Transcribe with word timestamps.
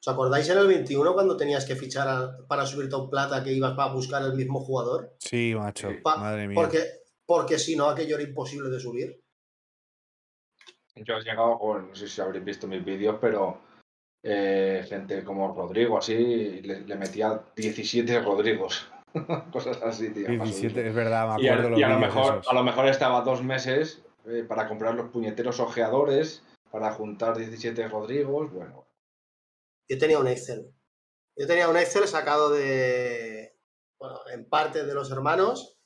¿Os 0.00 0.08
acordáis 0.08 0.48
en 0.48 0.58
el 0.58 0.66
21 0.66 1.12
cuando 1.12 1.36
tenías 1.36 1.66
que 1.66 1.76
fichar 1.76 2.08
a- 2.08 2.36
para 2.48 2.64
subirte 2.64 2.94
a 2.94 2.98
un 2.98 3.10
plata 3.10 3.44
que 3.44 3.52
ibas 3.52 3.74
para 3.74 3.92
buscar 3.92 4.22
el 4.22 4.32
mismo 4.34 4.60
jugador? 4.60 5.14
Sí, 5.18 5.54
macho. 5.54 5.90
Pa- 6.02 6.16
Madre 6.16 6.48
mía. 6.48 6.54
Porque, 6.54 6.82
porque 7.26 7.58
si 7.58 7.76
no, 7.76 7.86
aquello 7.88 8.14
era 8.16 8.24
imposible 8.28 8.70
de 8.70 8.80
subir. 8.80 9.20
Yo 10.96 11.14
he 11.16 11.22
llegado 11.22 11.58
con, 11.58 11.88
no 11.90 11.94
sé 11.94 12.08
si 12.08 12.20
habréis 12.20 12.44
visto 12.44 12.66
mis 12.66 12.84
vídeos, 12.84 13.16
pero 13.20 13.60
eh, 14.22 14.84
gente 14.88 15.22
como 15.24 15.54
Rodrigo, 15.54 15.98
así, 15.98 16.60
le, 16.62 16.80
le 16.80 16.96
metía 16.96 17.40
17 17.56 18.20
Rodrigos. 18.20 18.88
Cosas 19.52 19.80
así, 19.82 20.10
tío. 20.12 20.24
para 20.26 20.44
17, 20.44 20.70
subirlo. 20.70 20.88
es 20.90 20.94
verdad, 20.94 21.36
me 21.36 21.42
Y, 21.42 21.48
a, 21.48 21.54
acuerdo 21.54 21.78
y 21.78 21.82
a 21.82 21.88
los 21.88 22.00
lo 22.00 22.06
mejor, 22.06 22.32
esos. 22.38 22.48
a 22.48 22.54
lo 22.54 22.62
mejor 22.64 22.86
estaba 22.88 23.20
dos 23.22 23.42
meses 23.42 24.02
eh, 24.26 24.44
para 24.48 24.66
comprar 24.68 24.94
los 24.94 25.10
puñeteros 25.10 25.60
ojeadores, 25.60 26.42
para 26.70 26.90
juntar 26.92 27.36
17 27.36 27.86
Rodrigos. 27.88 28.52
Bueno, 28.52 28.84
Yo 29.90 29.98
tenía 29.98 30.20
un 30.20 30.28
Excel. 30.28 30.72
Yo 31.36 31.46
tenía 31.48 31.68
un 31.68 31.76
Excel 31.76 32.06
sacado 32.06 32.48
de, 32.50 33.58
bueno, 33.98 34.20
en 34.32 34.48
parte 34.48 34.84
de 34.86 34.94
los 34.94 35.10
hermanos 35.10 35.80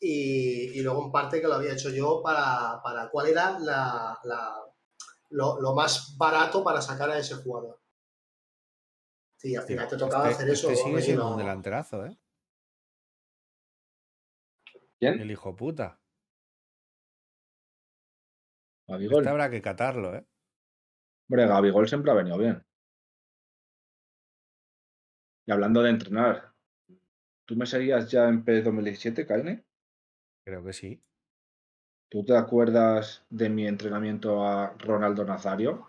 y, 0.00 0.76
y 0.76 0.82
luego 0.82 1.04
en 1.04 1.12
parte 1.12 1.40
que 1.40 1.46
lo 1.46 1.54
había 1.54 1.72
hecho 1.72 1.90
yo 1.90 2.20
para, 2.20 2.80
para 2.82 3.08
cuál 3.10 3.28
era 3.28 3.56
la, 3.60 4.18
la- 4.24 4.60
lo, 5.30 5.60
lo 5.60 5.72
más 5.72 6.16
barato 6.18 6.64
para 6.64 6.82
sacar 6.82 7.10
a 7.10 7.18
ese 7.18 7.36
jugador. 7.36 7.80
Sí, 9.36 9.54
al 9.54 9.62
final 9.62 9.88
te 9.88 9.96
tocaba 9.98 10.28
Este, 10.30 10.42
hacer 10.42 10.52
eso. 10.52 10.70
este 10.70 10.82
sigue 10.82 11.02
siendo 11.02 11.22
no- 11.24 11.30
un 11.32 11.38
delanterazo, 11.38 12.06
¿eh? 12.06 12.18
¿quién? 14.98 15.20
El 15.20 15.30
hijo 15.30 15.54
puta. 15.54 16.00
Gabigol. 18.88 19.18
Este 19.20 19.30
habrá 19.30 19.48
que 19.48 19.62
catarlo, 19.62 20.14
¿eh? 20.16 20.26
Hombre, 21.28 21.46
Gabigol 21.46 21.88
siempre 21.88 22.10
ha 22.10 22.14
venido 22.14 22.36
bien. 22.36 22.64
Y 25.46 25.52
hablando 25.52 25.82
de 25.82 25.90
entrenar, 25.90 26.52
¿tú 27.44 27.56
me 27.56 27.66
seguías 27.66 28.10
ya 28.10 28.28
en 28.28 28.44
PES 28.44 28.64
2017, 28.64 29.26
Kaine? 29.26 29.64
Creo 30.44 30.64
que 30.64 30.72
sí. 30.72 31.02
¿Tú 32.08 32.24
te 32.24 32.36
acuerdas 32.36 33.24
de 33.30 33.48
mi 33.50 33.66
entrenamiento 33.66 34.46
a 34.46 34.74
Ronaldo 34.78 35.24
Nazario? 35.24 35.88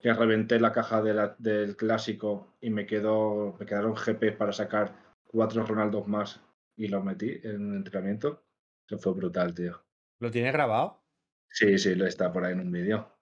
Que 0.00 0.14
reventé 0.14 0.58
la 0.60 0.72
caja 0.72 1.02
de 1.02 1.12
la- 1.12 1.36
del 1.38 1.76
clásico 1.76 2.56
y 2.60 2.70
me 2.70 2.86
quedó, 2.86 3.56
me 3.58 3.66
quedaron 3.66 3.94
GP 3.94 4.32
para 4.32 4.52
sacar 4.52 4.94
cuatro 5.26 5.64
Ronaldos 5.66 6.06
más 6.08 6.40
y 6.76 6.88
los 6.88 7.04
metí 7.04 7.40
en 7.42 7.66
un 7.66 7.76
entrenamiento. 7.76 8.42
Eso 8.86 8.98
fue 8.98 9.12
brutal, 9.12 9.54
tío. 9.54 9.82
¿Lo 10.20 10.30
tienes 10.30 10.52
grabado? 10.52 11.02
Sí, 11.50 11.78
sí, 11.78 11.94
lo 11.94 12.06
está 12.06 12.32
por 12.32 12.44
ahí 12.44 12.52
en 12.52 12.60
un 12.60 12.72
vídeo. 12.72 13.12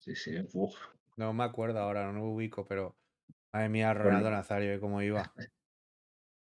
Sí, 0.00 0.14
sí, 0.16 0.34
uf. 0.54 0.74
No 1.16 1.32
me 1.32 1.44
acuerdo 1.44 1.78
ahora, 1.78 2.04
no 2.06 2.12
me 2.12 2.26
ubico, 2.26 2.66
pero. 2.66 2.96
Madre 3.52 3.68
mía, 3.68 3.92
Ronaldo 3.94 4.30
Nazario, 4.30 4.72
¿eh? 4.72 4.80
cómo 4.80 5.02
iba. 5.02 5.32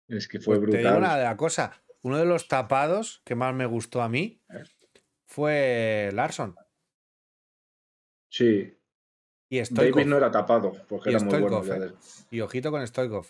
Es 0.07 0.29
que 0.29 0.39
fue 0.39 0.59
Pues 0.59 0.71
te 0.71 0.77
digo 0.79 0.91
brutal. 0.91 0.99
una 0.99 1.17
de 1.17 1.25
la 1.25 1.37
cosa. 1.37 1.83
Uno 2.03 2.19
de 2.19 2.27
los 2.27 2.47
tapados 2.47 3.23
que 3.25 3.35
más 3.35 3.55
me 3.55 3.65
gustó 3.65 4.03
a 4.03 4.09
mí 4.11 4.43
fue 5.27 6.11
Larson. 6.13 6.55
Sí, 8.31 8.77
Y 9.49 9.65
Stoikov. 9.65 9.95
David 10.01 10.11
no 10.11 10.17
era 10.19 10.31
tapado 10.31 10.73
porque 10.89 11.11
Y 11.11 11.15
era 11.15 11.25
muy 11.25 11.41
bueno. 11.41 11.87
¿eh? 11.87 11.95
Y 12.31 12.41
ojito 12.43 12.71
con 12.71 12.87
Stoikov. 12.87 13.29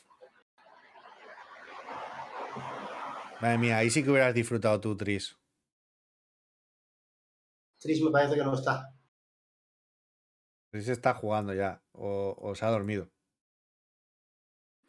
Madre 3.41 3.58
mía, 3.58 3.78
ahí 3.78 3.91
sí 3.91 4.02
que 4.02 4.11
hubieras 4.11 4.34
disfrutado 4.34 4.80
tú, 4.80 4.97
Tris. 4.97 5.39
Tris 7.78 8.02
me 8.02 8.11
parece 8.11 8.34
que 8.34 8.42
no 8.42 8.55
está. 8.55 8.92
Tris 10.72 10.89
está 10.89 11.14
jugando 11.14 11.55
ya. 11.55 11.84
O, 11.92 12.34
o 12.36 12.55
se 12.56 12.64
ha 12.64 12.70
dormido. 12.70 13.12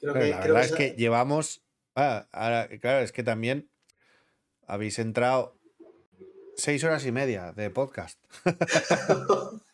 Creo 0.06 0.14
Pero 0.14 0.26
que, 0.26 0.32
la 0.32 0.40
creo 0.42 0.54
verdad 0.54 0.70
es 0.70 0.76
que 0.76 0.92
llevamos. 0.92 1.64
Ah, 1.96 2.28
ahora, 2.32 2.68
claro, 2.80 3.00
es 3.00 3.12
que 3.12 3.24
también 3.24 3.72
habéis 4.68 5.00
entrado 5.00 5.58
seis 6.56 6.84
horas 6.84 7.06
y 7.08 7.12
media 7.12 7.54
de 7.54 7.72
podcast. 7.72 8.20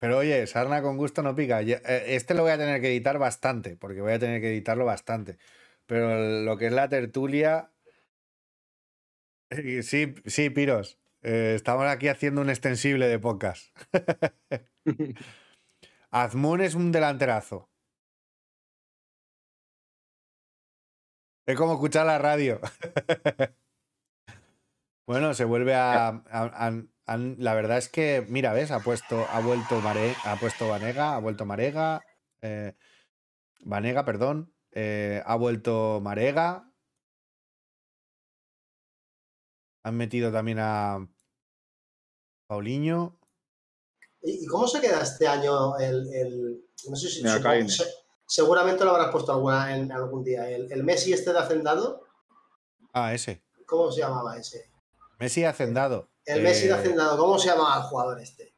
Pero 0.00 0.18
oye, 0.18 0.46
sarna 0.46 0.80
con 0.80 0.96
gusto 0.96 1.22
no 1.24 1.34
pica. 1.34 1.60
Eh, 1.60 1.80
Este 2.14 2.34
lo 2.34 2.42
voy 2.42 2.52
a 2.52 2.58
tener 2.58 2.80
que 2.80 2.88
editar 2.88 3.18
bastante, 3.18 3.76
porque 3.76 4.00
voy 4.00 4.12
a 4.12 4.18
tener 4.20 4.40
que 4.40 4.50
editarlo 4.50 4.84
bastante. 4.84 5.38
Pero 5.86 6.42
lo 6.44 6.56
que 6.56 6.66
es 6.66 6.72
la 6.72 6.88
tertulia. 6.88 7.72
eh, 9.50 9.82
Sí, 9.82 10.14
sí, 10.26 10.50
Piros. 10.50 10.98
eh, 11.22 11.54
estamos 11.56 11.86
aquí 11.86 12.06
haciendo 12.06 12.40
un 12.42 12.50
extensible 12.50 13.08
de 13.08 13.18
podcast. 13.18 13.76
Azmoun 16.10 16.60
es 16.60 16.74
un 16.76 16.92
delanterazo. 16.92 17.67
Es 21.48 21.56
como 21.56 21.72
escuchar 21.72 22.04
la 22.04 22.18
radio. 22.18 22.60
bueno, 25.06 25.32
se 25.32 25.44
vuelve 25.44 25.74
a, 25.74 26.08
a- 26.08 26.22
a- 26.30 26.82
a- 27.06 27.16
La 27.16 27.54
verdad 27.54 27.78
es 27.78 27.88
que, 27.88 28.26
mira, 28.28 28.52
ves, 28.52 28.70
ha 28.70 28.80
puesto, 28.80 29.24
ha 29.30 29.40
vuelto 29.40 29.80
Mare, 29.80 30.14
ha 30.26 30.36
puesto 30.36 30.68
Vanega, 30.68 31.14
ha 31.14 31.18
vuelto 31.20 31.46
Marega, 31.46 32.02
eh, 32.42 32.74
Vanega, 33.60 34.04
perdón, 34.04 34.52
eh, 34.72 35.22
ha 35.24 35.36
vuelto 35.36 36.00
Marega. 36.02 36.70
Han 39.84 39.96
metido 39.96 40.30
también 40.30 40.58
a 40.60 41.08
Paulinho. 42.46 43.18
¿Y 44.20 44.44
cómo 44.48 44.68
se 44.68 44.82
queda 44.82 45.00
este 45.00 45.26
año 45.26 45.78
el. 45.78 46.12
el- 46.12 46.64
no 46.90 46.94
sé 46.96 47.08
si. 47.08 47.22
Supongo- 47.38 47.48
seguramente 48.28 48.84
lo 48.84 48.90
habrás 48.90 49.10
puesto 49.10 49.32
alguna, 49.32 49.74
en 49.74 49.90
algún 49.90 50.22
día. 50.22 50.48
El, 50.50 50.70
el 50.70 50.84
Messi 50.84 51.12
este 51.12 51.32
de 51.32 51.38
Hacendado, 51.38 52.04
Ah, 52.92 53.14
ese. 53.14 53.42
¿cómo 53.66 53.90
se 53.90 54.00
llamaba 54.00 54.36
ese? 54.36 54.70
Messi 55.18 55.44
hacendado. 55.44 56.10
El 56.24 56.42
Messi 56.42 56.64
de 56.66 56.70
Eh, 56.70 56.74
Hacendado, 56.74 57.16
¿cómo 57.18 57.38
se 57.38 57.48
llamaba 57.48 57.76
el 57.76 57.82
jugador 57.84 58.20
este? 58.20 58.54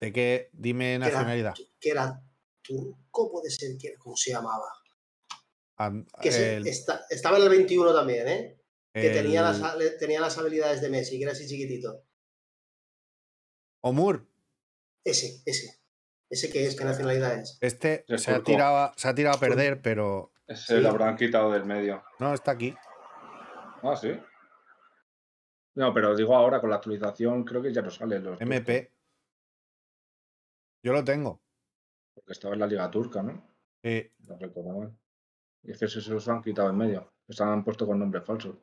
¿De 0.00 0.12
qué? 0.12 0.50
Dime 0.52 0.98
nacionalidad. 0.98 1.54
Que 1.78 1.90
era 1.90 2.20
turco, 2.62 3.30
puede 3.30 3.50
ser, 3.50 3.76
que, 3.78 3.96
¿cómo 3.96 4.16
se 4.16 4.32
llamaba? 4.32 4.66
Am- 5.76 6.06
Que 6.20 6.32
se- 6.32 6.56
el- 6.56 6.66
esta- 6.66 7.04
estaba 7.10 7.36
en 7.38 7.44
el 7.44 7.48
21 7.48 7.94
también, 7.94 8.28
¿eh? 8.28 8.56
Que 8.92 9.10
tenía, 9.10 9.40
las, 9.42 9.60
tenía 9.98 10.20
las 10.20 10.36
habilidades 10.36 10.80
de 10.80 10.88
Messi, 10.90 11.16
que 11.16 11.22
era 11.22 11.32
así 11.32 11.46
chiquitito. 11.46 12.02
Omur. 13.82 14.26
Ese, 15.04 15.42
ese. 15.46 15.79
Ese 16.30 16.50
que 16.50 16.64
es, 16.64 16.76
¿qué 16.76 16.84
nacionalidad 16.84 17.34
es? 17.40 17.58
Este 17.60 18.04
Es 18.08 18.22
se 18.22 18.30
ha, 18.32 18.42
tirado, 18.42 18.76
a- 18.76 18.92
se 18.96 19.08
ha 19.08 19.14
tirado 19.14 19.36
a 19.36 19.40
perder, 19.40 19.82
pero 19.82 20.32
Ese 20.46 20.76
Sí. 20.76 20.80
lo 20.80 20.88
habrán 20.90 21.16
quitado 21.16 21.50
del 21.52 21.64
medio. 21.64 22.02
no, 22.18 22.32
está 22.32 22.52
aquí. 22.52 22.74
Ah, 23.82 23.96
sí. 23.96 24.12
No, 25.74 25.92
pero 25.94 26.14
digo 26.16 26.34
ahora 26.36 26.60
con 26.60 26.70
la 26.70 26.76
actualización 26.76 27.44
creo 27.44 27.62
que 27.62 27.72
ya 27.72 27.82
no 27.82 27.90
sale 27.90 28.16
los 28.18 28.38
turcos, 28.38 28.42
MP. 28.42 28.92
Yo 30.82 30.92
lo 30.92 31.04
tengo. 31.04 31.40
porque 32.14 32.32
estaba 32.32 32.54
en 32.54 32.60
la 32.60 32.66
liga 32.66 32.90
turca, 32.90 33.22
¿no? 33.22 33.42
Eh, 33.82 34.12
No 34.28 34.36
recuerdo 34.38 34.78
mal. 34.78 34.98
Y 35.62 35.70
es 35.72 35.78
que 35.78 35.88
se, 35.88 36.00
se 36.00 36.10
los 36.10 36.28
han 36.28 36.42
quitado 36.42 36.68
en 36.70 36.76
medio. 36.76 37.12
Se 37.28 37.42
han 37.42 37.64
puesto 37.64 37.86
con 37.86 37.98
nombres 37.98 38.24
falsos. 38.24 38.56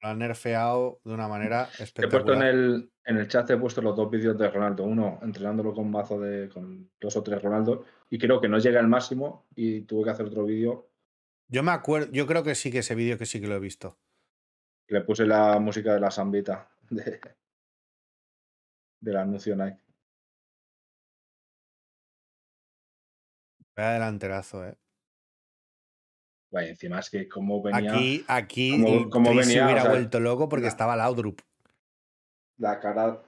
Lo 0.00 0.08
han 0.08 0.18
nerfeado 0.18 1.00
de 1.04 1.14
una 1.14 1.28
manera 1.28 1.68
He 1.96 2.06
puesto 2.08 2.32
en 2.32 2.42
espectacular. 2.42 2.42
el, 2.42 2.92
en 3.04 3.16
el 3.16 3.28
chat, 3.28 3.50
he 3.50 3.56
puesto 3.56 3.82
los 3.82 3.96
dos 3.96 4.10
vídeos 4.10 4.38
de 4.38 4.48
Ronaldo. 4.50 4.84
Uno 4.84 5.18
entrenándolo 5.22 5.74
con 5.74 5.90
mazo 5.90 6.20
de 6.20 6.48
con 6.48 6.90
dos 7.00 7.16
o 7.16 7.22
tres 7.22 7.42
Ronaldo. 7.42 7.84
Y 8.10 8.18
creo 8.18 8.40
que 8.40 8.48
no 8.48 8.58
llega 8.58 8.80
al 8.80 8.88
máximo. 8.88 9.46
Y 9.54 9.82
tuve 9.82 10.04
que 10.04 10.10
hacer 10.10 10.26
otro 10.26 10.44
vídeo. 10.44 10.90
Yo 11.48 11.62
me 11.62 11.72
acuerdo, 11.72 12.12
yo 12.12 12.26
creo 12.26 12.42
que 12.44 12.54
sí 12.54 12.70
que 12.70 12.78
ese 12.78 12.94
vídeo 12.94 13.18
que 13.18 13.26
sí 13.26 13.40
que 13.40 13.48
lo 13.48 13.56
he 13.56 13.60
visto. 13.60 13.98
Le 14.88 15.00
puse 15.02 15.26
la 15.26 15.58
música 15.58 15.94
de 15.94 16.00
la 16.00 16.10
Sambita. 16.10 16.70
De, 16.90 17.20
del 19.00 19.16
anuncio 19.16 19.54
Nike. 19.56 19.80
Vaya 23.76 23.92
delanterazo, 23.92 24.64
eh. 24.66 24.76
Vaya, 26.50 26.68
encima 26.70 26.98
es 27.00 27.10
que 27.10 27.28
como 27.28 27.62
venía 27.62 27.92
Aquí, 27.92 28.24
aquí 28.26 28.70
Chris 28.70 29.46
se 29.46 29.52
venía, 29.52 29.62
o 29.62 29.66
hubiera 29.66 29.82
sea, 29.82 29.90
vuelto 29.90 30.20
loco 30.20 30.48
porque 30.48 30.62
la- 30.64 30.68
estaba 30.68 30.96
Laudrup. 30.96 31.40
la 32.56 32.80
cara. 32.80 33.22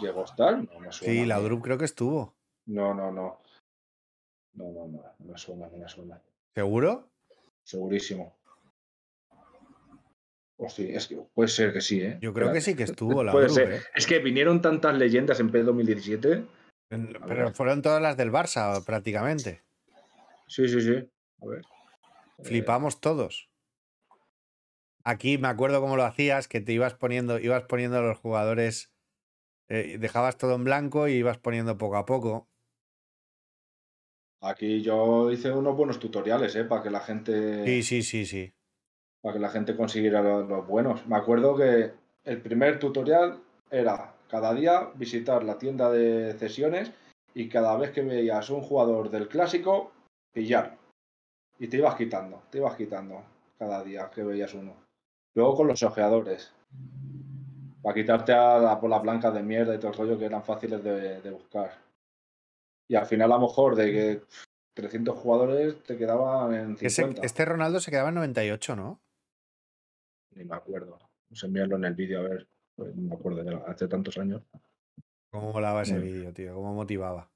¿Llegó 0.00 0.24
hasta? 0.24 0.52
No 0.52 0.80
me 0.80 0.90
suena. 0.90 1.12
Sí, 1.14 1.20
a. 1.20 1.26
Laudrup 1.26 1.62
creo 1.62 1.78
que 1.78 1.84
estuvo. 1.84 2.34
No, 2.66 2.92
no, 2.94 3.12
no. 3.12 3.38
No, 4.54 4.64
no, 4.72 4.86
no. 4.88 5.02
No 5.18 5.32
me 5.32 5.38
suena, 5.38 5.68
no 5.68 5.78
me 5.78 5.88
suena. 5.88 6.20
¿Seguro? 6.54 7.08
Segurísimo. 7.62 8.34
O 10.56 10.68
sí, 10.68 10.88
es 10.92 11.06
que 11.08 11.16
puede 11.34 11.48
ser 11.48 11.72
que 11.72 11.80
sí, 11.80 12.00
¿eh? 12.02 12.18
Yo 12.20 12.32
creo 12.34 12.52
que 12.52 12.60
sí 12.60 12.74
que 12.76 12.82
estuvo 12.84 13.14
Puede 13.14 13.26
Laudrup, 13.26 13.50
ser. 13.50 13.72
eh. 13.72 13.80
Es 13.94 14.06
que 14.06 14.18
vinieron 14.18 14.60
tantas 14.60 14.94
leyendas 14.96 15.38
en 15.40 15.50
P 15.50 15.62
2017. 15.62 16.44
En- 16.90 17.16
A 17.16 17.26
Pero 17.26 17.44
ver. 17.46 17.54
fueron 17.54 17.80
todas 17.82 18.02
las 18.02 18.16
del 18.16 18.30
Barça, 18.32 18.84
prácticamente. 18.84 19.62
Sí, 20.52 20.68
sí, 20.68 20.82
sí. 20.82 21.10
A 21.40 21.46
ver. 21.46 21.62
Eh, 22.38 22.44
Flipamos 22.44 23.00
todos. 23.00 23.48
Aquí 25.02 25.38
me 25.38 25.48
acuerdo 25.48 25.80
cómo 25.80 25.96
lo 25.96 26.04
hacías, 26.04 26.46
que 26.46 26.60
te 26.60 26.74
ibas 26.74 26.92
poniendo, 26.92 27.38
ibas 27.38 27.64
poniendo 27.64 27.96
a 27.96 28.02
los 28.02 28.18
jugadores 28.18 28.92
eh, 29.70 29.96
dejabas 29.98 30.36
todo 30.36 30.54
en 30.54 30.64
blanco 30.64 31.08
y 31.08 31.14
ibas 31.14 31.38
poniendo 31.38 31.78
poco 31.78 31.96
a 31.96 32.04
poco. 32.04 32.50
Aquí 34.42 34.82
yo 34.82 35.30
hice 35.30 35.50
unos 35.50 35.74
buenos 35.74 35.98
tutoriales, 35.98 36.54
¿eh? 36.54 36.64
Para 36.64 36.82
que 36.82 36.90
la 36.90 37.00
gente. 37.00 37.64
Sí, 37.64 37.82
sí, 37.82 38.02
sí, 38.02 38.26
sí. 38.26 38.52
Para 39.22 39.32
que 39.32 39.40
la 39.40 39.48
gente 39.48 39.74
consiguiera 39.74 40.20
los, 40.20 40.46
los 40.46 40.66
buenos. 40.66 41.06
Me 41.06 41.16
acuerdo 41.16 41.56
que 41.56 41.92
el 42.24 42.42
primer 42.42 42.78
tutorial 42.78 43.40
era 43.70 44.14
cada 44.28 44.52
día 44.52 44.90
visitar 44.96 45.44
la 45.44 45.56
tienda 45.56 45.90
de 45.90 46.34
cesiones 46.34 46.92
y 47.32 47.48
cada 47.48 47.74
vez 47.78 47.92
que 47.92 48.02
veías 48.02 48.50
un 48.50 48.60
jugador 48.60 49.10
del 49.10 49.28
clásico, 49.28 49.92
pillar. 50.32 50.76
Y 51.58 51.68
te 51.68 51.76
ibas 51.76 51.94
quitando, 51.94 52.42
te 52.50 52.58
ibas 52.58 52.74
quitando 52.76 53.22
cada 53.58 53.82
día 53.84 54.10
que 54.10 54.22
veías 54.24 54.52
uno. 54.54 54.74
Luego 55.34 55.56
con 55.56 55.68
los 55.68 55.82
ojeadores. 55.82 56.52
Para 57.82 57.94
quitarte 57.94 58.32
a 58.32 58.58
la, 58.58 58.80
por 58.80 58.90
las 58.90 59.02
blancas 59.02 59.34
de 59.34 59.42
mierda 59.42 59.74
y 59.74 59.78
todo 59.78 59.92
el 59.92 59.98
rollo 59.98 60.18
que 60.18 60.24
eran 60.26 60.42
fáciles 60.44 60.82
de, 60.82 61.20
de 61.20 61.30
buscar. 61.30 61.72
Y 62.88 62.94
al 62.94 63.06
final, 63.06 63.32
a 63.32 63.36
lo 63.36 63.42
mejor, 63.46 63.74
de 63.76 63.92
que 63.92 64.22
300 64.74 65.16
jugadores 65.18 65.82
te 65.82 65.96
quedaban 65.96 66.54
en 66.54 66.72
Ese- 66.80 66.90
50. 67.02 67.22
este 67.24 67.44
Ronaldo 67.44 67.80
se 67.80 67.90
quedaba 67.90 68.08
en 68.10 68.16
98, 68.16 68.76
¿no? 68.76 69.00
Ni 70.34 70.44
me 70.44 70.54
acuerdo. 70.56 70.98
Vamos 71.28 71.42
a 71.42 71.46
enviarlo 71.46 71.76
en 71.76 71.84
el 71.84 71.94
vídeo 71.94 72.20
a 72.20 72.22
ver. 72.22 72.48
Pues 72.76 72.94
no 72.96 73.08
me 73.08 73.14
acuerdo, 73.14 73.42
ya 73.44 73.58
hace 73.70 73.86
tantos 73.88 74.16
años. 74.18 74.42
Cómo 75.30 75.52
molaba 75.52 75.82
ese 75.82 75.94
Muy 75.98 76.02
vídeo, 76.12 76.32
tío, 76.32 76.54
cómo 76.54 76.74
motivaba. 76.74 77.30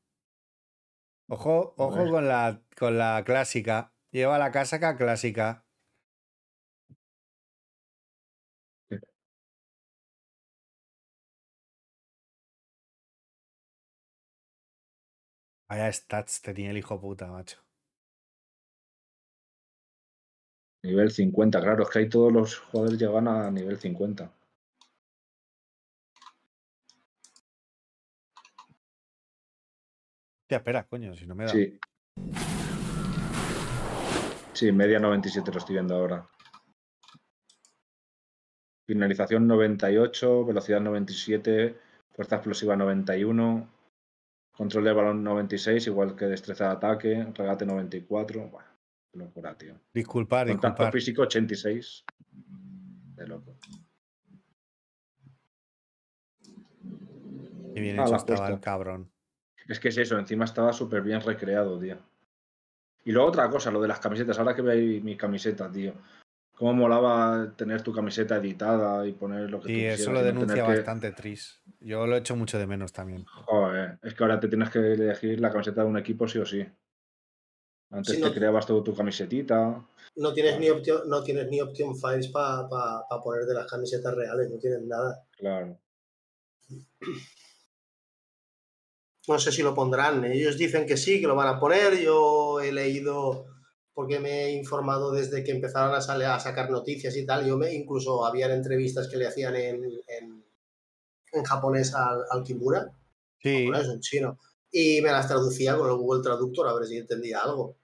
Ojo, 1.29 1.75
ojo 1.77 2.11
con 2.11 2.27
la, 2.29 2.63
con 2.77 2.99
la 2.99 3.23
clásica. 3.25 3.93
Lleva 4.11 4.39
la 4.39 4.51
casaca 4.51 4.97
clásica. 4.97 5.65
Vaya 15.69 15.93
stats 15.93 16.43
tenía 16.43 16.71
el 16.73 16.79
hijo 16.79 17.01
puta, 17.01 17.29
macho. 17.29 17.59
Nivel 20.83 21.11
50, 21.11 21.61
claro, 21.61 21.83
es 21.83 21.91
que 21.91 21.99
ahí 21.99 22.09
todos 22.09 22.33
los 22.33 22.57
jugadores 22.59 22.99
llegan 22.99 23.29
a 23.29 23.51
nivel 23.51 23.79
50. 23.79 24.33
Hostia, 30.47 30.59
espera, 30.59 30.87
coño, 30.87 31.13
si 31.13 31.27
no 31.27 31.35
me 31.35 31.43
da. 31.45 31.51
Sí. 31.51 31.77
Sí, 34.53 34.71
media 34.71 35.01
97 35.01 35.51
lo 35.51 35.59
estoy 35.59 35.75
viendo 35.75 35.97
ahora. 35.97 36.25
Finalización 38.87 39.49
98, 39.49 40.45
velocidad 40.45 40.81
97, 40.81 41.77
fuerza 42.13 42.37
explosiva 42.37 42.77
91, 42.77 43.69
control 44.53 44.85
de 44.85 44.93
balón 44.93 45.25
96, 45.25 45.89
igual 45.89 46.15
que 46.15 46.27
destreza 46.27 46.67
de 46.69 46.71
ataque, 46.75 47.27
regate 47.35 47.67
94. 47.67 48.49
Bueno, 48.49 48.69
qué 49.11 49.19
locura, 49.19 49.59
tío. 49.59 49.75
Disculpar, 49.93 50.47
Contacto 50.47 50.69
disculpar. 50.85 50.93
físico 50.93 51.23
86. 51.23 52.05
De 53.17 53.27
loco. 53.27 53.57
Qué 57.75 57.81
bien 57.81 57.99
Ah, 57.99 58.05
hecho 58.05 58.15
estaba 58.15 58.49
el 58.49 58.61
cabrón. 58.61 59.11
Es 59.69 59.81
que 59.81 59.89
es 59.89 59.99
eso, 59.99 60.19
encima 60.19 60.45
estaba 60.45 60.73
súper 60.73 61.03
bien 61.03 61.21
recreado, 61.21 61.79
tío. 61.79 61.97
Y 63.05 63.13
luego 63.13 63.29
otra 63.29 63.49
cosa, 63.51 63.71
lo 63.71 63.81
de 63.81 63.89
las 63.89 64.01
camisetas. 64.01 64.39
Ahora 64.39 64.55
que 64.55 64.63
veo 64.63 64.73
ahí 64.73 65.01
mi 65.01 65.17
camiseta, 65.17 65.71
tío. 65.71 65.93
Cómo 66.57 66.73
molaba 66.73 67.53
tener 67.57 67.83
tu 67.83 67.93
camiseta 67.93 68.37
editada 68.37 69.07
y 69.07 69.13
poner 69.13 69.51
lo 69.51 69.59
que 69.61 69.65
tú 69.65 69.69
Sí, 69.69 69.85
eso 69.85 69.97
quisieras 69.97 70.15
lo 70.15 70.25
denuncia 70.27 70.55
que- 70.67 70.75
bastante 70.77 71.13
Tris. 71.13 71.61
Yo 71.81 72.07
lo 72.07 72.17
echo 72.17 72.35
mucho 72.35 72.59
de 72.59 72.67
menos 72.67 72.93
también. 72.93 73.25
Joder, 73.27 73.99
es 74.03 74.15
que 74.15 74.25
ahora 74.25 74.41
te 74.41 74.49
tienes 74.49 74.71
que 74.71 74.79
elegir 74.79 75.39
la 75.41 75.51
camiseta 75.51 75.83
de 75.83 75.87
un 75.89 75.99
equipo 75.99 76.27
sí 76.27 76.39
o 76.39 76.47
sí. 76.47 76.67
Antes 77.91 78.15
Sí, 78.17 78.21
te 78.23 78.29
no- 78.29 78.35
creabas 78.35 78.67
todo 78.67 78.83
tu 78.83 78.95
camisetita. 78.95 79.85
No 80.17 80.33
tienes 80.33 80.59
ni 80.59 80.71
option, 80.71 81.09
no 81.09 81.23
tienes 81.23 81.49
ni 81.49 81.61
option 81.61 81.95
files 81.95 82.29
para 82.29 82.67
poner 83.23 83.45
de 83.45 83.55
las 83.55 83.71
camisetas 83.71 84.15
reales, 84.15 84.51
no 84.51 84.59
tienes 84.59 84.83
nada. 84.83 85.25
Claro. 85.37 85.79
No 89.29 89.39
sé 89.39 89.53
si 89.53 89.63
lo 89.63 89.75
pondrán. 89.75 90.25
Ellos 90.25 90.57
dicen 90.57 90.87
que 90.87 90.97
sí, 90.97 91.21
que 91.21 91.27
lo 91.27 91.35
van 91.35 91.49
a 91.49 91.59
poner. 91.61 91.99
Yo 91.99 92.61
he 92.61 92.73
leído, 92.73 93.47
porque 93.93 94.21
me 94.21 94.45
he 94.45 94.51
informado 94.53 95.11
desde 95.13 95.43
que 95.45 95.51
empezaron 95.53 95.95
a, 95.95 96.01
sale- 96.01 96.27
a 96.27 96.39
sacar 96.41 96.71
noticias 96.71 97.17
y 97.17 97.27
tal. 97.27 97.47
Yo 97.47 97.57
me, 97.57 97.73
incluso 97.75 98.25
habían 98.25 98.53
entrevistas 98.53 99.09
que 99.09 99.17
le 99.17 99.27
hacían 99.27 99.57
en, 99.57 99.85
en, 100.09 100.45
en 101.33 101.45
japonés 101.45 101.95
al, 101.95 102.21
al 102.31 102.43
Kimura, 102.45 102.93
Sí, 103.43 103.67
japonés, 103.67 103.89
en 103.89 104.01
chino, 104.01 104.39
y 104.71 105.01
me 105.03 105.11
las 105.13 105.29
traducía 105.29 105.77
con 105.77 105.89
el 105.91 105.97
Google 105.97 106.23
Traductor 106.23 106.69
a 106.69 106.75
ver 106.75 106.87
si 106.87 106.97
entendía 106.99 107.41
algo. 107.41 107.79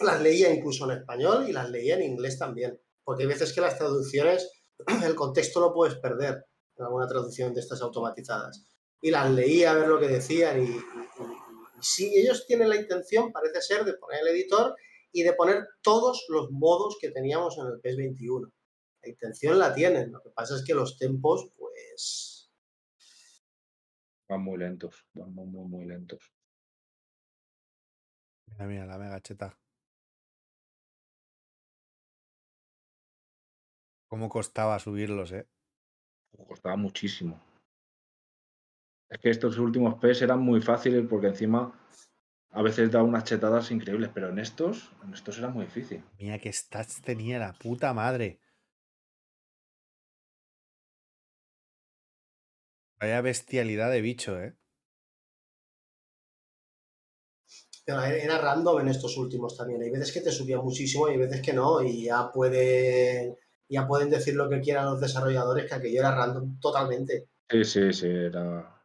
Las 0.00 0.20
leía 0.22 0.52
incluso 0.52 0.90
en 0.90 0.98
español 0.98 1.48
y 1.48 1.52
las 1.52 1.70
leía 1.70 1.96
en 1.96 2.02
inglés 2.02 2.38
también, 2.38 2.80
porque 3.04 3.22
hay 3.24 3.28
veces 3.28 3.52
que 3.52 3.60
las 3.60 3.78
traducciones, 3.78 4.50
el 5.04 5.14
contexto 5.14 5.60
lo 5.60 5.72
puedes 5.72 5.96
perder 5.96 6.46
en 6.76 6.84
alguna 6.84 7.06
traducción 7.06 7.54
de 7.54 7.60
estas 7.60 7.82
automatizadas. 7.82 8.66
Y 9.02 9.10
las 9.10 9.30
leía 9.30 9.72
a 9.72 9.74
ver 9.74 9.88
lo 9.88 10.00
que 10.00 10.08
decían 10.08 10.62
y, 10.62 10.66
y, 10.66 10.70
y- 10.70 10.78
y 11.78 11.82
sí, 11.82 12.12
ellos 12.16 12.46
tienen 12.46 12.70
la 12.70 12.76
intención, 12.76 13.32
parece 13.32 13.60
ser, 13.60 13.84
de 13.84 13.94
poner 13.94 14.20
el 14.22 14.28
editor 14.28 14.74
y 15.12 15.22
de 15.24 15.34
poner 15.34 15.66
todos 15.82 16.24
los 16.30 16.50
modos 16.50 16.96
que 17.00 17.10
teníamos 17.10 17.58
en 17.58 17.66
el 17.66 17.80
PES 17.80 17.96
21. 17.96 18.50
La 19.02 19.10
intención 19.10 19.58
la 19.58 19.74
tienen, 19.74 20.12
lo 20.12 20.22
que 20.22 20.30
pasa 20.30 20.56
es 20.56 20.64
que 20.64 20.74
los 20.74 20.96
tempos, 20.96 21.50
pues, 21.58 22.50
Van 24.28 24.42
muy 24.42 24.58
lentos. 24.58 25.06
Van 25.14 25.32
muy, 25.32 25.46
muy, 25.46 25.68
muy 25.68 25.84
lentos. 25.86 26.32
mira, 28.46 28.66
mira, 28.66 28.86
la 28.86 28.98
mega 28.98 29.20
cheta. 29.20 29.58
Cómo 34.08 34.28
costaba 34.28 34.78
subirlos, 34.78 35.32
eh. 35.32 35.48
Costaba 36.48 36.76
muchísimo. 36.76 37.40
Es 39.12 39.18
que 39.18 39.28
estos 39.28 39.58
últimos 39.58 39.96
PES 39.96 40.22
eran 40.22 40.40
muy 40.40 40.62
fáciles 40.62 41.04
porque 41.08 41.26
encima 41.26 41.78
a 42.50 42.62
veces 42.62 42.90
da 42.90 43.02
unas 43.02 43.24
chetadas 43.24 43.70
increíbles, 43.70 44.10
pero 44.14 44.30
en 44.30 44.38
estos, 44.38 44.90
en 45.04 45.12
estos 45.12 45.36
era 45.38 45.50
muy 45.50 45.66
difícil. 45.66 46.02
Mira 46.18 46.38
qué 46.38 46.50
stats 46.50 47.02
tenía 47.02 47.38
la 47.38 47.52
puta 47.52 47.92
madre. 47.92 48.40
Vaya 52.98 53.20
bestialidad 53.20 53.90
de 53.90 54.00
bicho, 54.00 54.40
eh. 54.40 54.56
Pero 57.84 58.00
era 58.00 58.38
random 58.38 58.80
en 58.80 58.88
estos 58.88 59.18
últimos 59.18 59.54
también. 59.54 59.82
Hay 59.82 59.90
veces 59.90 60.10
que 60.10 60.22
te 60.22 60.32
subía 60.32 60.58
muchísimo 60.58 61.08
y 61.08 61.12
hay 61.12 61.18
veces 61.18 61.42
que 61.42 61.52
no. 61.52 61.82
Y 61.82 62.04
ya 62.04 62.32
pueden, 62.32 63.36
ya 63.68 63.86
pueden 63.86 64.08
decir 64.08 64.36
lo 64.36 64.48
que 64.48 64.60
quieran 64.60 64.86
los 64.86 65.00
desarrolladores, 65.00 65.66
que 65.66 65.74
aquello 65.74 66.00
era 66.00 66.14
random 66.14 66.58
totalmente. 66.60 67.28
Sí, 67.50 67.64
sí, 67.64 67.92
sí, 67.92 68.06
era. 68.06 68.81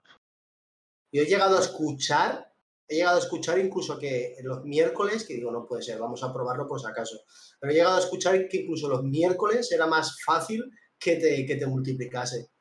Yo 1.17 1.24
he 1.24 1.25
llegado 1.25 1.57
a 1.57 1.62
escuchar, 1.62 2.53
he 2.88 2.97
llegado 2.97 3.15
a 3.17 3.21
escuchar 3.21 3.57
incluso 3.57 3.97
que 3.97 4.36
los 4.43 4.63
miércoles, 4.63 5.24
que 5.25 5.33
digo, 5.33 5.51
no 5.51 5.65
puede 5.65 5.81
ser, 5.81 5.97
vamos 5.97 6.21
a 6.24 6.31
probarlo 6.31 6.67
por 6.67 6.79
si 6.79 6.86
acaso. 6.86 7.19
Pero 7.59 7.71
he 7.71 7.75
llegado 7.75 7.95
a 7.95 8.01
escuchar 8.01 8.47
que 8.47 8.57
incluso 8.57 8.88
los 8.88 9.03
miércoles 9.03 9.71
era 9.71 9.88
más 9.88 10.21
fácil 10.24 10.63
que 11.00 11.15
te, 11.15 11.43
que 11.47 11.55
te 11.55 11.65
multiplicase. 11.65 12.51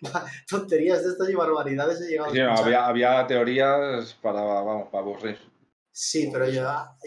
Tonterías 0.48 1.02
de 1.02 1.10
estas 1.10 1.28
y 1.28 1.34
barbaridades 1.34 2.00
he 2.02 2.06
llegado 2.10 2.30
a 2.30 2.32
Sí, 2.32 2.38
no, 2.38 2.44
escuchar. 2.52 2.64
había, 2.66 2.86
había 2.86 3.26
teorías 3.26 4.14
para, 4.22 4.42
vamos, 4.42 4.90
para 4.90 5.02
aburrir. 5.02 5.38
Sí, 5.90 6.30
pero 6.32 6.48
yo, 6.48 6.62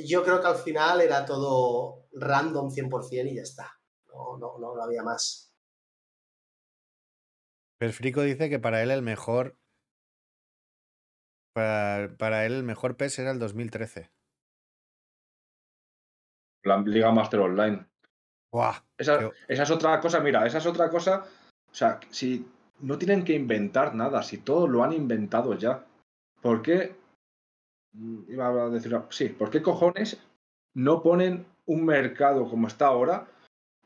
yo 0.05 0.23
creo 0.25 0.41
que 0.41 0.47
al 0.47 0.57
final 0.57 0.99
era 0.99 1.25
todo 1.25 2.07
random 2.11 2.69
100% 2.69 3.31
y 3.31 3.35
ya 3.35 3.43
está. 3.43 3.71
No, 4.07 4.37
no, 4.37 4.57
no, 4.59 4.75
no 4.75 4.83
había 4.83 5.03
más. 5.03 5.53
Perfrico 7.77 8.23
dice 8.23 8.49
que 8.49 8.59
para 8.59 8.83
él 8.83 8.91
el 8.91 9.01
mejor. 9.03 9.57
Para, 11.57 12.15
para 12.19 12.45
él 12.45 12.53
el 12.53 12.63
mejor 12.63 12.97
PES 12.97 13.17
era 13.17 13.31
el 13.31 13.39
2013. 13.39 14.11
La 16.63 16.77
Liga 16.81 17.11
Master 17.11 17.39
Online. 17.39 17.83
Esa, 18.95 19.31
esa 19.47 19.63
es 19.63 19.71
otra 19.71 19.99
cosa, 19.99 20.19
mira, 20.19 20.45
esa 20.45 20.59
es 20.59 20.67
otra 20.67 20.91
cosa. 20.91 21.25
O 21.71 21.73
sea, 21.73 21.99
si 22.11 22.47
no 22.81 22.99
tienen 22.99 23.23
que 23.23 23.33
inventar 23.33 23.95
nada, 23.95 24.21
si 24.21 24.37
todo 24.37 24.67
lo 24.67 24.83
han 24.83 24.93
inventado 24.93 25.55
ya, 25.55 25.83
¿por 26.43 26.61
qué? 26.61 26.95
mm, 27.93 28.31
Iba 28.31 28.49
a 28.49 28.69
decir, 28.69 28.95
sí, 29.09 29.29
¿por 29.29 29.49
qué 29.49 29.63
cojones 29.63 30.21
no 30.75 31.01
ponen 31.01 31.47
un 31.65 31.85
mercado 31.85 32.47
como 32.47 32.67
está 32.67 32.85
ahora 32.85 33.25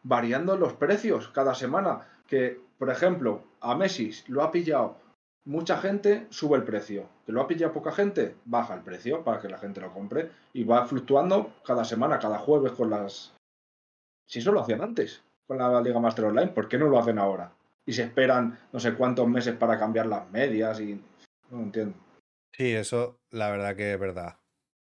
variando 0.04 0.58
los 0.58 0.74
precios 0.74 1.30
cada 1.30 1.56
semana? 1.56 2.06
Que, 2.28 2.60
por 2.78 2.90
ejemplo, 2.90 3.46
a 3.62 3.76
Messi 3.76 4.12
lo 4.28 4.44
ha 4.44 4.52
pillado 4.52 5.01
mucha 5.46 5.78
gente, 5.78 6.28
sube 6.30 6.58
el 6.58 6.64
precio. 6.64 7.08
Que 7.26 7.32
lo 7.32 7.42
ha 7.42 7.48
pillado 7.48 7.74
poca 7.74 7.92
gente, 7.92 8.36
baja 8.46 8.74
el 8.74 8.82
precio 8.82 9.24
para 9.24 9.40
que 9.40 9.50
la 9.50 9.58
gente 9.58 9.82
lo 9.82 9.92
compre 9.94 10.32
y 10.54 10.64
va 10.64 10.86
fluctuando 10.86 11.54
cada 11.66 11.84
semana, 11.86 12.20
cada 12.20 12.38
jueves 12.40 12.72
con 12.74 12.90
las, 12.90 13.34
si 14.28 14.40
eso 14.40 14.52
lo 14.52 14.62
hacían 14.62 14.82
antes 14.82 15.24
con 15.48 15.58
la 15.58 15.82
Liga 15.82 16.00
Master 16.00 16.26
Online, 16.26 16.48
¿por 16.52 16.70
qué 16.70 16.78
no 16.78 16.88
lo 16.88 16.98
hacen 17.00 17.20
ahora? 17.20 17.52
y 17.86 17.94
se 17.94 18.04
esperan 18.04 18.58
no 18.72 18.80
sé 18.80 18.94
cuántos 18.94 19.28
meses 19.28 19.56
para 19.56 19.78
cambiar 19.78 20.06
las 20.06 20.30
medias 20.30 20.80
y 20.80 20.94
no 21.50 21.58
lo 21.58 21.64
entiendo. 21.64 21.98
Sí, 22.54 22.72
eso 22.74 23.18
la 23.32 23.50
verdad 23.50 23.76
que 23.76 23.94
es 23.94 24.00
verdad. 24.00 24.38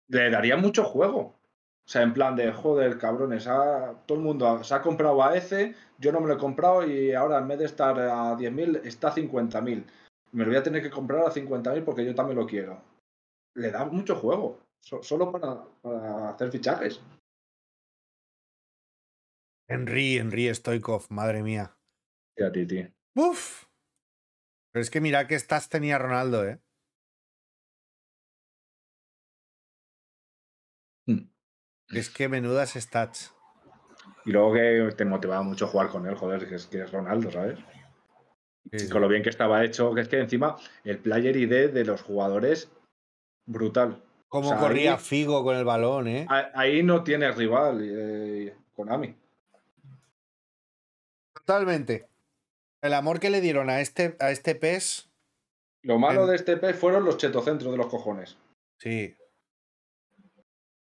Le 0.07 0.29
daría 0.29 0.55
mucho 0.55 0.83
juego. 0.83 1.19
O 1.19 1.87
sea, 1.87 2.03
en 2.03 2.13
plan 2.13 2.35
de, 2.35 2.51
joder, 2.51 2.97
cabrones, 2.97 3.47
ha- 3.47 3.93
todo 4.05 4.17
el 4.17 4.23
mundo 4.23 4.63
se 4.63 4.73
ha 4.73 4.81
comprado 4.81 5.23
a 5.23 5.35
ese, 5.35 5.75
yo 5.97 6.11
no 6.11 6.19
me 6.19 6.27
lo 6.27 6.35
he 6.35 6.37
comprado 6.37 6.85
y 6.85 7.13
ahora 7.13 7.37
en 7.39 7.47
vez 7.47 7.59
de 7.59 7.65
estar 7.65 7.99
a 7.99 8.35
10.000 8.35 8.77
está 8.83 9.09
a 9.09 9.15
50.000. 9.15 9.83
Me 10.31 10.43
lo 10.43 10.49
voy 10.49 10.57
a 10.57 10.63
tener 10.63 10.81
que 10.81 10.89
comprar 10.89 11.25
a 11.25 11.31
50.000 11.31 11.83
porque 11.83 12.05
yo 12.05 12.13
también 12.13 12.37
lo 12.37 12.45
quiero. 12.45 12.81
Le 13.55 13.71
da 13.71 13.85
mucho 13.85 14.15
juego, 14.15 14.59
so- 14.79 15.01
solo 15.01 15.31
para, 15.31 15.63
para 15.81 16.29
hacer 16.29 16.51
fichajes. 16.51 17.01
Henry, 19.67 20.17
Henry 20.17 20.53
Stoikov, 20.53 21.07
madre 21.09 21.41
mía. 21.41 21.77
Y 22.37 22.43
a 22.43 22.51
ti, 22.51 22.65
tío. 22.67 22.87
Uf. 23.15 23.65
Pero 24.71 24.81
es 24.81 24.89
que 24.89 24.99
mira 25.01 25.25
que 25.27 25.39
stats 25.39 25.69
tenía 25.69 25.97
Ronaldo, 25.97 26.45
¿eh? 26.45 26.59
Hmm. 31.07 31.29
Es 31.89 32.09
que 32.09 32.27
menudas 32.27 32.73
stats. 32.73 33.33
Y 34.25 34.31
luego 34.31 34.53
que 34.53 34.95
te 34.97 35.05
motivaba 35.05 35.43
mucho 35.43 35.67
jugar 35.67 35.89
con 35.89 36.05
él, 36.07 36.15
joder, 36.15 36.47
que 36.47 36.55
es, 36.55 36.67
que 36.67 36.81
es 36.81 36.91
Ronaldo, 36.91 37.31
¿sabes? 37.31 37.59
Sí, 38.71 38.89
con 38.89 39.01
lo 39.01 39.07
bien 39.07 39.21
que 39.23 39.29
estaba 39.29 39.63
hecho, 39.63 39.93
que 39.93 40.01
es 40.01 40.07
que 40.07 40.19
encima 40.19 40.57
el 40.83 40.97
player 40.99 41.35
ID 41.37 41.69
de 41.71 41.85
los 41.85 42.01
jugadores, 42.01 42.69
brutal. 43.45 44.01
Cómo 44.27 44.47
o 44.47 44.51
sea, 44.51 44.59
corría 44.59 44.93
ahí- 44.93 44.99
Figo 44.99 45.43
con 45.43 45.55
el 45.55 45.63
balón, 45.65 46.07
¿eh? 46.07 46.27
Ahí 46.29 46.81
no 46.83 47.03
tiene 47.03 47.31
rival, 47.31 47.79
eh, 47.83 48.55
Konami. 48.75 49.15
Totalmente. 51.33 52.07
El 52.81 52.93
amor 52.93 53.19
que 53.19 53.29
le 53.29 53.41
dieron 53.41 53.69
a 53.69 53.81
este, 53.81 54.15
a 54.19 54.31
este 54.31 54.55
PES, 54.55 55.09
Lo 55.83 55.99
malo 55.99 56.23
En- 56.23 56.29
de 56.31 56.35
este 56.37 56.57
pez 56.57 56.75
fueron 56.75 57.05
los 57.05 57.17
chetocentros 57.17 57.71
de 57.71 57.77
los 57.77 57.87
cojones. 57.87 58.37
sí. 58.79 59.15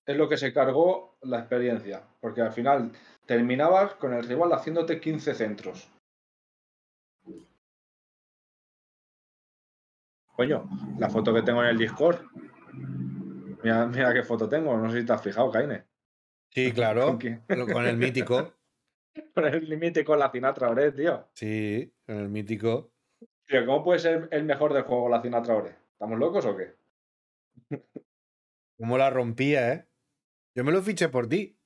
Es 0.06 0.16
lo 0.18 0.28
que 0.28 0.36
se 0.36 0.52
cargó 0.52 1.16
la 1.22 1.38
experiencia. 1.38 2.02
Porque 2.20 2.42
al 2.42 2.52
final 2.52 2.92
terminabas 3.24 3.94
con 3.94 4.12
el 4.12 4.22
rival 4.24 4.52
haciéndote 4.52 5.00
15 5.00 5.34
centros. 5.34 5.88
Coño, 10.36 10.68
la 10.98 11.08
foto 11.08 11.32
que 11.32 11.42
tengo 11.42 11.62
en 11.62 11.70
el 11.70 11.78
Discord. 11.78 12.20
Mira, 13.62 13.86
mira 13.86 14.12
qué 14.12 14.22
foto 14.22 14.48
tengo. 14.48 14.76
No 14.76 14.90
sé 14.90 15.00
si 15.00 15.06
te 15.06 15.12
has 15.12 15.22
fijado, 15.22 15.50
Kaine. 15.50 15.84
Sí, 16.50 16.72
claro. 16.72 17.18
¿Con 17.72 17.86
el 17.86 17.96
mítico. 17.96 18.52
Con 19.34 19.44
el 19.44 19.68
límite 19.68 20.04
con 20.04 20.18
la 20.18 20.30
Sinatra 20.30 20.70
Ore, 20.70 20.90
tío. 20.90 21.28
Sí, 21.34 21.92
con 22.04 22.16
el 22.16 22.28
mítico. 22.28 22.90
Tío, 23.46 23.64
¿cómo 23.64 23.84
puede 23.84 24.00
ser 24.00 24.28
el 24.32 24.44
mejor 24.44 24.72
del 24.72 24.82
juego 24.82 25.08
la 25.08 25.22
Sinatra 25.22 25.54
Ore? 25.54 25.76
¿Estamos 25.92 26.18
locos 26.18 26.44
o 26.46 26.56
qué? 26.56 26.74
Cómo 28.76 28.98
la 28.98 29.10
rompía, 29.10 29.72
¿eh? 29.72 29.86
Yo 30.56 30.64
me 30.64 30.72
lo 30.72 30.82
fiché 30.82 31.08
por 31.08 31.28
ti. 31.28 31.56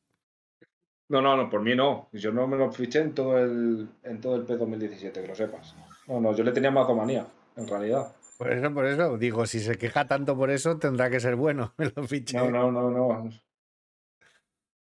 No, 1.09 1.23
no, 1.23 1.39
no, 1.39 1.49
por 1.49 1.63
mí 1.63 1.75
no. 1.75 2.11
Yo 2.13 2.33
no 2.33 2.47
me 2.47 2.59
lo 2.59 2.71
fiché 2.71 3.01
en 3.01 3.15
todo 3.15 3.39
el, 3.39 3.89
en 4.03 4.21
todo 4.21 4.37
el 4.37 4.47
P2017, 4.47 5.13
que 5.13 5.27
lo 5.27 5.35
sepas. 5.35 5.75
No, 6.07 6.21
no, 6.21 6.35
yo 6.35 6.45
le 6.45 6.53
tenía 6.53 6.71
mazomanía, 6.71 7.27
en 7.57 7.67
realidad. 7.67 8.15
Por 8.39 8.53
eso, 8.53 8.73
por 8.73 8.87
eso. 8.87 9.19
Digo, 9.19 9.47
si 9.47 9.59
se 9.61 9.77
queja 9.77 10.07
tanto 10.07 10.37
por 10.37 10.51
eso, 10.51 10.79
tendrá 10.79 11.11
que 11.11 11.21
ser 11.21 11.35
bueno. 11.37 11.75
Me 11.79 11.93
lo 11.95 12.05
fiché. 12.05 12.39
No, 12.39 12.51
no, 12.51 12.71
no, 12.71 12.91
no. 12.91 13.31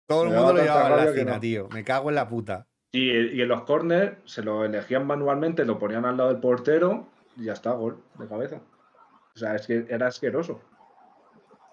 Todo 0.06 0.24
el 0.24 0.30
me 0.30 0.36
mundo 0.38 0.54
lo 0.54 0.62
llevaba 0.62 1.04
en 1.04 1.26
la 1.26 1.34
no. 1.34 1.40
tío. 1.40 1.68
Me 1.74 1.84
cago 1.84 2.10
en 2.10 2.16
la 2.16 2.30
puta. 2.30 2.68
Y, 2.94 3.10
y 3.12 3.42
en 3.42 3.48
los 3.48 3.64
corners 3.64 4.18
se 4.26 4.42
lo 4.42 4.64
elegían 4.64 5.06
manualmente, 5.06 5.66
lo 5.66 5.78
ponían 5.78 6.06
al 6.06 6.16
lado 6.16 6.30
del 6.30 6.40
portero 6.40 7.08
y 7.36 7.46
ya 7.46 7.54
está, 7.54 7.72
gol 7.72 8.02
de 8.18 8.28
cabeza. 8.28 8.62
O 9.36 9.38
sea, 9.40 9.56
es 9.56 9.68
que 9.68 9.86
era 9.90 10.08
asqueroso. 10.08 10.62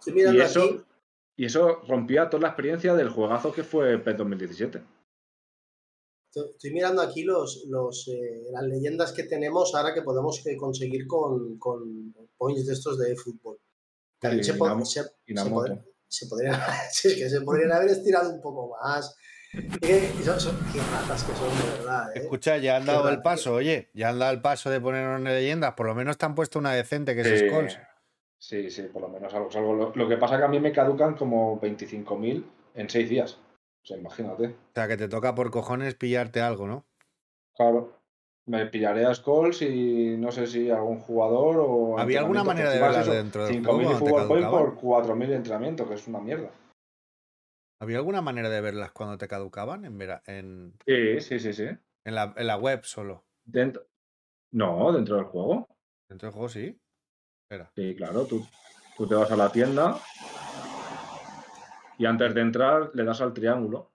Y 0.06 0.20
eso, 0.20 0.62
aquí. 0.64 0.82
y 1.36 1.44
eso 1.46 1.82
rompía 1.88 2.28
toda 2.28 2.42
la 2.42 2.48
experiencia 2.48 2.94
del 2.94 3.08
juegazo 3.08 3.52
que 3.52 3.62
fue 3.62 4.04
P2017. 4.04 4.48
Estoy 4.48 4.82
estoy 6.36 6.72
mirando 6.72 7.02
aquí 7.02 7.22
los, 7.22 7.64
los, 7.68 8.08
eh, 8.08 8.42
las 8.52 8.62
leyendas 8.64 9.12
que 9.12 9.24
tenemos 9.24 9.74
ahora 9.74 9.94
que 9.94 10.02
podemos 10.02 10.44
eh, 10.46 10.56
conseguir 10.56 11.06
con, 11.06 11.58
con 11.58 12.14
points 12.36 12.66
de 12.66 12.72
estos 12.72 12.98
de 12.98 13.14
fútbol. 13.16 13.58
También 14.18 14.44
Sí, 14.44 14.52
se, 14.52 14.58
po- 14.58 14.66
Inamo- 14.66 14.84
se- 14.84 15.02
Inamoto. 15.26 15.66
se, 15.66 15.68
podría- 15.68 15.84
se 16.08 16.26
podrían, 16.26 16.60
si 16.92 17.08
es 17.08 17.14
que 17.14 17.30
se 17.30 17.40
podrían 17.42 17.72
haber 17.72 17.90
estirado 17.90 18.30
un 18.30 18.40
poco 18.40 18.76
más. 18.82 19.14
Eh, 19.82 20.12
y 20.18 20.22
son, 20.24 20.40
son- 20.40 20.58
qué 20.72 20.80
ratas 20.80 21.22
que 21.22 21.32
son, 21.36 21.48
de 21.48 21.78
verdad. 21.78 22.16
¿eh? 22.16 22.20
Escucha, 22.20 22.56
ya 22.58 22.76
han 22.76 22.82
Qué 22.84 22.90
dado 22.90 23.08
el 23.08 23.22
paso, 23.22 23.54
oye. 23.54 23.90
Ya 23.94 24.08
han 24.08 24.18
dado 24.18 24.32
el 24.32 24.40
paso 24.40 24.68
de 24.70 24.80
ponernos 24.80 25.18
en 25.18 25.24
leyendas. 25.24 25.74
Por 25.74 25.86
lo 25.86 25.94
menos 25.94 26.18
te 26.18 26.26
han 26.26 26.34
puesto 26.34 26.58
una 26.58 26.72
decente 26.72 27.14
que 27.14 27.20
es 27.20 27.40
Sí, 27.40 27.48
Skulls. 27.48 27.78
Sí, 28.36 28.70
sí, 28.70 28.82
por 28.92 29.02
lo 29.02 29.08
menos 29.08 29.32
algo. 29.32 29.48
es 29.48 29.56
algo. 29.56 29.72
Lo, 29.74 29.92
lo 29.94 30.08
que 30.08 30.16
pasa 30.16 30.34
es 30.34 30.40
que 30.40 30.44
a 30.46 30.48
mí 30.48 30.58
me 30.58 30.72
caducan 30.72 31.14
como 31.16 31.60
25.000 31.60 32.44
en 32.74 32.90
6 32.90 33.08
días. 33.08 33.38
O 33.84 33.86
sea, 33.86 33.98
imagínate. 33.98 34.46
O 34.46 34.54
sea, 34.74 34.88
que 34.88 34.96
te 34.96 35.08
toca 35.08 35.34
por 35.34 35.50
cojones 35.50 35.94
pillarte 35.94 36.40
algo, 36.40 36.66
¿no? 36.66 36.86
Claro. 37.54 38.00
Me 38.46 38.66
pillaré 38.66 39.04
a 39.04 39.14
Skulls 39.14 39.60
y 39.62 40.16
no 40.18 40.32
sé 40.32 40.46
si 40.46 40.70
algún 40.70 40.98
jugador 41.00 41.56
o. 41.60 41.98
¿Había 41.98 42.20
alguna 42.20 42.44
manera 42.44 42.70
de 42.70 42.80
verlas 42.80 43.06
dentro 43.06 43.44
del 43.46 43.56
5.000 43.56 43.64
juego 43.64 43.78
de 43.78 43.84
cuando 43.84 44.04
te 44.04 44.10
fútbol 44.10 44.28
point 44.28 44.50
por 44.50 44.76
4.000 44.76 45.28
de 45.28 45.36
entrenamiento, 45.36 45.88
que 45.88 45.94
es 45.94 46.06
una 46.08 46.18
mierda. 46.20 46.50
¿Había 47.80 47.98
alguna 47.98 48.22
manera 48.22 48.48
de 48.48 48.60
verlas 48.62 48.92
cuando 48.92 49.18
te 49.18 49.28
caducaban? 49.28 49.84
En, 49.84 49.98
vera- 49.98 50.22
en, 50.26 50.74
Sí, 50.86 51.20
sí, 51.20 51.38
sí, 51.38 51.52
sí. 51.52 51.64
en, 52.04 52.14
la, 52.14 52.32
en 52.36 52.46
la 52.46 52.56
web 52.56 52.84
solo. 52.84 53.24
Dentro... 53.44 53.82
No, 54.52 54.92
dentro 54.92 55.16
del 55.16 55.24
juego. 55.26 55.68
Dentro 56.08 56.28
del 56.28 56.32
juego 56.34 56.48
sí. 56.48 56.80
Espera. 57.42 57.70
Sí, 57.74 57.94
claro, 57.96 58.24
tú, 58.26 58.46
tú 58.96 59.06
te 59.06 59.14
vas 59.14 59.30
a 59.30 59.36
la 59.36 59.50
tienda 59.52 59.98
y 61.98 62.06
antes 62.06 62.34
de 62.34 62.40
entrar 62.40 62.90
le 62.94 63.04
das 63.04 63.20
al 63.20 63.32
triángulo. 63.32 63.90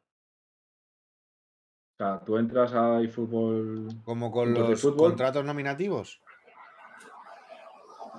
O 1.94 1.98
sea, 2.04 2.20
tú 2.24 2.38
entras 2.38 2.74
a 2.74 3.02
eFootball, 3.02 3.90
Como 4.06 4.32
con 4.32 4.54
los 4.54 4.80
fútbol. 4.82 5.10
contratos 5.10 5.44
nominativos. 5.44 6.22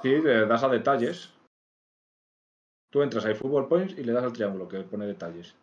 sí, 0.02 0.10
le 0.20 0.46
das 0.46 0.62
a 0.62 0.68
detalles. 0.68 1.32
Tú 2.90 3.02
entras 3.02 3.24
a 3.24 3.30
eFootball 3.30 3.68
Points 3.68 3.96
y 3.96 4.04
le 4.04 4.12
das 4.12 4.24
al 4.24 4.32
triángulo 4.32 4.68
que 4.68 4.80
pone 4.80 5.06
detalles. 5.06 5.54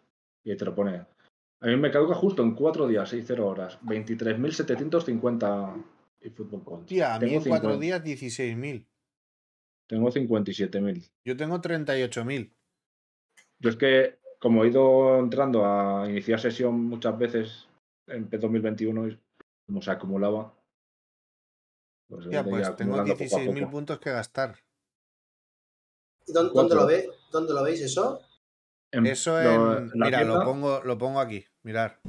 Y 0.44 0.56
te 0.56 0.66
lo 0.66 0.74
pone. 0.74 1.06
A 1.60 1.66
mí 1.68 1.76
me 1.76 1.92
caduca 1.92 2.16
justo 2.16 2.42
en 2.42 2.56
4 2.56 2.88
días, 2.88 3.10
6, 3.10 3.24
0 3.28 3.48
horas. 3.48 3.80
23.750 3.82 5.86
eFootball 6.22 6.64
Points. 6.64 6.86
Tía, 6.88 7.14
a 7.16 7.20
mí 7.20 7.28
Tengo 7.28 7.44
en 7.44 7.50
cuatro 7.50 7.72
50 7.74 7.86
días 7.86 8.02
16.000. 8.22 8.88
Tengo 9.88 10.10
57.000. 10.10 11.12
Yo 11.26 11.38
tengo 11.38 11.62
38.000. 11.62 12.54
Yo 13.60 13.70
es 13.70 13.76
que, 13.76 14.20
como 14.40 14.64
he 14.64 14.68
ido 14.70 15.20
entrando 15.20 15.66
a 15.66 16.08
iniciar 16.10 16.40
sesión 16.40 16.84
muchas 16.86 17.18
veces 17.18 17.68
en 18.08 18.30
P2021, 18.30 19.12
y 19.14 19.20
como 19.66 19.82
se 19.82 19.92
acumulaba, 19.92 20.54
pues, 22.10 22.26
ido 22.28 22.44
pues 22.44 22.76
tengo 22.76 22.96
acumulando 22.96 23.14
poco 23.14 23.24
a 23.24 23.40
16.000 23.40 23.60
poco. 23.64 23.72
puntos 23.72 24.00
que 24.00 24.12
gastar. 24.12 24.56
¿Y 26.28 26.34
dónde, 26.34 26.76
lo 26.76 26.86
ve, 26.86 27.10
¿Dónde 27.32 27.54
lo 27.54 27.64
veis 27.64 27.82
eso? 27.82 28.22
En- 28.92 29.06
Eso 29.06 29.32
lo- 29.42 29.78
en. 29.80 29.92
Mira, 29.96 30.24
lo 30.24 30.44
pongo, 30.44 30.82
lo 30.84 30.98
pongo 30.98 31.20
aquí. 31.20 31.46
Mirar. 31.64 32.00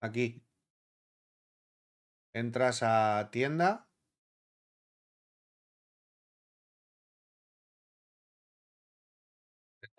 Aquí. 0.00 0.42
Entras 2.34 2.82
a 2.82 3.28
tienda. 3.30 3.88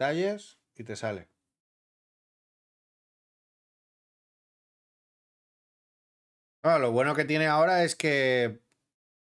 Detalles 0.03 0.59
y 0.75 0.83
te 0.83 0.97
sale. 0.97 1.29
Lo 6.63 6.91
bueno 6.91 7.15
que 7.15 7.25
tiene 7.25 7.47
ahora 7.47 7.83
es 7.83 7.95
que 7.95 8.61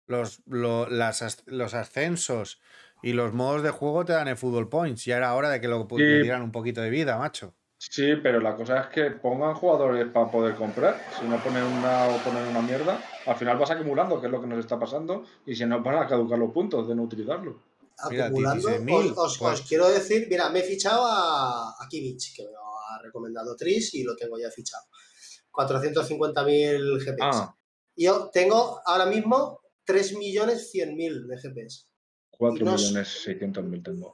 los, 0.07 0.41
lo- 0.47 0.87
las 0.89 1.21
as- 1.21 1.43
los 1.47 1.73
ascensos 1.73 2.61
y 3.03 3.13
los 3.13 3.33
modos 3.33 3.63
de 3.63 3.71
juego 3.71 4.05
te 4.05 4.13
dan 4.13 4.27
el 4.29 4.37
fútbol 4.37 4.69
points. 4.69 5.05
Ya 5.05 5.17
era 5.17 5.33
hora 5.35 5.49
de 5.49 5.61
que 5.61 5.67
lo 5.67 5.87
Sí. 5.95 6.03
le 6.03 6.19
dieran 6.19 6.41
un 6.43 6.51
poquito 6.51 6.81
de 6.81 6.89
vida, 6.89 7.17
macho. 7.17 7.55
Sí, 7.79 8.15
pero 8.23 8.39
la 8.39 8.55
cosa 8.55 8.79
es 8.81 8.87
que 8.87 9.11
pongan 9.11 9.55
jugadores 9.55 10.05
para 10.11 10.29
poder 10.31 10.55
comprar. 10.55 11.07
Si 11.09 11.27
no 11.27 11.41
ponen 11.41 11.65
una 11.65 12.07
o 12.07 12.21
ponen 12.23 12.45
una 12.47 12.61
mierda, 12.61 13.11
al 13.25 13.35
final 13.35 13.57
vas 13.57 13.71
acumulando, 13.71 14.19
que 14.21 14.27
es 14.27 14.31
lo 14.31 14.39
que 14.39 14.47
nos 14.47 14.59
está 14.59 14.79
pasando, 14.79 15.25
y 15.45 15.55
se 15.55 15.65
nos 15.65 15.83
van 15.83 15.97
a 15.97 16.07
caducar 16.07 16.39
los 16.39 16.51
puntos 16.51 16.87
de 16.87 16.95
no 16.95 17.03
utilizarlo. 17.03 17.70
Mira, 18.09 18.25
Acumulando. 18.27 18.69
16.000, 18.69 19.11
os, 19.11 19.17
os- 19.17 19.37
pues. 19.37 19.59
os 19.59 19.67
quiero 19.67 19.89
decir, 19.89 20.27
mira, 20.29 20.49
me 20.49 20.59
he 20.59 20.63
fichado 20.63 21.05
a, 21.05 21.69
a 21.71 21.87
Kimmich, 21.89 22.35
que 22.35 22.43
me 22.45 22.51
lo 22.51 22.59
ha 22.59 23.01
recomendado 23.01 23.55
Tris 23.55 23.93
y 23.93 24.03
lo 24.03 24.15
tengo 24.15 24.37
ya 24.39 24.49
fichado. 24.51 24.83
450.000 25.51 26.99
GPS. 26.99 27.17
Ah, 27.21 27.55
Yo 27.95 28.29
tengo 28.33 28.81
ahora 28.85 29.05
mismo 29.05 29.61
3.100.000 29.85 31.27
de 31.27 31.37
GPS. 31.37 31.85
4 32.31 32.65
no- 32.65 32.73
millones 32.75 33.07
600 33.23 33.63
mil 33.65 33.83
tengo. 33.83 34.13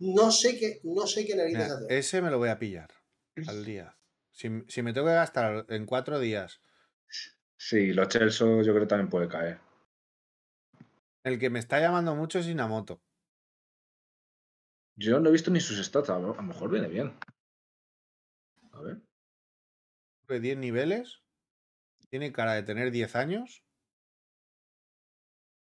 No 0.00 0.30
sé 0.30 0.58
qué, 0.58 0.80
no 0.84 1.06
sé 1.06 1.26
qué 1.26 1.34
narices 1.34 1.62
Mira, 1.64 1.74
hacer. 1.76 1.92
ese 1.92 2.22
me 2.22 2.30
lo 2.30 2.38
voy 2.38 2.50
a 2.50 2.58
pillar 2.58 2.88
al 3.46 3.64
día. 3.64 3.96
Si, 4.30 4.48
si 4.68 4.82
me 4.82 4.92
tengo 4.92 5.06
que 5.08 5.14
gastar 5.14 5.66
en 5.68 5.86
cuatro 5.86 6.20
días 6.20 6.60
Sí, 7.56 7.92
los 7.92 8.06
Chelsea 8.08 8.46
yo 8.46 8.62
creo 8.72 8.80
que 8.82 8.86
también 8.86 9.08
puede 9.10 9.26
caer. 9.28 9.58
El 11.24 11.38
que 11.38 11.50
me 11.50 11.58
está 11.58 11.80
llamando 11.80 12.14
mucho 12.14 12.38
es 12.38 12.46
Inamoto. 12.46 13.00
Yo 14.96 15.20
no 15.20 15.28
he 15.28 15.32
visto 15.32 15.50
ni 15.50 15.60
sus 15.60 15.84
stats, 15.84 16.10
a 16.10 16.18
lo 16.18 16.34
mejor 16.42 16.70
viene 16.70 16.88
bien. 16.88 17.16
A 18.72 18.80
ver. 18.80 19.00
De 20.28 20.40
10 20.40 20.58
niveles. 20.58 21.22
Tiene 22.10 22.32
cara 22.32 22.54
de 22.54 22.62
tener 22.62 22.90
10 22.90 23.14
años. 23.16 23.62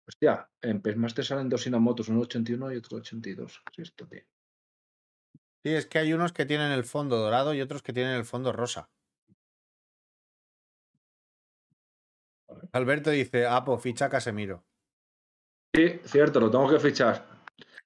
Hostia, 0.07 0.51
en 0.63 0.81
Pesmaster 0.81 1.25
salen 1.25 1.51
dos 1.51 1.67
Inamotos, 1.67 2.09
uno 2.09 2.21
81 2.21 2.73
y 2.73 2.77
otro 2.77 2.99
82. 2.99 3.63
Sí, 3.75 3.83
esto, 3.83 4.07
tío. 4.09 4.23
Sí, 5.63 5.75
es 5.75 5.87
que 5.87 5.99
hay 5.99 6.13
unos 6.15 6.33
que 6.33 6.47
tienen 6.47 6.73
el 6.73 6.85
fondo 6.85 7.19
dorado 7.19 7.53
y 7.53 7.61
otros 7.61 7.83
que 7.83 7.93
tienen 7.93 8.15
el 8.15 8.25
fondo 8.25 8.53
rosa. 8.53 8.91
Alberto 12.73 13.11
dice, 13.11 13.47
Apo, 13.47 13.79
ficha 13.79 14.09
Casemiro. 14.09 14.65
Sí, 15.79 16.01
cierto, 16.07 16.41
lo 16.41 16.51
tengo 16.51 16.69
que 16.69 16.81
fichar. 16.81 17.25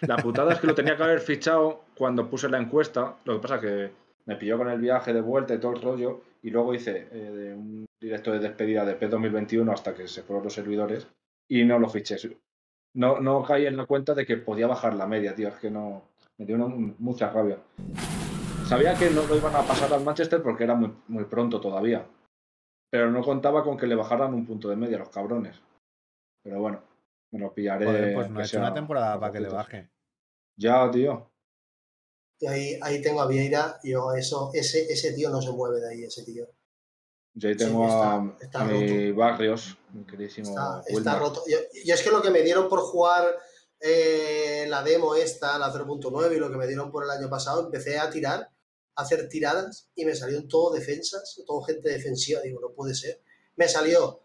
La 0.00 0.16
putada 0.16 0.54
es 0.54 0.60
que 0.60 0.66
lo 0.66 0.74
tenía 0.74 0.96
que 0.96 1.02
haber 1.02 1.20
fichado 1.20 1.84
cuando 1.94 2.26
puse 2.26 2.48
la 2.48 2.56
encuesta. 2.56 3.16
Lo 3.26 3.34
que 3.34 3.42
pasa 3.42 3.60
que 3.60 3.90
me 4.24 4.36
pilló 4.36 4.56
con 4.56 4.70
el 4.70 4.80
viaje 4.80 5.12
de 5.12 5.20
vuelta 5.20 5.52
y 5.52 5.58
todo 5.58 5.72
el 5.72 5.82
rollo. 5.82 6.22
Y 6.42 6.48
luego 6.48 6.72
hice 6.72 7.08
eh, 7.12 7.54
un 7.54 7.84
directo 8.00 8.32
de 8.32 8.38
despedida 8.38 8.86
de 8.86 8.98
P2021 8.98 9.70
hasta 9.70 9.94
que 9.94 10.08
se 10.08 10.22
fueron 10.22 10.42
los 10.42 10.54
servidores. 10.54 11.06
Y 11.50 11.64
no 11.64 11.78
lo 11.78 11.86
fiché. 11.90 12.16
No, 12.94 13.20
no 13.20 13.42
caí 13.42 13.66
en 13.66 13.76
la 13.76 13.84
cuenta 13.84 14.14
de 14.14 14.24
que 14.24 14.38
podía 14.38 14.66
bajar 14.66 14.94
la 14.94 15.06
media, 15.06 15.34
tío. 15.34 15.48
Es 15.48 15.56
que 15.56 15.70
no. 15.70 16.04
Me 16.38 16.46
dio 16.46 16.56
mucha 16.56 17.28
rabia. 17.28 17.58
Sabía 18.64 18.94
que 18.94 19.10
no 19.10 19.26
lo 19.26 19.36
iban 19.36 19.54
a 19.54 19.66
pasar 19.66 19.92
al 19.92 20.02
Manchester 20.02 20.42
porque 20.42 20.64
era 20.64 20.74
muy, 20.74 20.94
muy 21.08 21.24
pronto 21.24 21.60
todavía. 21.60 22.06
Pero 22.88 23.10
no 23.10 23.20
contaba 23.20 23.62
con 23.62 23.76
que 23.76 23.86
le 23.86 23.96
bajaran 23.96 24.32
un 24.32 24.46
punto 24.46 24.70
de 24.70 24.76
media 24.76 24.96
los 24.96 25.10
cabrones. 25.10 25.60
Pero 26.42 26.58
bueno, 26.58 26.80
me 27.32 27.40
lo 27.40 27.52
pillaré. 27.52 27.84
Joder, 27.86 28.14
pues 28.14 28.30
no 28.30 28.40
ha 28.40 28.44
hecho 28.44 28.58
una 28.58 28.66
sea 28.68 28.74
temporada 28.74 29.14
a 29.14 29.20
para 29.20 29.32
que 29.32 29.40
le 29.40 29.48
baje. 29.48 29.90
Ya, 30.56 30.90
tío. 30.90 31.30
Y 32.38 32.46
ahí, 32.46 32.78
ahí 32.82 33.00
tengo 33.02 33.20
a 33.22 33.26
Vieira 33.26 33.78
y 33.82 33.90
yo, 33.92 34.12
eso, 34.14 34.50
ese, 34.52 34.84
ese 34.92 35.12
tío 35.12 35.30
no 35.30 35.40
se 35.42 35.50
mueve 35.52 35.80
de 35.80 35.88
ahí, 35.90 36.04
ese 36.04 36.24
tío. 36.24 36.46
Yo 37.34 37.48
ahí 37.48 37.54
Sí, 37.54 37.64
tengo 37.64 37.86
está- 37.86 38.14
a, 38.16 38.36
está 38.40 38.60
a 38.60 38.64
mi 38.64 39.08
roto. 39.08 39.18
Barrios, 39.18 39.78
mi 39.92 40.04
queridísimo 40.04 40.50
Está, 40.86 41.18
roto. 41.18 41.42
Yo, 41.48 41.58
yo 41.84 41.94
es 41.94 42.02
que 42.02 42.10
lo 42.10 42.20
que 42.20 42.30
me 42.30 42.42
dieron 42.42 42.68
por 42.68 42.80
jugar 42.80 43.24
eh, 43.80 44.66
la 44.68 44.82
demo 44.82 45.14
esta, 45.14 45.58
la 45.58 45.72
0.9 45.72 46.36
y 46.36 46.38
lo 46.38 46.50
que 46.50 46.56
me 46.56 46.66
dieron 46.66 46.90
por 46.90 47.04
el 47.04 47.10
año 47.10 47.28
pasado, 47.30 47.64
empecé 47.64 47.98
a 47.98 48.10
tirar, 48.10 48.50
a 48.94 49.02
hacer 49.02 49.28
tiradas 49.28 49.88
y 49.94 50.04
me 50.04 50.14
salieron 50.14 50.46
todo 50.48 50.72
defensas, 50.74 51.40
todo 51.46 51.62
gente 51.62 51.88
defensiva. 51.88 52.40
Digo, 52.42 52.60
no 52.60 52.70
puede 52.74 52.94
ser. 52.94 53.22
Me 53.56 53.66
salió 53.68 54.20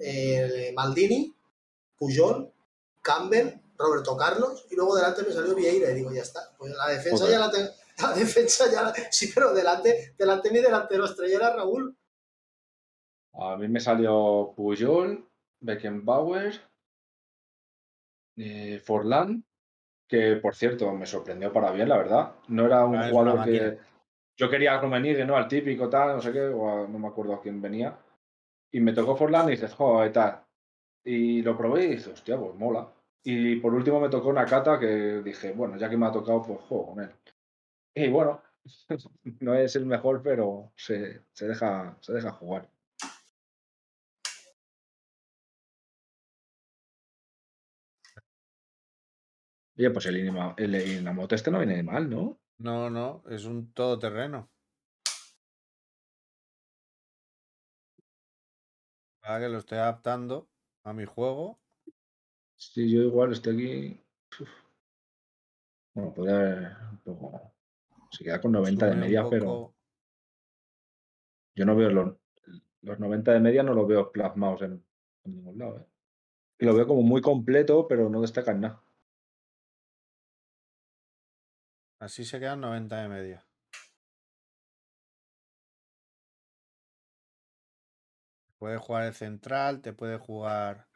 eh, 0.00 0.72
Maldini, 0.76 1.34
Puyol, 1.98 2.52
Campbell, 3.02 3.60
Roberto 3.76 4.16
Carlos 4.16 4.66
y 4.70 4.76
luego 4.76 4.96
delante 4.96 5.22
me 5.22 5.32
salió 5.32 5.54
Vieira 5.54 5.90
y 5.90 5.94
digo, 5.94 6.12
ya 6.12 6.22
está. 6.22 6.40
Pues 6.56 6.72
la 6.74 6.88
defensa 6.88 7.24
Joder. 7.24 7.32
ya 7.32 7.38
la 7.46 7.50
tengo. 7.50 7.68
La 7.98 8.12
defensa 8.12 8.64
ya 8.72 8.82
la... 8.82 8.92
Sí, 9.10 9.30
pero 9.34 9.52
delante, 9.54 10.14
delante 10.18 10.50
mi 10.50 10.58
delantero 10.60 11.04
estrella 11.04 11.36
era 11.36 11.56
Raúl. 11.56 11.96
A 13.34 13.56
mí 13.56 13.66
me 13.68 13.80
salió 13.80 14.52
Puyol, 14.56 15.28
Beckenbauer, 15.60 16.60
eh, 18.36 18.80
Forlán, 18.84 19.44
que 20.08 20.36
por 20.36 20.54
cierto 20.54 20.92
me 20.92 21.06
sorprendió 21.06 21.52
para 21.52 21.72
bien, 21.72 21.88
la 21.88 21.96
verdad. 21.98 22.32
No 22.48 22.66
era 22.66 22.84
un 22.84 22.96
Ah, 22.96 23.08
jugador 23.10 23.44
que. 23.44 23.78
Yo 24.36 24.50
quería 24.50 24.74
a 24.74 24.80
Rummenigge, 24.80 25.24
¿no? 25.24 25.36
Al 25.36 25.46
típico, 25.48 25.88
tal, 25.88 26.16
no 26.16 26.20
sé 26.22 26.32
qué, 26.32 26.42
o 26.46 26.68
a- 26.68 26.88
no 26.88 26.98
me 26.98 27.06
acuerdo 27.08 27.34
a 27.34 27.40
quién 27.40 27.60
venía. 27.62 27.96
Y 28.72 28.80
me 28.80 28.92
tocó 28.92 29.16
Forlán 29.16 29.48
y 29.48 29.52
dices, 29.52 29.72
joder, 29.74 30.12
tal. 30.12 30.43
Y 31.04 31.42
lo 31.42 31.56
probé 31.56 31.84
y 31.84 31.88
dije, 31.96 32.10
hostia, 32.10 32.38
pues 32.38 32.54
mola. 32.56 32.92
Y 33.22 33.56
por 33.56 33.74
último 33.74 34.00
me 34.00 34.08
tocó 34.10 34.28
una 34.28 34.44
cata 34.46 34.78
que 34.78 35.22
dije, 35.22 35.52
bueno, 35.52 35.76
ya 35.76 35.88
que 35.88 35.96
me 35.96 36.06
ha 36.06 36.12
tocado, 36.12 36.42
pues 36.42 36.60
juego 36.62 36.86
con 36.94 37.00
él. 37.04 37.10
Y 37.94 38.08
bueno, 38.10 38.42
no 39.40 39.54
es 39.54 39.76
el 39.76 39.86
mejor, 39.86 40.22
pero 40.22 40.72
se, 40.76 41.22
se 41.32 41.48
deja, 41.48 41.96
se 42.00 42.12
deja 42.14 42.32
jugar. 42.32 42.70
Oye, 49.78 49.90
pues 49.90 50.06
el, 50.06 50.16
Inima- 50.18 50.54
el 50.58 50.74
Inamoto 50.74 51.34
este 51.36 51.50
no 51.52 51.58
viene 51.58 51.82
mal, 51.84 52.08
¿no? 52.10 52.40
No, 52.58 52.90
no, 52.90 53.22
es 53.30 53.44
un 53.44 53.72
todoterreno. 53.72 54.50
Ahora 59.22 59.40
que 59.40 59.48
lo 59.48 59.58
estoy 59.58 59.78
adaptando 59.78 60.48
a 60.84 60.92
mi 60.92 61.04
juego. 61.04 61.58
Sí, 62.56 62.90
yo 62.90 63.02
igual 63.02 63.32
estoy 63.32 63.54
aquí. 63.54 64.04
uf. 64.40 64.48
Bueno, 65.94 66.14
podría 66.14 66.36
haber 66.36 66.76
un 66.90 66.98
poco. 66.98 67.52
Se 68.10 68.24
queda 68.24 68.40
con 68.40 68.52
90 68.52 68.86
de 68.86 68.92
sube 68.92 69.00
media, 69.00 69.24
pero 69.28 69.74
yo 71.56 71.64
no 71.64 71.76
veo 71.76 71.90
los, 71.90 72.16
los 72.82 72.98
90 72.98 73.32
de 73.32 73.40
media, 73.40 73.62
no 73.62 73.74
los 73.74 73.88
veo 73.88 74.12
plasmados 74.12 74.62
en, 74.62 74.84
en 75.24 75.34
ningún 75.36 75.58
lado. 75.58 75.78
¿eh? 75.78 75.86
Y 76.58 76.66
lo 76.66 76.74
veo 76.74 76.86
como 76.86 77.02
muy 77.02 77.20
completo, 77.20 77.86
pero 77.88 78.08
no 78.08 78.20
destaca 78.20 78.52
en 78.52 78.60
nada. 78.60 78.82
Así 81.98 82.24
se 82.24 82.38
quedan 82.38 82.60
90 82.60 83.02
de 83.02 83.08
media. 83.08 83.46
Puede 88.64 88.78
jugar 88.78 89.02
el 89.04 89.12
central, 89.12 89.82
te 89.82 89.92
puede 89.92 90.16
jugar. 90.16 90.88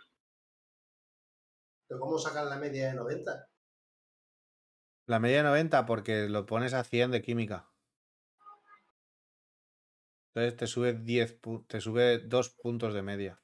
¿Pero 1.87 2.01
cómo 2.01 2.19
sacan 2.19 2.49
la 2.49 2.57
media 2.57 2.89
de 2.89 2.95
90? 2.95 3.47
La 5.07 5.19
media 5.21 5.37
de 5.37 5.43
90 5.43 5.85
porque 5.85 6.31
lo 6.31 6.47
pones 6.47 6.73
a 6.73 6.83
100 6.83 7.11
de 7.11 7.21
química. 7.21 7.71
Entonces 10.33 10.57
te 10.57 10.67
sube 10.67 10.95
10, 10.95 11.43
pu- 11.43 11.67
te 11.67 11.83
sube 11.83 12.21
2 12.21 12.49
puntos 12.49 12.95
de 12.95 13.03
media. 13.03 13.39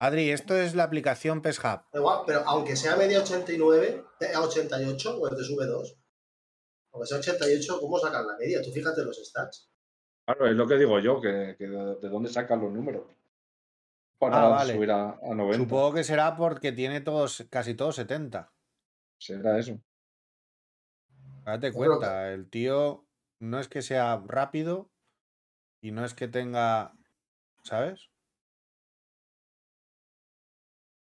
Adri, 0.00 0.32
esto 0.32 0.56
es 0.56 0.74
la 0.74 0.82
aplicación 0.82 1.42
PESHub. 1.42 1.84
Da 1.92 2.00
igual, 2.00 2.24
pero 2.26 2.40
aunque 2.40 2.74
sea 2.74 2.96
media 2.96 3.20
89, 3.20 4.04
eh, 4.18 4.34
a 4.34 4.40
88, 4.40 5.16
pues 5.20 5.36
te 5.36 5.44
sube 5.44 5.66
2. 5.66 5.96
Aunque 6.92 7.06
sea 7.06 7.18
88, 7.18 7.78
¿cómo 7.80 8.00
sacan 8.00 8.26
la 8.26 8.36
media? 8.36 8.60
Tú 8.62 8.72
fíjate 8.72 9.04
los 9.04 9.16
stats. 9.24 9.71
Claro, 10.24 10.46
es 10.46 10.54
lo 10.54 10.66
que 10.66 10.76
digo 10.76 10.98
yo, 11.00 11.20
que, 11.20 11.56
que 11.58 11.66
de, 11.66 11.96
de 11.96 12.08
dónde 12.08 12.28
sacan 12.30 12.60
los 12.60 12.72
números. 12.72 13.04
Para 14.18 14.44
Ah, 14.44 14.48
vale. 14.48 14.74
subir 14.74 14.90
a, 14.90 15.10
a 15.10 15.34
90. 15.34 15.56
Supongo 15.58 15.94
que 15.94 16.04
será 16.04 16.36
porque 16.36 16.70
tiene 16.72 17.00
todos, 17.00 17.44
casi 17.50 17.74
todos 17.74 17.96
70. 17.96 18.52
Será 19.18 19.58
eso. 19.58 19.80
Date 21.44 21.72
cuenta, 21.72 22.30
el 22.32 22.48
tío 22.48 23.04
no 23.40 23.58
es 23.58 23.68
que 23.68 23.82
sea 23.82 24.22
rápido 24.24 24.92
y 25.82 25.90
no 25.90 26.04
es 26.04 26.14
que 26.14 26.28
tenga, 26.28 26.92
¿sabes? 27.64 28.10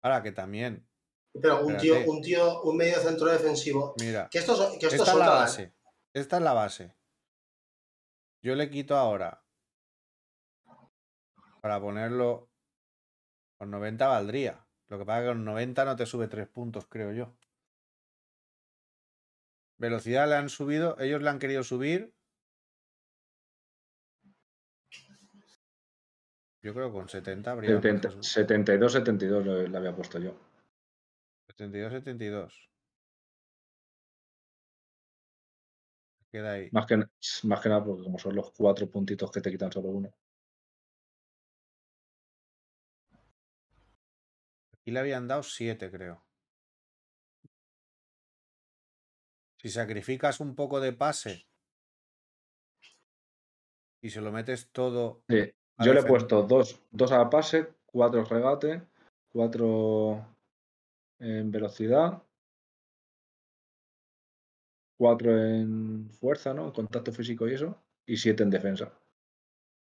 Ahora 0.03 0.21
que 0.21 0.31
también, 0.31 0.87
Pero 1.41 1.65
un 1.65 1.75
tío, 1.77 1.95
un 2.05 2.21
tío, 2.21 2.61
un 2.61 2.77
medio 2.77 2.99
centro 2.99 3.27
defensivo. 3.31 3.95
mira, 3.99 4.29
Que 4.29 4.39
que 4.39 4.45
esto 4.45 4.77
esta 4.87 5.11
es 5.11 5.17
la 5.17 5.29
base. 5.29 5.73
Esta 6.13 6.37
es 6.37 6.43
la 6.43 6.53
base. 6.53 6.96
Yo 8.41 8.55
le 8.55 8.69
quito 8.69 8.95
ahora 8.95 9.43
para 11.61 11.79
ponerlo 11.81 12.49
con 13.57 13.71
90 13.71 14.07
valdría. 14.07 14.65
Lo 14.87 14.97
que 14.99 15.05
pasa 15.05 15.19
es 15.19 15.23
que 15.25 15.29
con 15.29 15.45
90 15.45 15.85
no 15.85 15.95
te 15.95 16.05
sube 16.05 16.27
3 16.27 16.47
puntos, 16.47 16.85
creo 16.87 17.11
yo. 17.11 17.35
Velocidad 19.77 20.27
le 20.29 20.35
han 20.35 20.49
subido, 20.49 20.97
ellos 20.99 21.21
le 21.21 21.29
han 21.29 21.39
querido 21.39 21.63
subir. 21.63 22.13
Yo 26.61 26.73
creo 26.73 26.87
que 26.87 26.93
con 26.93 27.09
70 27.09 27.51
habría. 27.51 27.71
más 27.75 27.81
que 27.81 27.87
70 27.89 28.11
su- 28.11 28.23
72, 28.23 28.91
72 28.93 29.45
le, 29.45 29.67
le 29.69 29.77
había 29.77 29.95
puesto 29.95 30.19
yo. 30.19 30.35
72, 31.47 31.91
72. 31.93 32.69
Queda 36.37 36.51
ahí. 36.51 36.69
Más 36.71 36.85
que, 36.85 36.97
más 37.43 37.61
que 37.61 37.69
nada 37.69 37.83
porque 37.83 38.03
como 38.03 38.19
son 38.19 38.35
los 38.35 38.51
cuatro 38.51 38.87
puntitos 38.87 39.31
que 39.31 39.41
te 39.41 39.49
quitan 39.49 39.71
solo 39.71 39.89
uno. 39.89 40.13
Aquí 44.71 44.91
le 44.91 44.99
habían 44.99 45.27
dado 45.27 45.41
7, 45.41 45.89
creo. 45.89 46.23
Si 49.57 49.69
sacrificas 49.69 50.39
un 50.39 50.53
poco 50.53 50.79
de 50.79 50.93
pase 50.93 51.47
y 53.99 54.11
se 54.11 54.21
lo 54.21 54.31
metes 54.31 54.69
todo. 54.71 55.23
Sí, 55.27 55.51
yo 55.79 55.91
le 55.91 56.01
he 56.01 56.03
puesto 56.03 56.43
dos, 56.43 56.79
dos 56.91 57.11
a 57.13 57.27
pase, 57.31 57.67
cuatro 57.87 58.23
regate, 58.25 58.83
cuatro 59.29 60.23
en 61.17 61.49
velocidad, 61.49 62.21
cuatro 64.97 65.37
en 65.37 66.09
fuerza, 66.11 66.53
¿no? 66.53 66.65
En 66.67 66.71
contacto 66.71 67.11
físico 67.11 67.47
y 67.47 67.53
eso. 67.53 67.81
y 68.05 68.15
7 68.17 68.43
en 68.43 68.49
defensa. 68.49 68.91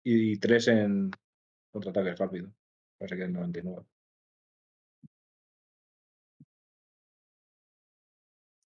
Y 0.03 0.39
3 0.39 0.69
en 0.69 1.11
contraataque 1.71 2.15
rápido. 2.15 2.49
Parece 2.99 3.17
que 3.17 3.25
es 3.25 3.31
99. 3.31 3.85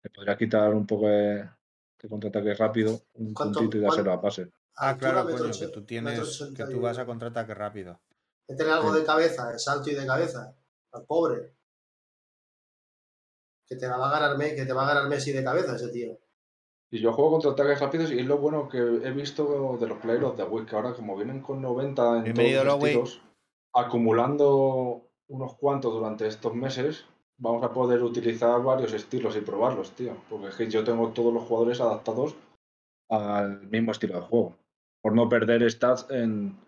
Le 0.05 0.11
podría 0.11 0.37
quitar 0.37 0.73
un 0.75 0.87
poco 0.87 1.09
de, 1.09 1.49
de 2.01 2.09
contraataque 2.09 2.55
rápido, 2.55 3.03
un 3.15 3.35
¿Cuánto- 3.35 3.59
puntito 3.61 3.79
y 3.79 3.81
dárselo 3.81 4.13
a 4.13 4.21
pase. 4.21 4.51
Ah, 4.77 4.97
claro, 4.97 5.21
Altura, 5.21 5.39
coño, 5.51 5.59
que 5.59 5.69
tú 5.69 5.85
tienes, 5.85 6.45
que 6.57 6.65
tú 6.67 6.81
vas 6.81 6.99
a 6.99 7.07
contraataque 7.07 7.53
rápido. 7.55 8.01
que 8.47 8.55
tener 8.55 8.73
algo 8.73 8.95
Sí. 8.95 9.01
de 9.01 9.05
cabeza, 9.07 9.51
de 9.53 9.59
salto 9.59 9.91
y 9.91 9.95
de 9.95 10.07
cabeza. 10.07 10.55
Al 10.93 11.05
pobre. 11.05 11.55
Que 13.67 13.77
te 13.77 13.87
la 13.89 13.97
va 13.99 14.09
a 14.09 14.21
ganar, 14.21 14.39
Me- 14.39 14.55
que 14.55 14.65
te 14.65 14.73
va 14.73 14.85
a 14.85 14.95
ganar 14.95 15.09
Messi 15.11 15.33
de 15.33 15.45
cabeza 15.45 15.75
ese 15.77 15.89
tío. 15.89 16.19
Y 16.91 17.01
yo 17.01 17.13
juego 17.13 17.33
contraataques 17.33 17.81
rápidos 17.81 18.11
y 18.11 18.19
es 18.19 18.27
lo 18.27 18.39
bueno 18.39 18.69
que 18.69 18.79
he 18.79 19.13
visto 19.13 19.77
de 19.79 19.87
los 19.87 19.99
players 19.99 20.37
de 20.37 20.45
Wii, 20.45 20.65
que 20.65 20.77
ahora 20.77 20.95
como 20.95 21.17
vienen 21.17 21.43
con 21.43 21.61
90 21.61 22.19
en 22.19 22.25
Bienvenido, 22.25 22.63
todos 22.63 22.81
los 22.81 22.85
estilos, 22.85 23.23
acumulando 23.75 25.11
unos 25.29 25.55
cuantos 25.57 25.93
durante 25.93 26.27
estos 26.27 26.55
meses, 26.55 27.05
vamos 27.37 27.63
a 27.63 27.73
poder 27.73 28.03
utilizar 28.03 28.63
varios 28.63 28.95
estilos 28.95 29.37
y 29.37 29.43
probarlos, 29.43 29.93
tío. 29.93 30.17
Porque 30.31 30.49
es 30.49 30.57
que 30.57 30.71
yo 30.71 30.83
tengo 30.83 31.13
todos 31.13 31.33
los 31.33 31.45
jugadores 31.45 31.81
adaptados 31.81 32.35
al 33.11 33.67
mismo 33.69 33.93
estilo 33.93 34.15
de 34.15 34.23
juego. 34.23 34.57
Por 35.03 35.15
no 35.15 35.29
perder 35.29 35.71
stats 35.71 36.07
en 36.11 36.59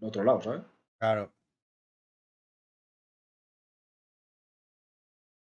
otro 0.00 0.24
lado, 0.24 0.40
¿sabes? 0.40 0.62
Claro. 0.98 1.30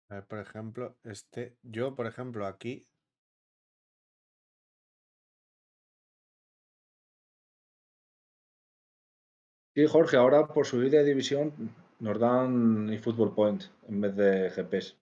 A 0.10 0.16
ver, 0.16 0.28
por 0.28 0.40
ejemplo, 0.40 0.98
este, 1.04 1.58
yo, 1.64 1.96
por 1.96 2.06
ejemplo, 2.06 2.46
aquí, 2.46 2.86
Y 9.74 9.88
Jorge, 9.88 10.18
ahora 10.18 10.48
por 10.48 10.66
subir 10.66 10.92
de 10.92 11.04
división 11.04 11.54
nos 12.00 12.20
dan 12.20 12.90
eFootball 12.92 13.34
Point 13.34 13.64
en 13.88 14.02
vez 14.02 14.16
de 14.16 14.50
GPS. 14.50 14.96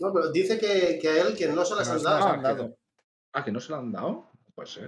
No, 0.00 0.12
pero 0.12 0.30
dice 0.30 0.58
que, 0.58 0.98
que 1.00 1.08
a 1.08 1.22
él 1.22 1.36
que 1.36 1.48
no 1.48 1.64
se 1.64 1.74
las 1.74 1.88
no 1.88 1.94
han 1.94 2.02
dado. 2.02 2.24
Ah, 2.24 2.32
han 2.32 2.40
que 2.40 2.42
dado. 2.46 2.78
Ah, 3.32 3.44
que 3.44 3.52
no 3.52 3.60
se 3.60 3.72
la 3.72 3.78
han 3.78 3.92
dado. 3.92 4.30
Pues 4.54 4.72
sí. 4.72 4.80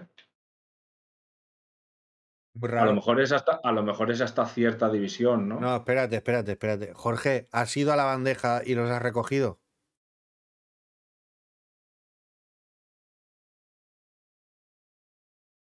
muy 2.54 2.68
A 2.68 2.72
raro. 2.72 2.86
lo 2.86 2.94
mejor 2.94 3.20
es 3.20 3.32
hasta, 3.32 3.60
a 3.62 3.72
lo 3.72 3.82
mejor 3.82 4.10
es 4.10 4.20
hasta 4.20 4.46
cierta 4.46 4.90
división, 4.90 5.48
¿no? 5.48 5.60
No, 5.60 5.76
espérate, 5.76 6.16
espérate, 6.16 6.52
espérate. 6.52 6.92
Jorge, 6.94 7.48
¿has 7.52 7.76
ido 7.76 7.92
a 7.92 7.96
la 7.96 8.04
bandeja 8.04 8.62
y 8.64 8.74
los 8.74 8.90
has 8.90 9.02
recogido? 9.02 9.59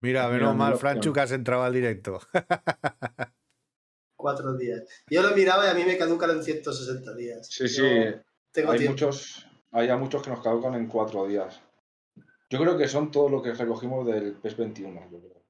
Mira, 0.02 0.28
menos 0.28 0.56
mal, 0.56 0.76
Franchu, 0.76 1.12
que 1.12 1.20
has 1.20 1.30
entrado 1.30 1.62
al 1.62 1.72
directo. 1.72 2.20
Cuatro 4.16 4.56
días. 4.56 4.82
Yo 5.08 5.22
lo 5.22 5.34
miraba 5.34 5.66
y 5.66 5.70
a 5.70 5.74
mí 5.74 5.84
me 5.84 5.96
caducan 5.96 6.30
en 6.30 6.42
160 6.42 7.14
días. 7.14 7.46
Sí, 7.48 7.68
sí. 7.68 7.82
Tengo 8.50 8.72
hay 8.72 8.78
tiempo. 8.78 8.92
muchos, 8.92 9.46
hay 9.70 9.88
a 9.88 9.96
muchos 9.96 10.22
que 10.22 10.30
nos 10.30 10.42
caducan 10.42 10.74
en 10.74 10.88
cuatro 10.88 11.26
días. 11.26 11.60
Yo 12.50 12.60
creo 12.60 12.76
que 12.76 12.86
son 12.88 13.10
todo 13.10 13.28
lo 13.28 13.42
que 13.42 13.54
recogimos 13.54 14.06
del 14.06 14.34
PES 14.34 14.56
21, 14.56 15.10
yo 15.10 15.20
creo. 15.20 15.42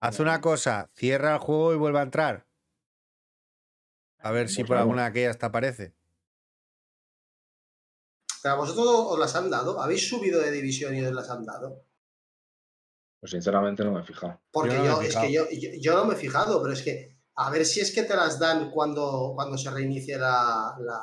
Haz 0.00 0.20
una 0.20 0.40
cosa, 0.40 0.90
cierra 0.94 1.34
el 1.34 1.38
juego 1.38 1.72
y 1.72 1.76
vuelve 1.76 2.00
a 2.00 2.02
entrar. 2.02 2.46
A 4.18 4.30
ver 4.32 4.48
si 4.48 4.62
Pues 4.62 4.68
por 4.68 4.76
alguna 4.76 5.02
de 5.02 5.08
aquellas 5.08 5.38
te 5.38 5.46
aparece. 5.46 5.94
A 8.42 8.54
vosotros 8.54 8.86
os 8.86 9.18
las 9.18 9.34
han 9.36 9.50
dado. 9.50 9.80
¿Habéis 9.80 10.08
subido 10.08 10.40
de 10.40 10.50
división 10.50 10.94
y 10.94 11.04
os 11.04 11.14
las 11.14 11.30
han 11.30 11.44
dado? 11.46 11.84
Pues 13.24 13.30
sinceramente 13.30 13.82
no 13.82 13.90
me 13.90 14.00
he 14.00 14.04
fijado. 14.04 14.38
Porque 14.52 14.74
Yo 14.74 14.76
no 14.76 14.82
me 14.82 14.88
yo, 14.90 15.00
he 15.00 15.06
es 15.06 15.16
que 15.16 15.32
yo, 15.32 15.44
yo, 15.50 15.70
yo 15.80 15.96
no 15.96 16.04
me 16.04 16.12
he 16.12 16.16
fijado, 16.18 16.60
pero 16.60 16.74
es 16.74 16.82
que 16.82 17.16
a 17.36 17.50
ver 17.50 17.64
si 17.64 17.80
es 17.80 17.94
que 17.94 18.02
te 18.02 18.14
las 18.14 18.38
dan 18.38 18.70
cuando, 18.70 19.32
cuando 19.34 19.56
se 19.56 19.70
reinicie 19.70 20.18
la, 20.18 20.76
la, 20.78 21.02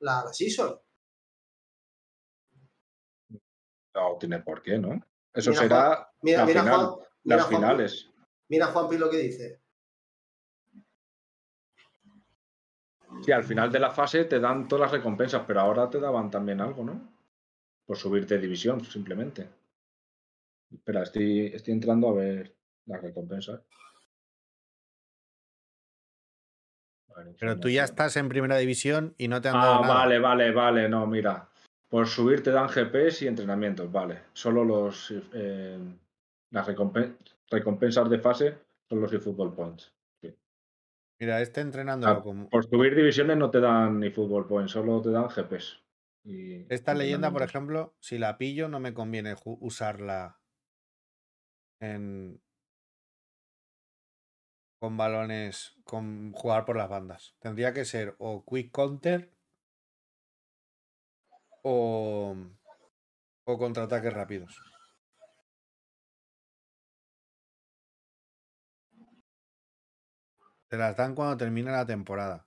la, 0.00 0.24
la 0.26 0.32
season. 0.34 0.78
No 3.94 4.18
tiene 4.20 4.40
por 4.40 4.60
qué, 4.60 4.76
¿no? 4.76 5.00
Eso 5.32 5.52
Mira, 5.52 5.62
será 5.62 6.12
Mira, 6.20 6.38
La 6.40 6.44
mira, 6.44 6.60
final, 6.64 6.86
Juan, 6.86 6.98
mira, 7.24 7.36
las 7.38 7.46
finales. 7.46 8.10
mira 8.50 8.66
Juanpi 8.66 8.98
lo 8.98 9.08
que 9.08 9.16
dice. 9.16 9.62
Sí, 13.24 13.32
al 13.32 13.44
final 13.44 13.72
de 13.72 13.78
la 13.78 13.90
fase 13.90 14.26
te 14.26 14.38
dan 14.38 14.68
todas 14.68 14.82
las 14.82 14.92
recompensas, 15.00 15.44
pero 15.46 15.60
ahora 15.60 15.88
te 15.88 15.98
daban 15.98 16.30
también 16.30 16.60
algo, 16.60 16.84
¿no? 16.84 17.10
Por 17.86 17.96
subir 17.96 18.26
de 18.26 18.36
división, 18.36 18.84
simplemente. 18.84 19.48
Espera, 20.70 21.02
estoy, 21.02 21.46
estoy 21.46 21.72
entrando 21.74 22.08
a 22.08 22.12
ver 22.14 22.54
las 22.86 23.02
recompensas. 23.02 23.60
Pero 27.40 27.58
tú 27.58 27.68
ya 27.68 27.84
estás 27.84 28.16
en 28.16 28.28
primera 28.28 28.56
división 28.58 29.14
y 29.18 29.28
no 29.28 29.40
te 29.40 29.48
han 29.48 29.54
dado 29.60 29.74
Ah, 29.76 29.80
nada. 29.82 29.94
vale, 29.94 30.18
vale, 30.18 30.50
vale. 30.52 30.88
No, 30.88 31.06
mira. 31.06 31.48
Por 31.88 32.06
subir 32.06 32.42
te 32.42 32.50
dan 32.50 32.68
GPS 32.68 33.24
y 33.24 33.28
entrenamientos, 33.28 33.90
vale. 33.90 34.20
Solo 34.34 34.62
los 34.64 35.12
eh, 35.32 35.78
las 36.50 36.66
recompen- 36.68 37.16
recompensas 37.50 38.10
de 38.10 38.18
fase 38.18 38.58
son 38.88 39.00
los 39.00 39.12
eFootball 39.12 39.54
Points. 39.54 39.92
Mira, 41.20 41.40
este 41.40 41.60
entrenándolo 41.62 42.12
Ah, 42.18 42.22
como. 42.22 42.48
Por 42.48 42.64
subir 42.68 42.94
divisiones 42.94 43.36
no 43.36 43.50
te 43.50 43.58
dan 43.60 43.98
ni 43.98 44.10
Football 44.10 44.46
Points, 44.46 44.70
solo 44.72 45.00
te 45.02 45.10
dan 45.10 45.28
GPS. 45.28 45.78
y 46.22 46.64
Esta 46.72 46.94
leyenda, 46.94 47.32
por 47.32 47.42
ejemplo, 47.42 47.96
si 47.98 48.18
la 48.18 48.38
pillo, 48.38 48.68
no 48.68 48.78
me 48.78 48.94
conviene 48.94 49.34
usarla 49.44 50.37
en. 51.80 52.40
con 54.80 54.96
balones, 54.96 55.74
con 55.84 56.32
jugar 56.32 56.64
por 56.64 56.76
las 56.76 56.88
bandas. 56.88 57.34
Tendría 57.40 57.72
que 57.74 57.84
ser 57.84 58.14
o 58.18 58.44
Quick 58.44 58.70
Counter 58.72 59.32
o. 61.62 62.36
o 63.44 63.58
contraataques 63.58 64.12
rápidos. 64.12 64.56
Te 70.68 70.76
las 70.76 70.96
dan 70.96 71.14
cuando 71.14 71.36
termine 71.36 71.70
la 71.72 71.86
temporada. 71.86 72.46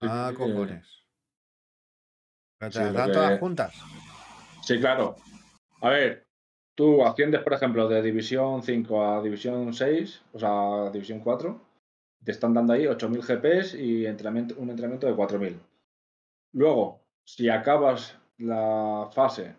Ah, 0.00 0.32
cojones. 0.36 1.06
Pero 2.58 2.70
te 2.72 2.78
sí, 2.78 2.84
las 2.84 2.94
dan 2.94 3.06
que- 3.08 3.12
todas 3.12 3.40
juntas. 3.40 3.74
Sí, 4.62 4.78
claro. 4.78 5.16
A 5.80 5.88
ver, 5.90 6.28
tú 6.82 7.04
asciendes, 7.04 7.40
por 7.42 7.52
ejemplo, 7.52 7.86
de 7.86 8.02
División 8.02 8.60
5 8.60 9.04
a 9.04 9.22
División 9.22 9.72
6, 9.72 10.22
o 10.32 10.38
sea, 10.40 10.90
División 10.90 11.20
4, 11.20 11.60
te 12.24 12.32
están 12.32 12.54
dando 12.54 12.72
ahí 12.72 12.86
8.000 12.86 13.22
GPS 13.22 13.80
y 13.80 14.04
entrenamiento, 14.04 14.56
un 14.58 14.68
entrenamiento 14.68 15.06
de 15.06 15.14
4.000. 15.14 15.60
Luego, 16.54 17.00
si 17.24 17.48
acabas 17.48 18.18
la 18.38 19.08
fase 19.12 19.54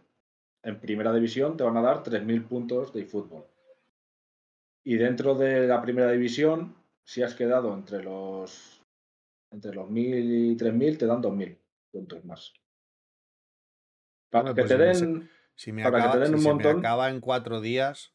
en 0.64 0.82
primera 0.82 1.14
división, 1.14 1.56
te 1.56 1.64
van 1.64 1.78
a 1.78 1.82
dar 1.82 2.04
3.000 2.04 2.46
puntos 2.46 2.92
de 2.92 3.06
fútbol. 3.06 3.46
Y 4.84 4.98
dentro 4.98 5.34
de 5.34 5.66
la 5.66 5.82
primera 5.82 6.12
división, 6.12 6.76
si 7.06 7.24
has 7.24 7.36
quedado 7.36 7.74
entre 7.74 8.04
los 8.04 8.82
entre 9.50 9.74
los 9.74 9.88
1.000 9.90 9.96
y 9.96 10.58
3.000, 10.58 10.98
te 10.98 11.06
dan 11.06 11.24
2.000 11.24 11.58
puntos 11.90 12.26
más. 12.26 12.54
Para 14.30 14.54
que 14.54 14.64
pues 14.64 14.68
te 14.68 14.78
den 14.78 15.30
Si 15.56 15.72
me, 15.72 15.84
Para 15.84 15.98
que 15.98 16.02
te 16.04 16.08
acaba, 16.08 16.24
den 16.24 16.28
si 16.30 16.36
un 16.36 16.42
se 16.42 16.54
me 16.54 16.70
acaba 16.70 17.10
en 17.10 17.20
cuatro 17.20 17.62
días, 17.62 18.14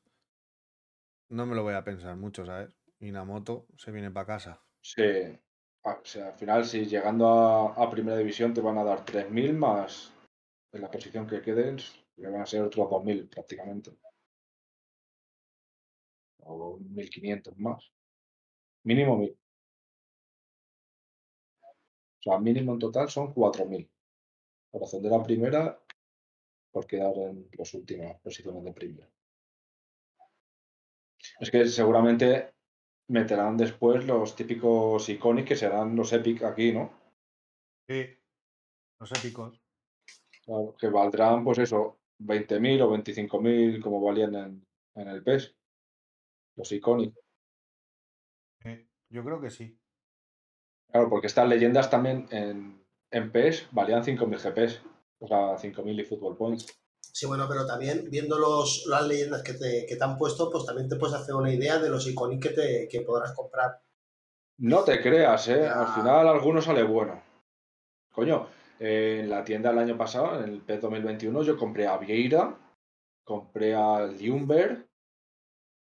no 1.30 1.46
me 1.46 1.54
lo 1.54 1.62
voy 1.62 1.74
a 1.74 1.84
pensar 1.84 2.16
mucho, 2.16 2.44
¿sabes? 2.44 2.76
Inamoto 3.00 3.66
se 3.76 3.90
viene 3.92 4.10
para 4.10 4.26
casa. 4.26 4.60
Sí. 4.82 5.38
Ah, 5.84 5.98
O 6.02 6.04
sea, 6.04 6.28
al 6.28 6.34
final, 6.34 6.64
si 6.64 6.84
llegando 6.86 7.26
a, 7.28 7.72
a 7.74 7.90
primera 7.90 8.16
división 8.18 8.52
te 8.52 8.60
van 8.60 8.78
a 8.78 8.84
dar 8.84 9.04
3.000 9.04 9.52
más 9.54 10.12
en 10.72 10.82
la 10.82 10.90
posición 10.90 11.26
que 11.26 11.40
quedes, 11.42 12.04
que 12.16 12.26
van 12.28 12.42
a 12.42 12.46
ser 12.46 12.62
otros 12.62 12.88
2.000 12.90 13.28
prácticamente. 13.28 13.92
O 16.40 16.78
1.500 16.80 17.54
más. 17.58 17.92
Mínimo 18.84 19.16
1.000. 19.18 19.36
O 22.18 22.22
sea, 22.22 22.38
mínimo 22.38 22.72
en 22.74 22.78
total 22.78 23.08
son 23.08 23.32
4.000. 23.32 23.88
Por 24.70 24.84
ascender 24.84 25.12
a 25.14 25.22
primera, 25.22 25.80
por 26.78 26.86
quedar 26.86 27.12
en 27.16 27.50
las 27.58 27.74
últimas 27.74 28.20
posiciones 28.20 28.62
de 28.62 28.72
primera. 28.72 29.10
Es 31.40 31.50
que 31.50 31.66
seguramente 31.66 32.54
meterán 33.08 33.56
después 33.56 34.06
los 34.06 34.36
típicos 34.36 35.08
iconic 35.08 35.48
que 35.48 35.56
serán 35.56 35.96
los 35.96 36.12
epic 36.12 36.44
aquí, 36.44 36.70
¿no? 36.70 36.92
Sí. 37.88 38.16
Los 39.00 39.10
épicos. 39.10 39.60
Claro, 40.44 40.76
que 40.78 40.86
valdrán, 40.86 41.42
pues 41.42 41.58
eso, 41.58 41.98
20.000 42.20 42.82
o 42.82 42.90
25.000 42.96 43.82
como 43.82 44.00
valían 44.00 44.36
en, 44.36 44.66
en 44.94 45.08
el 45.08 45.24
PES. 45.24 45.56
Los 46.56 46.70
iconic. 46.70 47.12
Yo 49.10 49.24
creo 49.24 49.40
que 49.40 49.50
sí. 49.50 49.76
Claro, 50.92 51.10
porque 51.10 51.26
estas 51.26 51.48
leyendas 51.48 51.90
también 51.90 52.28
en, 52.30 52.80
en 53.10 53.32
PES 53.32 53.68
valían 53.72 54.04
5.000 54.04 54.38
GPs. 54.38 54.97
O 55.20 55.26
sea, 55.26 55.56
5.000 55.56 56.00
y 56.00 56.04
Football 56.04 56.36
Points. 56.36 56.66
Sí, 57.00 57.26
bueno, 57.26 57.46
pero 57.48 57.66
también 57.66 58.08
viendo 58.10 58.38
los, 58.38 58.84
las 58.86 59.06
leyendas 59.06 59.42
que 59.42 59.54
te, 59.54 59.86
que 59.86 59.96
te 59.96 60.04
han 60.04 60.16
puesto, 60.16 60.50
pues 60.50 60.64
también 60.64 60.88
te 60.88 60.96
puedes 60.96 61.16
hacer 61.16 61.34
una 61.34 61.52
idea 61.52 61.78
de 61.78 61.88
los 61.88 62.06
iconic 62.06 62.42
que, 62.42 62.50
te, 62.50 62.88
que 62.88 63.00
podrás 63.00 63.32
comprar. 63.32 63.80
No 64.58 64.84
te 64.84 65.00
creas, 65.00 65.48
¿eh? 65.48 65.62
Ya. 65.62 65.80
Al 65.80 65.94
final 65.94 66.28
alguno 66.28 66.60
sale 66.60 66.82
bueno. 66.82 67.20
Coño, 68.12 68.48
eh, 68.78 69.20
en 69.20 69.30
la 69.30 69.44
tienda 69.44 69.70
el 69.70 69.78
año 69.78 69.96
pasado, 69.96 70.42
en 70.42 70.50
el 70.50 70.60
P 70.60 70.78
2021, 70.78 71.42
yo 71.42 71.56
compré 71.56 71.86
a 71.86 71.96
Vieira, 71.96 72.56
compré 73.24 73.74
a 73.74 74.06
Ljungberg, 74.06 74.88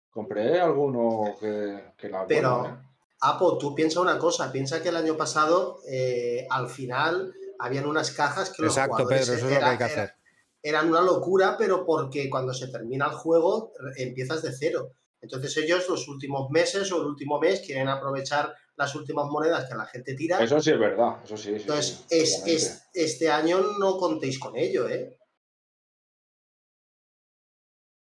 compré 0.09 0.59
alguno 0.59 1.35
que, 1.39 1.93
que 1.97 2.07
era 2.07 2.25
Pero, 2.27 2.59
bueno, 2.59 2.75
¿eh? 2.75 2.89
Apo, 3.21 3.57
tú 3.57 3.75
piensa 3.75 3.99
una 3.99 4.17
cosa, 4.17 4.51
piensa 4.51 4.81
que 4.81 4.89
el 4.89 4.95
año 4.95 5.17
pasado, 5.17 5.79
eh, 5.91 6.47
al 6.49 6.69
final, 6.69 7.33
habían 7.59 7.85
unas 7.85 8.11
cajas 8.11 8.49
que 8.51 8.63
los 8.63 8.71
Exacto, 8.75 8.97
jugadores 8.97 9.21
Pedro, 9.27 9.37
eso 9.37 9.45
es 9.47 9.53
lo 9.53 9.59
que 9.59 9.65
hay 9.65 9.77
que 9.77 9.83
era- 9.83 9.93
hacer. 10.03 10.15
eran 10.63 10.89
una 10.89 11.01
locura, 11.01 11.55
pero 11.57 11.85
porque 11.85 12.29
cuando 12.29 12.53
se 12.53 12.67
termina 12.69 13.05
el 13.07 13.11
juego 13.13 13.73
empiezas 13.97 14.41
de 14.41 14.51
cero. 14.51 14.91
Entonces 15.21 15.55
ellos 15.57 15.87
los 15.89 16.07
últimos 16.07 16.49
meses 16.49 16.89
o 16.93 17.01
el 17.01 17.07
último 17.07 17.39
mes 17.39 17.61
quieren 17.65 17.89
aprovechar 17.89 18.53
las 18.77 18.95
últimas 18.95 19.25
monedas 19.27 19.67
que 19.69 19.75
la 19.75 19.85
gente 19.85 20.15
tira. 20.15 20.41
Eso 20.41 20.59
sí 20.61 20.71
es 20.71 20.79
verdad, 20.79 21.17
eso 21.23 21.35
sí. 21.35 21.49
sí, 21.49 21.55
Entonces, 21.61 22.05
sí, 22.07 22.15
es, 22.17 22.43
es- 22.47 22.89
este 22.93 23.29
año 23.29 23.59
no 23.79 23.97
contéis 23.97 24.39
con 24.39 24.55
ello, 24.55 24.87
¿eh? 24.87 25.17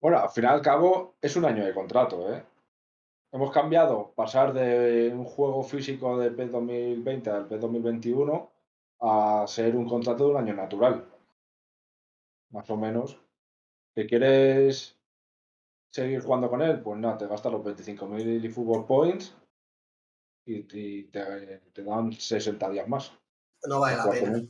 Bueno, 0.01 0.19
al 0.19 0.29
fin 0.31 0.45
y 0.45 0.47
al 0.47 0.61
cabo 0.61 1.17
es 1.21 1.35
un 1.37 1.45
año 1.47 1.65
de 1.65 1.73
contrato, 1.75 2.33
¿eh? 2.33 2.45
Hemos 3.33 3.51
cambiado, 3.51 4.13
pasar 4.15 4.53
de 4.53 5.09
un 5.13 5.25
juego 5.25 5.63
físico 5.65 6.19
de 6.19 6.31
P 6.31 6.47
2020 6.49 7.31
al 7.31 7.49
P 7.49 7.59
2021 7.59 8.51
a 9.01 9.45
ser 9.47 9.77
un 9.77 9.89
contrato 9.89 10.25
de 10.25 10.31
un 10.31 10.37
año 10.37 10.55
natural. 10.55 11.07
Más 12.51 12.69
o 12.71 12.77
menos. 12.77 13.21
¿Que 13.95 14.07
quieres 14.07 14.97
seguir 15.93 16.21
jugando 16.21 16.51
con 16.51 16.63
él? 16.63 16.81
Pues 16.81 16.99
nada, 16.99 17.19
te 17.19 17.27
gastas 17.27 17.53
los 17.53 17.63
25.000 17.63 18.45
eFootball 18.45 18.87
Points 18.87 19.35
y, 20.47 20.59
y 20.59 21.05
te, 21.05 21.63
te 21.73 21.83
dan 21.83 22.13
60 22.13 22.71
días 22.71 22.89
más. 22.89 23.13
No 23.65 23.81
vale 23.81 23.97
la 23.97 24.11
pena. 24.11 24.43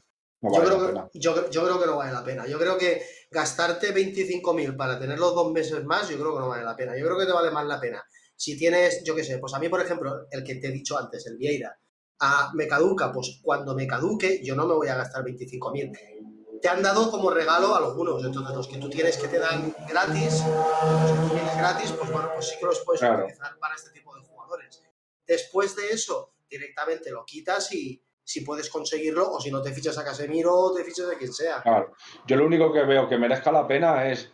Yo 0.42 0.62
creo, 0.62 0.80
que, 0.80 0.87
pena. 0.88 1.11
yo, 1.14 1.50
yo 1.50 1.64
creo 1.64 1.80
que 1.80 1.87
no 1.87 1.96
vale 1.96 2.12
la 2.12 2.24
pena. 2.24 2.46
Yo 2.46 2.59
creo 2.59 2.76
que 2.76 3.02
gastarte 3.30 3.94
25.000 3.94 4.76
para 4.76 4.98
tener 4.98 5.18
los 5.18 5.35
dos 5.35 5.52
meses 5.52 5.85
más, 5.85 6.09
yo 6.09 6.18
creo 6.18 6.35
que 6.35 6.40
no 6.40 6.48
vale 6.48 6.64
la 6.64 6.76
pena. 6.76 6.96
Yo 6.96 7.06
creo 7.06 7.18
que 7.18 7.26
te 7.26 7.32
vale 7.32 7.50
más 7.50 7.66
la 7.66 7.80
pena. 7.80 8.04
Si 8.37 8.56
tienes, 8.59 9.02
yo 9.04 9.14
qué 9.14 9.24
sé, 9.24 9.38
pues 9.38 9.54
a 9.54 9.59
mí, 9.59 9.68
por 9.68 9.80
ejemplo, 9.80 10.26
el 10.30 10.44
que 10.44 10.56
te 10.56 10.68
he 10.68 10.72
dicho 10.72 10.98
antes, 10.98 11.26
el 11.26 11.38
Vieira, 11.38 11.78
a, 12.20 12.50
me 12.55 12.66
caduca, 12.66 13.12
pues 13.12 13.40
cuando 13.42 13.74
me 13.74 13.87
caduque, 13.87 14.40
yo 14.42 14.55
no 14.55 14.66
me 14.66 14.74
voy 14.74 14.88
a 14.88 14.96
gastar 14.96 15.24
25.000. 15.24 16.61
Te 16.61 16.68
han 16.68 16.83
dado 16.83 17.11
como 17.11 17.31
regalo 17.31 17.74
algunos, 17.76 18.24
entonces 18.24 18.57
los 18.57 18.66
que 18.66 18.79
tú 18.79 18.88
tienes 18.88 19.18
que 19.18 19.29
te 19.29 19.38
dan 19.38 19.74
gratis, 19.88 20.42
los 20.44 21.11
que 21.12 21.18
tú 21.20 21.29
tienes 21.35 21.57
gratis, 21.57 21.92
pues 21.92 22.11
bueno, 22.11 22.31
pues 22.35 22.48
sí 22.48 22.57
que 22.59 22.66
los 22.66 22.81
puedes 22.85 23.00
Claro. 23.00 23.24
utilizar 23.24 23.59
para 23.59 23.74
este 23.74 23.90
tipo 23.90 24.14
de 24.14 24.22
jugadores. 24.22 24.83
Después 25.26 25.76
de 25.76 25.90
eso, 25.90 26.33
directamente 26.48 27.11
lo 27.11 27.24
quitas 27.24 27.72
y 27.72 28.02
si 28.24 28.40
puedes 28.40 28.70
conseguirlo, 28.70 29.31
o 29.33 29.40
si 29.40 29.50
no 29.52 29.62
te 29.62 29.72
fichas 29.72 29.98
a 29.98 30.05
Casemiro 30.05 30.52
o 30.57 30.74
te 30.74 30.83
fichas 30.83 31.09
a 31.14 31.16
quien 31.18 31.33
sea. 31.33 31.62
Claro. 31.62 31.92
Yo 32.26 32.37
lo 32.37 32.46
único 32.46 32.72
que 32.72 32.83
veo 32.85 33.09
que 33.09 33.18
merezca 33.18 33.52
la 33.52 33.68
pena 33.68 34.11
es 34.11 34.31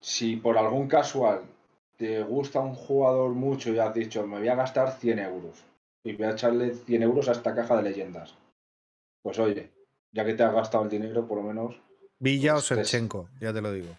si 0.00 0.36
por 0.36 0.58
algún 0.58 0.88
casual 0.88 1.42
te 1.96 2.22
gusta 2.24 2.58
un 2.60 2.74
jugador 2.74 3.30
mucho 3.30 3.70
y 3.70 3.78
has 3.78 3.94
dicho, 3.94 4.26
me 4.26 4.38
voy 4.38 4.48
a 4.48 4.56
gastar 4.56 4.98
100 4.98 5.18
euros 5.20 5.62
y 6.04 6.14
voy 6.16 6.26
a 6.26 6.30
echarle 6.32 6.74
100 6.74 7.02
euros 7.02 7.28
a 7.28 7.32
esta 7.32 7.54
caja 7.54 7.76
de 7.76 7.82
leyendas. 7.82 8.34
Pues 9.22 9.38
oye, 9.38 9.70
ya 10.12 10.24
que 10.24 10.34
te 10.34 10.42
has 10.42 10.52
gastado 10.54 10.84
el 10.84 10.90
dinero, 10.90 11.26
por 11.26 11.38
lo 11.38 11.44
menos, 11.44 11.80
Villa 12.18 12.52
o 12.52 12.56
Pues, 12.56 12.68
pues- 12.68 12.88
Serchenko, 12.88 13.28
ya 13.40 13.52
te 13.52 13.60
lo 13.60 13.72
digo. 13.72 13.96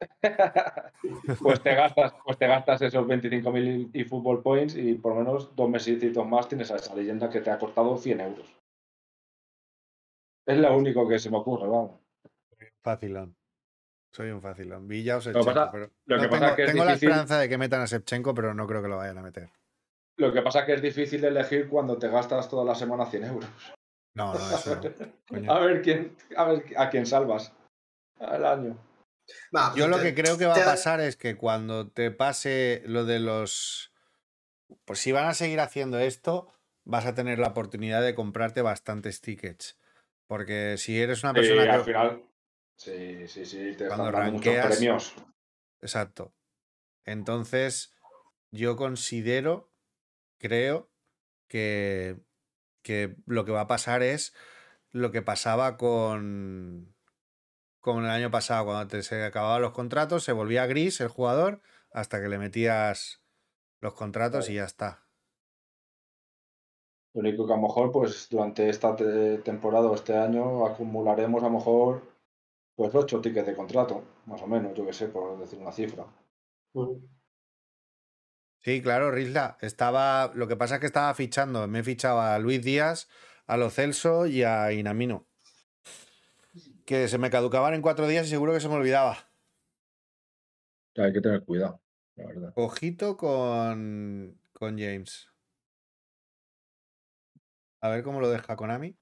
pues 1.42 1.60
te 1.62 1.74
gastas, 1.74 2.14
pues 2.24 2.38
te 2.38 2.46
gastas 2.46 2.82
esos 2.82 3.04
25.000 3.06 3.90
y 3.92 4.04
fútbol 4.04 4.42
points 4.42 4.76
y 4.76 4.94
por 4.94 5.12
lo 5.14 5.18
menos 5.20 5.54
dos 5.56 5.68
mesecitos 5.68 6.24
más 6.26 6.48
tienes 6.48 6.70
a 6.70 6.76
esa 6.76 6.94
leyenda 6.94 7.28
que 7.28 7.40
te 7.40 7.50
ha 7.50 7.58
costado 7.58 7.96
100 7.96 8.20
euros. 8.20 8.46
Es 10.46 10.56
lo 10.56 10.76
único 10.76 11.06
que 11.08 11.18
se 11.18 11.30
me 11.30 11.38
ocurre, 11.38 11.66
vamos. 11.68 12.00
Facilón. 12.82 13.36
Soy 14.12 14.30
un 14.30 14.40
facilón. 14.40 14.86
Villa 14.88 15.16
o 15.16 15.18
que 15.18 15.24
Shevchenko. 15.26 15.46
pasa- 15.46 15.70
pero 15.72 15.90
lo 16.06 16.16
que 16.16 16.22
no 16.24 16.30
pasa 16.30 16.40
tengo 16.40 16.50
es 16.50 16.56
que 16.56 16.62
es 16.62 16.70
tengo 16.72 16.84
la 16.84 16.92
esperanza 16.94 17.38
de 17.40 17.48
que 17.48 17.58
metan 17.58 17.80
a 17.82 17.86
Shevchenko, 17.86 18.34
pero 18.34 18.54
no 18.54 18.66
creo 18.66 18.80
que 18.82 18.88
lo 18.88 18.96
vayan 18.96 19.18
a 19.18 19.22
meter. 19.22 19.50
Lo 20.18 20.32
que 20.32 20.42
pasa 20.42 20.60
es 20.60 20.66
que 20.66 20.74
es 20.74 20.82
difícil 20.82 21.20
de 21.20 21.28
elegir 21.28 21.68
cuando 21.68 21.96
te 21.96 22.08
gastas 22.08 22.48
toda 22.48 22.64
la 22.64 22.74
semana 22.74 23.06
100 23.06 23.24
euros. 23.24 23.48
No, 24.14 24.34
no, 24.34 24.50
eso 24.56 24.74
no. 24.74 24.82
coño. 25.28 25.52
A 25.52 25.60
ver 25.60 25.80
quién, 25.80 26.16
a 26.36 26.44
ver 26.44 26.64
a 26.76 26.90
quién 26.90 27.06
salvas 27.06 27.52
al 28.18 28.44
año. 28.44 28.76
Va, 29.54 29.72
Yo 29.76 29.86
lo 29.88 29.96
te- 29.98 30.02
que 30.02 30.14
creo 30.14 30.36
que 30.36 30.46
va 30.46 30.54
te- 30.54 30.62
a 30.62 30.64
pasar 30.64 31.00
es 31.00 31.16
que 31.16 31.36
cuando 31.36 31.88
te 31.88 32.10
pase 32.10 32.82
lo 32.86 33.04
de 33.04 33.20
los... 33.20 33.92
Pues 34.84 34.98
si 34.98 35.12
van 35.12 35.26
a 35.26 35.34
seguir 35.34 35.60
haciendo 35.60 35.98
esto, 35.98 36.52
vas 36.84 37.06
a 37.06 37.14
tener 37.14 37.38
la 37.38 37.48
oportunidad 37.48 38.02
de 38.02 38.14
comprarte 38.14 38.60
bastantes 38.60 39.20
tickets. 39.20 39.78
Porque 40.26 40.76
si 40.78 41.00
eres 41.00 41.22
una 41.22 41.32
Sí, 41.32 41.40
persona 41.40 41.72
al 41.74 41.78
que... 41.78 41.84
final. 41.84 42.22
Sí, 42.76 43.28
sí, 43.28 43.44
sí. 43.44 43.74
Te 43.76 43.86
Cuando 43.86 44.06
están 44.08 44.32
muchos 44.32 44.54
premios. 44.66 45.14
Exacto. 45.80 46.34
Entonces, 47.04 47.94
yo 48.50 48.76
considero, 48.76 49.70
creo 50.38 50.90
que, 51.48 52.20
que 52.82 53.16
lo 53.26 53.44
que 53.46 53.52
va 53.52 53.62
a 53.62 53.66
pasar 53.68 54.02
es 54.02 54.34
lo 54.92 55.12
que 55.12 55.22
pasaba 55.22 55.76
con, 55.78 56.94
con 57.80 58.04
el 58.04 58.10
año 58.10 58.30
pasado, 58.30 58.66
cuando 58.66 58.88
te, 58.88 59.02
se 59.02 59.24
acababan 59.24 59.62
los 59.62 59.72
contratos, 59.72 60.24
se 60.24 60.32
volvía 60.32 60.66
gris 60.66 61.00
el 61.00 61.08
jugador 61.08 61.62
hasta 61.92 62.20
que 62.22 62.28
le 62.28 62.38
metías 62.38 63.22
los 63.80 63.94
contratos 63.94 64.48
y 64.50 64.54
ya 64.56 64.64
está. 64.66 65.08
Lo 67.12 67.20
único 67.20 67.46
que 67.46 67.52
a 67.52 67.56
lo 67.56 67.62
mejor, 67.62 67.92
pues 67.92 68.28
durante 68.30 68.70
esta 68.70 68.96
te- 68.96 69.36
temporada 69.48 69.90
o 69.90 69.94
este 69.94 70.16
año 70.16 70.64
acumularemos 70.64 71.42
a 71.42 71.48
lo 71.48 71.52
mejor 71.58 72.02
pues 72.76 72.94
ocho 72.94 73.20
tickets 73.20 73.46
de 73.48 73.56
contrato, 73.56 74.02
más 74.26 74.42
o 74.42 74.48
menos, 74.48 74.74
yo 74.74 74.86
que 74.86 74.92
sé, 74.94 75.08
por 75.08 75.38
decir 75.38 75.58
una 75.60 75.72
cifra. 75.72 76.06
Mm. 76.74 76.96
Sí, 78.68 78.82
claro, 78.82 79.10
Risla. 79.10 79.56
Estaba. 79.62 80.30
Lo 80.34 80.46
que 80.46 80.54
pasa 80.54 80.74
es 80.74 80.80
que 80.82 80.86
estaba 80.86 81.14
fichando. 81.14 81.66
Me 81.68 81.78
he 81.78 81.82
fichado 81.82 82.20
a 82.20 82.38
Luis 82.38 82.62
Díaz, 82.62 83.08
a 83.46 83.56
Lo 83.56 83.70
Celso 83.70 84.26
y 84.26 84.42
a 84.42 84.72
Inamino. 84.72 85.26
Que 86.84 87.08
se 87.08 87.16
me 87.16 87.30
caducaban 87.30 87.72
en 87.72 87.80
cuatro 87.80 88.06
días 88.06 88.26
y 88.26 88.28
seguro 88.28 88.52
que 88.52 88.60
se 88.60 88.68
me 88.68 88.74
olvidaba. 88.74 89.30
Hay 90.98 91.14
que 91.14 91.22
tener 91.22 91.42
cuidado, 91.46 91.80
la 92.16 92.26
verdad. 92.26 92.52
Ojito 92.56 93.16
con, 93.16 94.38
con 94.52 94.78
James. 94.78 95.30
A 97.80 97.88
ver 97.88 98.02
cómo 98.02 98.20
lo 98.20 98.28
deja 98.28 98.54
Konami. 98.54 98.98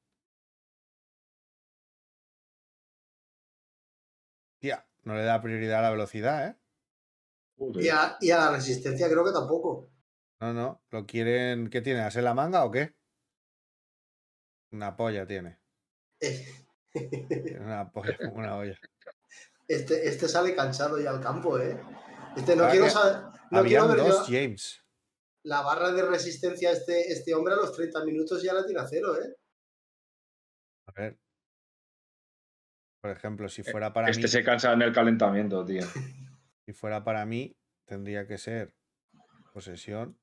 Tía, 4.61 4.87
no 5.03 5.17
le 5.17 5.25
da 5.25 5.43
prioridad 5.43 5.81
a 5.81 5.83
la 5.83 5.91
velocidad, 5.91 6.47
¿eh? 6.51 6.57
Y 7.59 7.89
a, 7.89 8.17
y 8.21 8.31
a 8.31 8.37
la 8.39 8.51
resistencia 8.53 9.09
creo 9.09 9.25
que 9.25 9.33
tampoco. 9.33 9.89
No, 10.41 10.53
no. 10.53 10.83
Lo 10.91 11.07
quieren. 11.07 11.71
¿Qué 11.71 11.81
tiene? 11.81 12.01
¿Hacer 12.01 12.23
la 12.25 12.35
manga 12.35 12.65
o 12.65 12.71
qué? 12.71 12.95
Una 14.73 14.95
polla 14.97 15.27
tiene. 15.27 15.59
Eh, 16.21 16.47
Tiene 16.93 17.61
una 17.61 17.91
polla, 17.91 18.17
una 18.33 18.57
olla. 18.57 18.79
Este, 19.69 20.09
este 20.09 20.29
sale 20.29 20.55
cansado 20.55 20.99
ya 21.01 21.11
al 21.11 21.21
campo, 21.21 21.59
¿eh? 21.59 21.81
Este 22.37 22.55
no 22.57 22.69
quiero 22.69 22.91
saber. 22.91 23.23
No 23.51 23.59
Habían 23.61 23.87
quiero 23.87 24.03
ver 24.03 24.13
dos 24.13 24.27
yo 24.29 24.35
James. 24.39 24.83
la 25.45 25.63
barra 25.63 25.93
de 25.93 26.03
resistencia 26.03 26.73
este, 26.73 27.13
este 27.13 27.35
hombre 27.35 27.55
a 27.55 27.57
los 27.57 27.73
30 27.73 28.05
minutos 28.05 28.43
ya 28.43 28.53
la 28.53 28.67
tira 28.67 28.83
a 28.83 28.89
cero, 28.89 29.15
¿eh? 29.17 29.35
A 30.89 30.93
ver. 30.93 31.19
Por 33.01 33.11
ejemplo, 33.13 33.49
si 33.49 33.63
fuera 33.63 33.93
para 33.93 34.11
Este 34.11 34.23
mí, 34.25 34.29
se 34.29 34.43
cansa 34.45 34.73
en 34.73 34.83
el 34.83 34.93
calentamiento, 34.93 35.65
tío. 35.65 35.83
si 36.67 36.73
fuera 36.73 37.05
para 37.05 37.25
mí, 37.25 37.57
tendría 37.85 38.27
que 38.27 38.39
ser 38.39 38.75
posesión. 39.55 40.19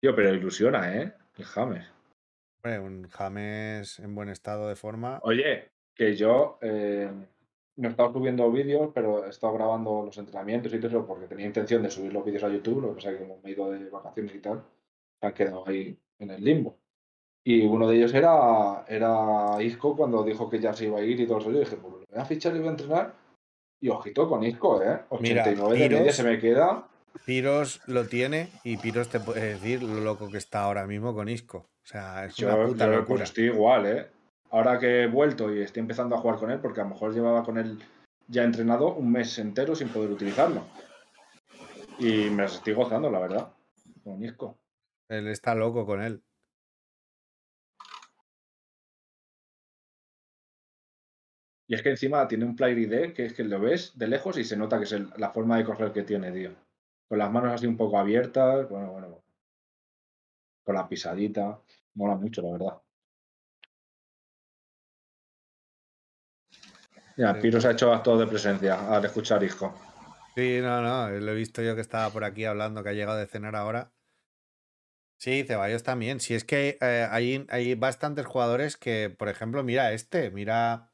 Tío, 0.00 0.14
pero 0.14 0.32
ilusiona, 0.32 0.96
¿eh? 0.96 1.12
El 1.36 1.44
James. 1.44 1.84
Hombre, 2.62 2.78
un 2.78 3.08
James 3.08 3.98
en 3.98 4.14
buen 4.14 4.28
estado 4.28 4.68
de 4.68 4.76
forma. 4.76 5.18
Oye, 5.24 5.72
que 5.94 6.14
yo 6.14 6.58
eh, 6.62 7.10
no 7.76 7.88
he 7.88 7.90
estado 7.90 8.12
subiendo 8.12 8.50
vídeos, 8.52 8.92
pero 8.94 9.26
he 9.26 9.30
estado 9.30 9.54
grabando 9.54 10.04
los 10.04 10.16
entrenamientos 10.16 10.72
y 10.72 10.78
todo 10.78 10.88
eso 10.88 11.06
porque 11.06 11.26
tenía 11.26 11.46
intención 11.46 11.82
de 11.82 11.90
subir 11.90 12.12
los 12.12 12.24
vídeos 12.24 12.44
a 12.44 12.48
YouTube, 12.48 12.82
lo 12.82 12.88
que 12.90 12.94
pasa 12.94 13.10
es 13.10 13.18
que 13.18 13.24
como 13.24 13.40
me 13.42 13.50
he 13.50 13.52
ido 13.52 13.70
de 13.70 13.90
vacaciones 13.90 14.32
y 14.32 14.38
tal, 14.38 14.64
se 15.18 15.26
han 15.26 15.34
quedado 15.34 15.66
ahí 15.66 15.98
en 16.20 16.30
el 16.30 16.44
limbo. 16.44 16.78
Y 17.42 17.66
uno 17.66 17.88
de 17.88 17.96
ellos 17.96 18.14
era, 18.14 18.84
era 18.86 19.60
Isco 19.60 19.96
cuando 19.96 20.22
dijo 20.22 20.48
que 20.48 20.60
ya 20.60 20.72
se 20.72 20.84
iba 20.84 21.00
a 21.00 21.02
ir 21.02 21.18
y 21.18 21.26
todo 21.26 21.38
eso. 21.38 21.50
Yo 21.50 21.58
dije, 21.58 21.76
pues 21.76 21.99
voy 22.10 22.20
a 22.20 22.24
fichar 22.24 22.54
y 22.54 22.58
voy 22.58 22.68
a 22.68 22.72
entrenar. 22.72 23.14
Y 23.80 23.88
ojito 23.88 24.28
con 24.28 24.42
Isco, 24.44 24.82
¿eh? 24.82 25.00
Mira, 25.20 25.42
89 25.42 25.78
de 25.78 25.88
media 25.88 26.12
se 26.12 26.22
me 26.22 26.38
queda. 26.38 26.86
Piros 27.24 27.80
lo 27.86 28.06
tiene 28.06 28.50
y 28.62 28.76
Piros 28.76 29.08
te 29.08 29.20
puede 29.20 29.54
decir 29.54 29.82
lo 29.82 30.00
loco 30.00 30.28
que 30.28 30.38
está 30.38 30.62
ahora 30.64 30.86
mismo 30.86 31.14
con 31.14 31.28
Isco. 31.28 31.58
O 31.58 31.86
sea, 31.86 32.26
es 32.26 32.36
Yo, 32.36 32.48
una 32.54 32.66
puta 32.66 32.86
yo, 32.86 32.92
locura. 32.92 33.24
estoy 33.24 33.44
igual, 33.44 33.86
¿eh? 33.86 34.06
ahora 34.50 34.78
que 34.78 35.04
he 35.04 35.06
vuelto 35.06 35.52
y 35.54 35.60
estoy 35.62 35.80
empezando 35.80 36.14
a 36.14 36.18
jugar 36.18 36.38
con 36.38 36.50
él, 36.50 36.60
porque 36.60 36.80
a 36.80 36.84
lo 36.84 36.90
mejor 36.90 37.14
llevaba 37.14 37.42
con 37.42 37.56
él 37.58 37.78
ya 38.28 38.44
entrenado 38.44 38.94
un 38.94 39.10
mes 39.10 39.38
entero 39.38 39.74
sin 39.74 39.88
poder 39.88 40.10
utilizarlo. 40.10 40.62
Y 41.98 42.30
me 42.30 42.44
estoy 42.44 42.74
gozando, 42.74 43.10
la 43.10 43.18
verdad. 43.18 43.52
Con 44.04 44.22
Isco. 44.22 44.58
Él 45.08 45.28
está 45.28 45.54
loco 45.54 45.84
con 45.86 46.00
él. 46.02 46.22
Y 51.70 51.74
es 51.74 51.82
que 51.82 51.90
encima 51.90 52.26
tiene 52.26 52.44
un 52.46 52.56
play 52.56 52.76
ID 52.76 53.12
que 53.14 53.26
es 53.26 53.32
que 53.32 53.44
lo 53.44 53.60
ves 53.60 53.96
de 53.96 54.08
lejos 54.08 54.36
y 54.36 54.42
se 54.42 54.56
nota 54.56 54.76
que 54.76 54.86
es 54.86 55.18
la 55.18 55.30
forma 55.30 55.56
de 55.56 55.62
correr 55.62 55.92
que 55.92 56.02
tiene, 56.02 56.32
tío. 56.32 56.50
Con 57.08 57.18
las 57.18 57.30
manos 57.30 57.52
así 57.52 57.64
un 57.64 57.76
poco 57.76 57.96
abiertas, 57.96 58.68
bueno, 58.68 58.90
bueno. 58.90 59.22
Con 60.64 60.74
la 60.74 60.88
pisadita. 60.88 61.60
Mola 61.94 62.16
mucho, 62.16 62.42
la 62.42 62.50
verdad. 62.50 62.82
Ya, 67.16 67.40
Piro 67.40 67.60
se 67.60 67.68
ha 67.68 67.70
hecho 67.70 67.92
acto 67.92 68.18
de 68.18 68.26
presencia 68.26 68.92
al 68.92 69.04
escuchar 69.04 69.44
Isco. 69.44 69.72
Sí, 70.34 70.58
no, 70.60 70.82
no, 70.82 71.08
lo 71.08 71.30
he 71.30 71.34
visto 71.36 71.62
yo 71.62 71.76
que 71.76 71.82
estaba 71.82 72.10
por 72.10 72.24
aquí 72.24 72.46
hablando, 72.46 72.82
que 72.82 72.88
ha 72.88 72.94
llegado 72.94 73.16
de 73.16 73.28
cenar 73.28 73.54
ahora. 73.54 73.92
Sí, 75.18 75.44
Ceballos 75.46 75.84
también. 75.84 76.18
Si 76.18 76.34
es 76.34 76.42
que 76.42 76.78
eh, 76.80 77.06
hay, 77.08 77.46
hay 77.48 77.76
bastantes 77.76 78.26
jugadores 78.26 78.76
que, 78.76 79.14
por 79.16 79.28
ejemplo, 79.28 79.62
mira 79.62 79.92
este, 79.92 80.32
mira 80.32 80.90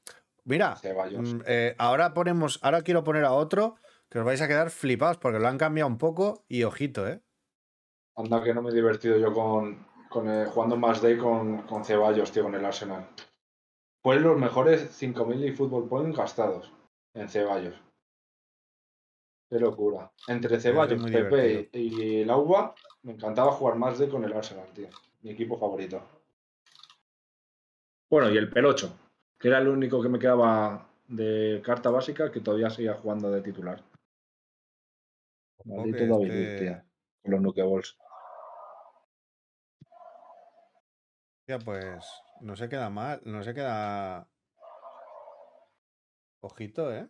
Mira, 0.47 0.77
mm, 0.77 1.41
eh, 1.45 1.75
ahora 1.77 2.15
ponemos, 2.15 2.61
ahora 2.63 2.83
quiero 2.83 3.03
poner 3.03 3.25
a 3.25 3.33
otro 3.33 3.75
que 4.09 4.21
os 4.21 4.25
vais 4.25 4.41
a 4.41 4.47
quedar 4.47 4.71
flipados 4.71 5.19
porque 5.19 5.41
lo 5.41 5.49
han 5.49 5.59
cambiado 5.59 5.91
un 5.91 5.99
poco 5.99 6.45
y 6.49 6.63
ojito, 6.63 7.07
¿eh? 7.09 7.21
Anda 8.15 8.43
que 8.45 8.55
no 8.55 8.63
me 8.63 8.71
he 8.71 8.75
divertido 8.75 9.19
yo 9.19 9.33
con, 9.33 9.85
jugando 10.09 10.77
más 10.77 11.03
day 11.03 11.19
con, 11.19 11.63
con 11.63 11.85
Ceballos, 11.85 12.31
tío, 12.31 12.45
con 12.45 12.55
el 12.55 12.65
Arsenal. 12.65 13.09
Fue 14.01 14.21
los 14.21 14.39
mejores 14.39 15.03
5.000 15.03 15.49
y 15.49 15.53
fútbol 15.53 15.89
points 15.89 16.17
gastados 16.17 16.73
en 17.13 17.29
Ceballos. 17.29 17.75
Qué 19.51 19.59
locura. 19.59 20.13
Entre 20.29 20.61
Ceballos, 20.61 21.03
Pepe 21.11 21.71
y 21.73 22.21
el 22.21 22.31
Agua, 22.31 22.73
me 23.03 23.15
encantaba 23.15 23.51
jugar 23.51 23.75
más 23.75 23.99
day 23.99 24.09
con 24.09 24.23
el 24.23 24.33
Arsenal, 24.33 24.73
tío. 24.73 24.91
Mi 25.23 25.31
equipo 25.31 25.59
favorito. 25.59 26.01
Bueno, 28.09 28.31
y 28.31 28.37
el 28.37 28.49
Pelocho 28.49 29.06
que 29.39 29.49
era 29.49 29.59
el 29.59 29.69
único 29.69 30.03
que 30.03 30.09
me 30.09 30.19
quedaba 30.19 30.89
de 31.09 31.63
carta 31.65 31.91
básica 31.91 32.31
que 32.31 32.41
todavía 32.41 32.71
seguía 32.71 32.95
jugando 32.95 33.31
de 33.31 33.43
titular. 33.43 33.83
Maldito 35.65 36.07
David 36.07 36.33
este... 36.33 36.85
con 37.23 37.33
los 37.33 37.41
Nukeballs. 37.41 37.99
Ya, 41.49 41.59
pues 41.59 42.05
no 42.41 42.57
se 42.57 42.69
queda 42.69 42.91
mal, 42.91 43.21
no 43.25 43.43
se 43.43 43.55
queda. 43.55 44.29
Ojito, 46.41 46.93
¿eh? 46.93 47.09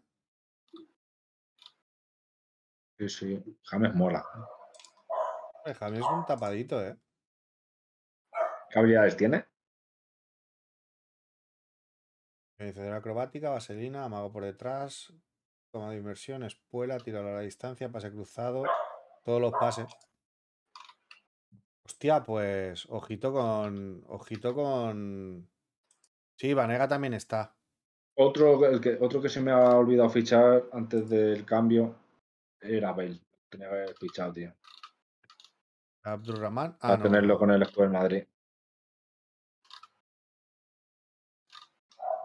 Sí, 2.98 3.08
sí, 3.08 3.60
James 3.64 3.94
mola. 3.94 4.24
James 5.78 5.98
es 5.98 6.06
un 6.06 6.24
tapadito, 6.24 6.82
¿eh? 6.82 6.96
¿Qué 8.70 8.78
habilidades 8.78 9.16
tiene? 9.16 9.46
Iniciación 12.58 12.94
acrobática, 12.94 13.50
vaselina, 13.50 14.04
amago 14.04 14.32
por 14.32 14.44
detrás, 14.44 15.12
toma 15.70 15.90
de 15.90 15.98
inversión, 15.98 16.42
espuela, 16.42 16.98
tiro 16.98 17.20
a 17.20 17.22
la 17.22 17.40
distancia, 17.40 17.92
pase 17.92 18.10
cruzado, 18.10 18.64
todos 19.24 19.40
los 19.40 19.52
pases. 19.52 19.86
Hostia, 21.84 22.24
pues 22.24 22.86
ojito 22.88 23.32
con. 23.32 24.02
Ojito 24.08 24.54
con. 24.54 25.48
Sí, 26.36 26.54
Vanega 26.54 26.88
también 26.88 27.14
está. 27.14 27.54
Otro, 28.14 28.66
el 28.66 28.80
que, 28.80 28.96
otro 29.00 29.20
que 29.20 29.28
se 29.28 29.42
me 29.42 29.50
ha 29.50 29.76
olvidado 29.76 30.08
fichar 30.08 30.64
antes 30.72 31.10
del 31.10 31.44
cambio 31.44 31.94
era 32.60 32.92
Bale. 32.92 33.20
Tenía 33.50 33.68
que 33.68 33.74
haber 33.74 33.94
fichado, 33.96 34.32
tío. 34.32 34.54
Abdurrahman. 36.02 36.78
Ah, 36.80 36.94
a 36.94 37.02
tenerlo 37.02 37.38
con 37.38 37.50
el 37.50 37.62
escudo 37.62 37.84
de 37.86 37.92
Madrid. 37.92 38.24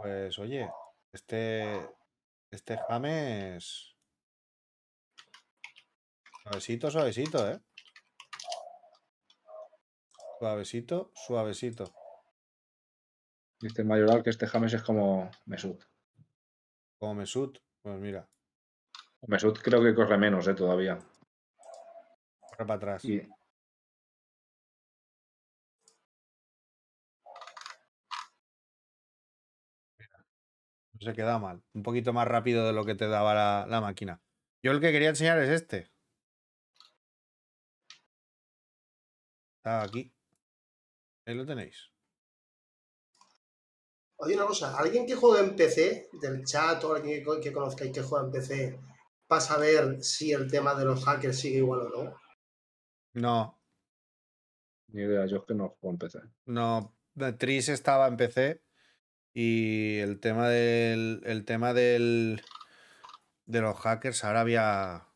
Pues 0.01 0.39
oye, 0.39 0.67
este, 1.13 1.89
este 2.49 2.77
James. 2.87 3.95
Suavecito, 6.41 6.89
suavecito, 6.89 7.51
¿eh? 7.51 7.61
Suavecito, 10.39 11.11
suavecito. 11.13 11.93
Dice 13.59 13.83
Mayoral 13.83 14.23
que 14.23 14.31
este 14.31 14.47
James 14.47 14.73
es 14.73 14.81
como 14.81 15.29
Mesut. 15.45 15.83
Como 16.97 17.13
Mesut, 17.13 17.59
pues 17.83 17.99
mira. 17.99 18.27
Mesut 19.27 19.59
creo 19.61 19.83
que 19.83 19.93
corre 19.93 20.17
menos, 20.17 20.47
¿eh? 20.47 20.55
Todavía. 20.55 20.97
Corre 22.39 22.65
para 22.65 22.73
atrás. 22.73 23.03
Se 31.01 31.13
queda 31.13 31.39
mal. 31.39 31.63
Un 31.73 31.83
poquito 31.83 32.13
más 32.13 32.27
rápido 32.27 32.65
de 32.65 32.73
lo 32.73 32.85
que 32.85 32.95
te 32.95 33.07
daba 33.07 33.65
la, 33.65 33.81
máquina. 33.81 34.21
Yo 34.63 34.71
el 34.71 34.79
que 34.79 34.91
quería 34.91 35.09
enseñar 35.09 35.39
es 35.39 35.49
este. 35.49 35.91
Está 39.57 39.83
aquí. 39.83 40.13
Ahí 41.25 41.35
lo 41.35 41.45
tenéis. 41.45 41.91
Oye, 44.17 44.35
una 44.35 44.45
cosa, 44.45 44.77
¿alguien 44.77 45.07
que 45.07 45.15
juega 45.15 45.43
en 45.43 45.55
PC, 45.55 46.09
del 46.21 46.45
chat 46.45 46.83
o 46.83 46.93
alguien 46.93 47.23
que, 47.23 47.39
que 47.41 47.51
conozcáis 47.51 47.91
que 47.91 48.03
juega 48.03 48.25
en 48.25 48.31
PC, 48.31 48.79
para 49.25 49.41
saber 49.41 50.03
si 50.03 50.31
el 50.31 50.49
tema 50.49 50.75
de 50.75 50.85
los 50.85 51.03
hackers 51.03 51.39
sigue 51.39 51.57
igual 51.57 51.81
o 51.81 51.89
no? 51.89 52.15
No. 53.13 53.61
Ni 54.89 55.01
idea, 55.01 55.25
yo 55.25 55.37
es 55.37 55.43
que 55.47 55.55
no 55.55 55.69
juego 55.69 55.93
en 55.93 55.97
PC. 55.97 56.19
No, 56.45 56.95
Tris 57.39 57.69
estaba 57.69 58.07
en 58.07 58.17
PC 58.17 58.61
y 59.33 59.99
el 59.99 60.19
tema 60.19 60.49
del. 60.49 61.21
El 61.25 61.45
tema 61.45 61.73
del. 61.73 62.41
De 63.45 63.61
los 63.61 63.77
hackers, 63.79 64.23
ahora 64.23 64.41
había 64.41 65.07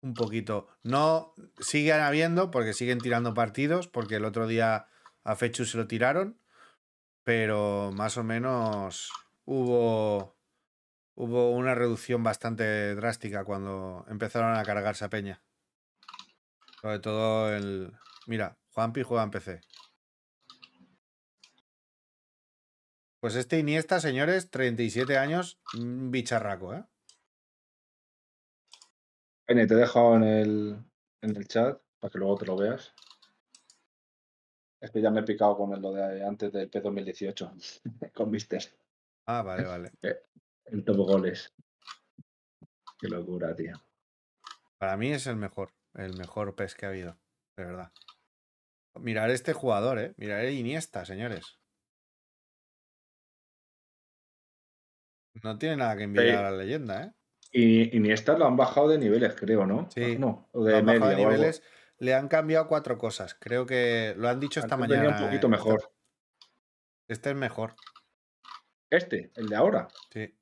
un 0.00 0.14
poquito. 0.14 0.68
No 0.82 1.34
siguen 1.60 2.00
habiendo, 2.00 2.50
porque 2.50 2.72
siguen 2.72 2.98
tirando 2.98 3.34
partidos, 3.34 3.88
porque 3.88 4.16
el 4.16 4.24
otro 4.24 4.46
día 4.46 4.88
a 5.22 5.36
Fechu 5.36 5.64
se 5.64 5.78
lo 5.78 5.86
tiraron. 5.86 6.38
Pero 7.24 7.92
más 7.94 8.16
o 8.16 8.24
menos 8.24 9.10
hubo. 9.44 10.34
Hubo 11.16 11.52
una 11.52 11.76
reducción 11.76 12.24
bastante 12.24 12.96
drástica 12.96 13.44
cuando 13.44 14.04
empezaron 14.08 14.56
a 14.56 14.64
cargarse 14.64 15.04
a 15.04 15.10
Peña. 15.10 15.42
Sobre 16.82 16.98
todo 16.98 17.54
el. 17.54 17.92
Mira, 18.26 18.56
Juanpi 18.72 19.02
juega 19.02 19.22
en 19.22 19.30
PC. 19.30 19.60
Pues 23.24 23.36
este 23.36 23.58
Iniesta, 23.58 24.00
señores, 24.00 24.50
37 24.50 25.16
años, 25.16 25.58
un 25.78 26.10
bicharraco, 26.10 26.74
¿eh? 26.74 26.84
te 29.46 29.62
he 29.62 29.66
dejado 29.66 30.16
en 30.16 30.24
el, 30.24 30.84
en 31.22 31.34
el 31.34 31.48
chat 31.48 31.80
para 31.98 32.12
que 32.12 32.18
luego 32.18 32.36
te 32.36 32.44
lo 32.44 32.58
veas. 32.58 32.92
Es 34.78 34.90
que 34.90 35.00
ya 35.00 35.10
me 35.10 35.20
he 35.20 35.22
picado 35.22 35.56
con 35.56 35.72
el 35.72 35.80
lo 35.80 35.94
de 35.94 36.22
antes 36.22 36.52
del 36.52 36.70
P2018, 36.70 37.72
con 38.14 38.30
Mister. 38.30 38.62
Ah, 39.24 39.40
vale, 39.40 39.64
vale. 39.64 39.90
Eh, 40.02 40.20
el 40.66 40.84
top 40.84 40.98
goles. 40.98 41.50
Qué 42.98 43.08
locura, 43.08 43.56
tío. 43.56 43.82
Para 44.76 44.98
mí 44.98 45.12
es 45.12 45.26
el 45.26 45.36
mejor, 45.36 45.72
el 45.94 46.14
mejor 46.18 46.54
PES 46.54 46.74
que 46.74 46.84
ha 46.84 46.90
habido, 46.90 47.16
de 47.56 47.64
verdad. 47.64 47.90
Mirar 49.00 49.30
este 49.30 49.54
jugador, 49.54 49.98
¿eh? 49.98 50.12
Mirar 50.18 50.44
Iniesta, 50.44 51.06
señores. 51.06 51.63
No 55.42 55.58
tiene 55.58 55.76
nada 55.76 55.96
que 55.96 56.04
enviar 56.04 56.44
a 56.44 56.50
la 56.50 56.56
leyenda, 56.56 57.04
¿eh? 57.04 57.12
Y 57.56 57.96
Iniesta 57.96 58.36
lo 58.36 58.46
han 58.46 58.56
bajado 58.56 58.88
de 58.88 58.98
niveles, 58.98 59.34
creo, 59.36 59.64
¿no? 59.64 59.88
Sí, 59.94 60.18
no, 60.18 60.48
de, 60.52 60.82
niveles. 60.82 61.62
Le 61.98 62.12
han 62.12 62.26
cambiado 62.26 62.66
cuatro 62.66 62.98
cosas. 62.98 63.36
Creo 63.38 63.64
que 63.64 64.14
lo 64.16 64.28
han 64.28 64.40
dicho 64.40 64.58
esta 64.58 64.76
mañana. 64.76 65.16
un 65.16 65.24
poquito 65.24 65.48
mejor. 65.48 65.92
Este 67.06 67.30
es 67.30 67.36
mejor. 67.36 67.76
¿Este? 68.90 69.30
¿El 69.36 69.48
de 69.48 69.56
ahora? 69.56 69.86
Sí. 70.12 70.36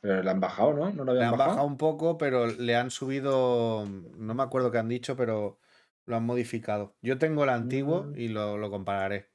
Pero 0.00 0.22
le 0.22 0.30
han 0.30 0.38
bajado, 0.38 0.72
¿no? 0.72 0.90
¿No 0.90 1.04
lo 1.04 1.14
le 1.14 1.24
han 1.24 1.36
bajado? 1.36 1.66
un 1.66 1.76
poco, 1.76 2.16
pero 2.16 2.46
le 2.46 2.76
han 2.76 2.92
subido. 2.92 3.84
No 3.86 4.34
me 4.34 4.42
acuerdo 4.44 4.70
qué 4.70 4.78
han 4.78 4.88
dicho, 4.88 5.16
pero 5.16 5.58
lo 6.04 6.16
han 6.16 6.24
modificado. 6.24 6.94
Yo 7.02 7.18
tengo 7.18 7.42
el 7.42 7.50
antiguo 7.50 8.04
mm. 8.04 8.18
y 8.18 8.28
lo, 8.28 8.56
lo 8.56 8.70
compararé. 8.70 9.30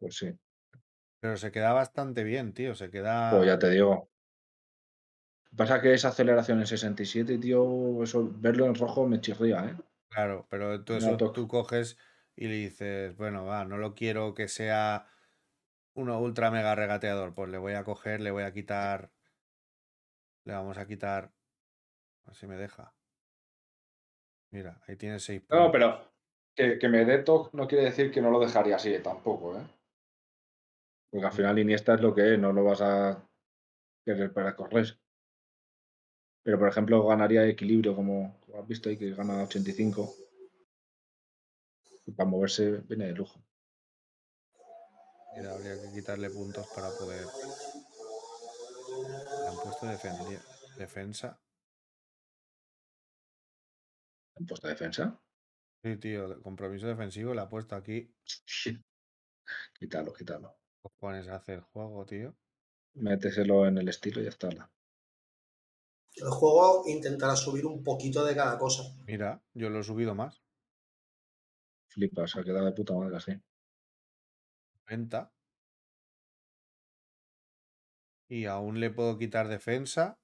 Pues 0.00 0.16
sí. 0.16 0.36
Pero 1.20 1.36
se 1.36 1.50
queda 1.50 1.72
bastante 1.72 2.24
bien, 2.24 2.52
tío. 2.52 2.74
Se 2.74 2.90
queda. 2.90 3.30
Pues 3.30 3.46
ya 3.46 3.58
te 3.58 3.70
digo. 3.70 4.08
Pasa 5.56 5.80
que 5.80 5.94
esa 5.94 6.08
aceleración 6.08 6.60
en 6.60 6.66
67, 6.66 7.38
tío, 7.38 8.02
eso, 8.02 8.30
verlo 8.30 8.66
en 8.66 8.74
rojo 8.74 9.06
me 9.06 9.20
chirría, 9.20 9.64
¿eh? 9.64 9.76
Claro, 10.10 10.46
pero 10.50 10.84
tú, 10.84 10.94
eso, 10.94 11.16
tú 11.16 11.48
coges 11.48 11.96
y 12.36 12.48
le 12.48 12.54
dices, 12.54 13.16
bueno, 13.16 13.44
va, 13.44 13.64
no 13.64 13.78
lo 13.78 13.94
quiero 13.94 14.34
que 14.34 14.48
sea 14.48 15.06
uno 15.94 16.20
ultra 16.20 16.50
mega 16.50 16.74
regateador, 16.74 17.34
pues 17.34 17.48
le 17.48 17.58
voy 17.58 17.72
a 17.72 17.84
coger, 17.84 18.20
le 18.20 18.30
voy 18.30 18.42
a 18.42 18.52
quitar, 18.52 19.10
le 20.44 20.52
vamos 20.52 20.76
a 20.76 20.86
quitar, 20.86 21.32
a 22.24 22.26
ver 22.28 22.36
si 22.36 22.46
me 22.46 22.56
deja. 22.56 22.94
Mira, 24.50 24.80
ahí 24.86 24.96
tiene 24.96 25.18
seis 25.18 25.42
No, 25.48 25.72
pero 25.72 26.12
que, 26.54 26.78
que 26.78 26.88
me 26.88 27.04
dé 27.04 27.18
TOC 27.18 27.54
no 27.54 27.66
quiere 27.66 27.84
decir 27.84 28.10
que 28.10 28.20
no 28.20 28.30
lo 28.30 28.40
dejaría 28.40 28.76
así 28.76 28.98
tampoco, 29.02 29.56
¿eh? 29.56 29.62
Porque 31.10 31.26
al 31.26 31.32
final 31.32 31.58
Iniesta 31.58 31.94
es 31.94 32.00
lo 32.00 32.14
que 32.14 32.34
es, 32.34 32.38
no 32.38 32.52
lo 32.52 32.64
vas 32.64 32.80
a 32.82 33.28
querer 34.04 34.32
para 34.32 34.54
correr. 34.54 34.98
Pero, 36.42 36.58
por 36.58 36.68
ejemplo, 36.68 37.04
ganaría 37.06 37.46
equilibrio, 37.46 37.96
como 37.96 38.40
has 38.56 38.66
visto 38.68 38.88
ahí, 38.88 38.96
que 38.96 39.10
gana 39.12 39.42
85. 39.42 40.14
Y 42.06 42.12
para 42.12 42.28
moverse 42.28 42.82
viene 42.88 43.06
de 43.06 43.12
lujo. 43.14 43.42
Mira, 45.36 45.52
habría 45.52 45.74
que 45.74 45.92
quitarle 45.92 46.30
puntos 46.30 46.66
para 46.68 46.88
poder. 46.90 47.26
Le 49.42 49.48
han 49.48 49.56
puesto 49.62 49.86
defendia- 49.86 50.42
defensa. 50.78 51.40
¿Han 54.36 54.46
puesto 54.46 54.68
defensa? 54.68 55.20
Sí, 55.82 55.96
tío, 55.96 56.40
compromiso 56.42 56.86
defensivo 56.86 57.34
le 57.34 57.40
ha 57.40 57.48
puesto 57.48 57.74
aquí. 57.74 58.14
quítalo, 59.78 60.12
quítalo. 60.12 60.56
Pones 60.98 61.28
a 61.28 61.36
hacer 61.36 61.60
juego, 61.60 62.04
tío. 62.04 62.34
Méteselo 62.94 63.66
en 63.66 63.78
el 63.78 63.88
estilo 63.88 64.20
y 64.20 64.24
ya 64.24 64.30
está. 64.30 64.48
El 64.48 66.30
juego 66.30 66.84
intentará 66.86 67.36
subir 67.36 67.66
un 67.66 67.82
poquito 67.82 68.24
de 68.24 68.34
cada 68.34 68.58
cosa. 68.58 68.82
Mira, 69.06 69.42
yo 69.52 69.68
lo 69.68 69.80
he 69.80 69.84
subido 69.84 70.14
más. 70.14 70.42
Flipas, 71.88 72.30
se 72.30 72.40
ha 72.40 72.44
quedado 72.44 72.64
de 72.64 72.72
puta 72.72 72.94
madre 72.94 73.16
así. 73.16 73.32
90. 74.88 75.32
Y 78.28 78.46
aún 78.46 78.80
le 78.80 78.90
puedo 78.90 79.18
quitar 79.18 79.48
defensa. 79.48 80.18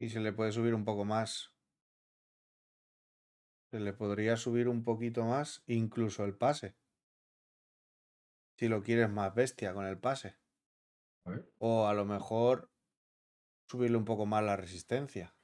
Y 0.00 0.10
se 0.10 0.20
le 0.20 0.32
puede 0.32 0.52
subir 0.52 0.74
un 0.74 0.84
poco 0.84 1.04
más. 1.04 1.53
Se 3.74 3.80
le 3.80 3.92
podría 3.92 4.36
subir 4.36 4.68
un 4.68 4.84
poquito 4.84 5.24
más, 5.24 5.64
incluso 5.66 6.24
el 6.24 6.36
pase. 6.36 6.76
Si 8.56 8.68
lo 8.68 8.84
quieres 8.84 9.10
más 9.10 9.34
bestia 9.34 9.74
con 9.74 9.84
el 9.84 9.98
pase. 9.98 10.36
A 11.24 11.30
ver. 11.30 11.52
O 11.58 11.88
a 11.88 11.92
lo 11.92 12.04
mejor 12.04 12.70
subirle 13.68 13.96
un 13.96 14.04
poco 14.04 14.26
más 14.26 14.44
la 14.44 14.54
resistencia. 14.54 15.34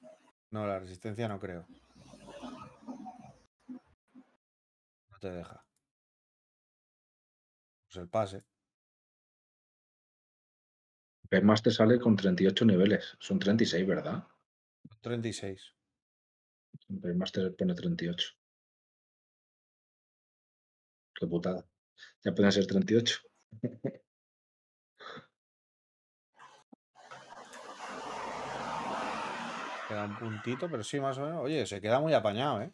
No, 0.53 0.64
la 0.64 0.78
resistencia 0.78 1.26
no 1.26 1.41
creo. 1.41 1.66
No 5.09 5.18
te 5.18 5.33
deja. 5.33 5.66
Pues 7.89 7.97
el 7.97 8.09
pase. 8.09 8.45
El 11.31 11.45
Master 11.45 11.72
sale 11.72 11.99
con 11.99 12.14
38 12.14 12.64
niveles. 12.64 13.16
Son 13.18 13.41
36, 13.41 13.85
¿verdad? 13.89 14.22
36. 15.01 15.80
El 17.03 17.14
Master 17.14 17.55
pone 17.57 17.75
38. 17.75 18.29
Qué 21.14 21.27
putada. 21.27 21.66
Ya 22.25 22.35
pueden 22.35 22.53
ser 22.53 22.66
38. 22.66 23.18
Queda 29.89 30.05
un 30.05 30.16
puntito, 30.16 30.71
pero 30.71 30.85
sí, 30.85 31.01
más 31.01 31.18
o 31.18 31.23
menos. 31.27 31.41
Oye, 31.43 31.66
se 31.66 31.81
queda 31.81 31.99
muy 31.99 32.14
apañado, 32.14 32.62
¿eh? 32.62 32.73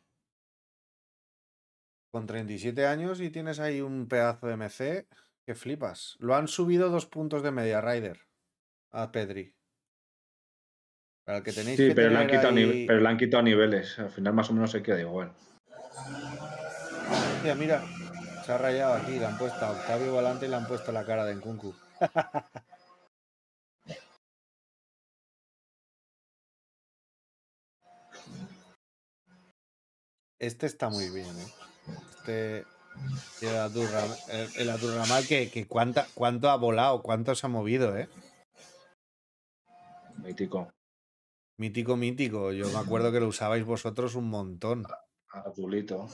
Con 2.10 2.26
37 2.26 2.86
años 2.86 3.20
y 3.20 3.30
tienes 3.30 3.58
ahí 3.58 3.80
un 3.80 4.06
pedazo 4.06 4.46
de 4.46 4.56
MC 4.56 5.08
que 5.46 5.54
flipas. 5.54 6.16
Lo 6.18 6.34
han 6.34 6.46
subido 6.46 6.90
dos 6.90 7.06
puntos 7.06 7.42
de 7.42 7.52
media, 7.52 7.80
Rider. 7.80 8.20
A 8.90 9.12
Pedri. 9.12 9.54
Para 11.26 11.38
el 11.38 11.44
que 11.44 11.52
tenéis 11.52 11.76
Sí, 11.76 11.88
que 11.88 11.94
pero 11.96 12.10
le, 12.10 12.18
han 12.18 12.28
quitado 12.28 12.54
ahí- 12.54 12.86
pero 12.86 13.00
le 13.00 13.08
han 13.08 13.18
quitado 13.18 13.42
niveles. 13.42 13.98
Al 13.98 14.10
final 14.10 14.32
más 14.32 14.48
o 14.48 14.52
menos 14.54 14.70
se 14.70 14.80
queda 14.82 15.00
igual. 15.00 15.32
Hostia, 17.34 17.54
mira, 17.56 17.82
se 18.44 18.52
ha 18.52 18.58
rayado 18.58 18.94
aquí, 18.94 19.18
le 19.18 19.26
han 19.26 19.36
puesto 19.36 19.64
a 19.66 19.72
Octavio 19.72 20.12
Volante 20.12 20.46
y 20.46 20.48
le 20.48 20.56
han 20.56 20.68
puesto 20.68 20.92
la 20.92 21.04
cara 21.04 21.24
de 21.24 21.34
Nkunku. 21.34 21.74
Este 30.38 30.66
está 30.66 30.88
muy 30.90 31.08
bien, 31.10 31.26
¿eh? 31.38 31.46
Este. 32.18 32.64
El 33.42 33.56
Abdurrahman, 33.56 34.16
el, 34.30 34.48
el 34.56 34.70
Abdurrahman 34.70 35.24
que, 35.26 35.50
que 35.50 35.66
cuánta, 35.66 36.06
cuánto 36.14 36.48
ha 36.48 36.56
volado, 36.56 37.02
cuánto 37.02 37.34
se 37.34 37.46
ha 37.46 37.50
movido, 37.50 37.94
¿eh? 37.96 38.08
Mítico. 40.16 40.70
Mítico, 41.58 41.96
mítico. 41.96 42.52
Yo 42.52 42.68
me 42.70 42.78
acuerdo 42.78 43.10
que 43.12 43.20
lo 43.20 43.28
usabais 43.28 43.64
vosotros 43.64 44.14
un 44.14 44.28
montón. 44.28 44.84
Azulito. 45.30 46.08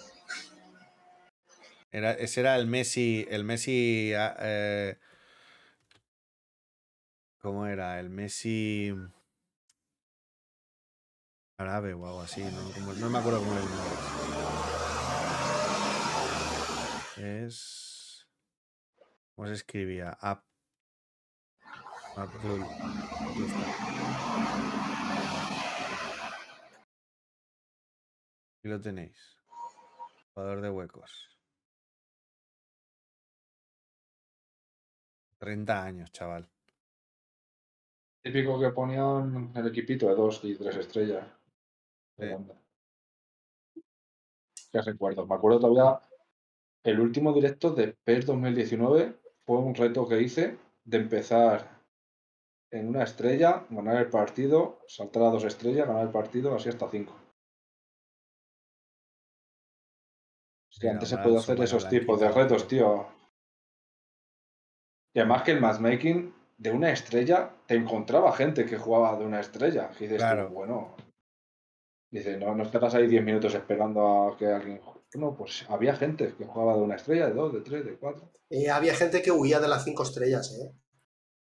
Era, 1.90 2.12
ese 2.12 2.40
era 2.40 2.56
el 2.56 2.66
Messi. 2.66 3.26
El 3.28 3.44
Messi. 3.44 4.12
ah, 4.14 4.36
eh, 4.40 4.98
¿Cómo 7.40 7.66
era? 7.66 7.98
El 7.98 8.08
Messi. 8.10 8.94
Árabe 11.58 11.94
o 11.94 12.06
algo 12.06 12.20
así. 12.22 12.42
No, 12.42 12.70
Como- 12.72 12.92
no 12.94 13.10
me 13.10 13.18
acuerdo 13.18 13.40
cómo 13.40 13.52
era 13.52 13.62
el 13.62 13.68
nombre. 13.68 13.92
Es. 17.46 18.26
¿Cómo 19.34 19.48
se 19.48 19.54
escribía? 19.54 20.16
Ab- 20.20 20.44
Abdul. 22.16 22.64
Aquí 28.62 28.68
lo 28.68 28.80
tenéis. 28.80 29.18
Jugador 30.34 30.60
de 30.60 30.70
huecos. 30.70 31.28
30 35.38 35.82
años, 35.82 36.12
chaval. 36.12 36.48
Típico 38.22 38.60
que 38.60 38.70
ponían 38.70 39.50
el 39.56 39.66
equipito 39.66 40.06
de 40.06 40.14
dos 40.14 40.44
y 40.44 40.54
tres 40.54 40.76
estrellas. 40.76 41.26
banda. 42.16 42.54
Qué 44.70 44.80
recuerdo. 44.80 45.26
Me 45.26 45.34
acuerdo 45.34 45.58
todavía 45.58 46.00
el 46.84 47.00
último 47.00 47.32
directo 47.32 47.72
de 47.72 47.96
PES 48.04 48.26
2019 48.26 49.18
fue 49.44 49.58
un 49.58 49.74
reto 49.74 50.06
que 50.06 50.22
hice 50.22 50.56
de 50.84 50.98
empezar 50.98 51.82
en 52.70 52.90
una 52.90 53.02
estrella, 53.02 53.66
ganar 53.70 53.96
el 53.96 54.08
partido, 54.08 54.78
saltar 54.86 55.24
a 55.24 55.30
dos 55.30 55.42
estrellas, 55.42 55.88
ganar 55.88 56.04
el 56.04 56.12
partido, 56.12 56.54
así 56.54 56.68
hasta 56.68 56.88
cinco. 56.88 57.21
Mira, 60.82 60.92
antes 60.94 61.08
se 61.08 61.14
el 61.16 61.36
hacer 61.36 61.60
esos 61.60 61.88
tipos 61.88 62.20
de 62.20 62.30
retos, 62.30 62.66
tío. 62.68 63.06
Y 65.14 65.18
además 65.20 65.42
que 65.42 65.52
el 65.52 65.60
matchmaking 65.60 66.34
de 66.58 66.70
una 66.70 66.90
estrella, 66.90 67.54
te 67.66 67.74
encontraba 67.74 68.32
gente 68.32 68.64
que 68.64 68.76
jugaba 68.78 69.16
de 69.18 69.24
una 69.24 69.40
estrella. 69.40 69.88
Que 69.90 70.04
dices, 70.04 70.18
tú, 70.18 70.24
Claro. 70.24 70.50
bueno. 70.50 70.96
Dice, 72.10 72.36
no, 72.38 72.54
no 72.54 72.62
estarás 72.62 72.94
ahí 72.94 73.06
10 73.06 73.24
minutos 73.24 73.54
esperando 73.54 74.28
a 74.32 74.36
que 74.36 74.46
alguien. 74.46 74.78
juegue". 74.78 75.00
No, 75.14 75.34
pues 75.36 75.66
había 75.68 75.94
gente 75.96 76.34
que 76.36 76.44
jugaba 76.44 76.74
de 76.76 76.82
una 76.82 76.96
estrella, 76.96 77.26
de 77.26 77.34
dos, 77.34 77.52
de 77.52 77.60
tres, 77.62 77.84
de 77.84 77.96
cuatro. 77.98 78.32
Y 78.50 78.66
había 78.66 78.94
gente 78.94 79.22
que 79.22 79.30
huía 79.30 79.60
de 79.60 79.68
las 79.68 79.84
cinco 79.84 80.02
estrellas, 80.02 80.50
¿eh? 80.58 80.72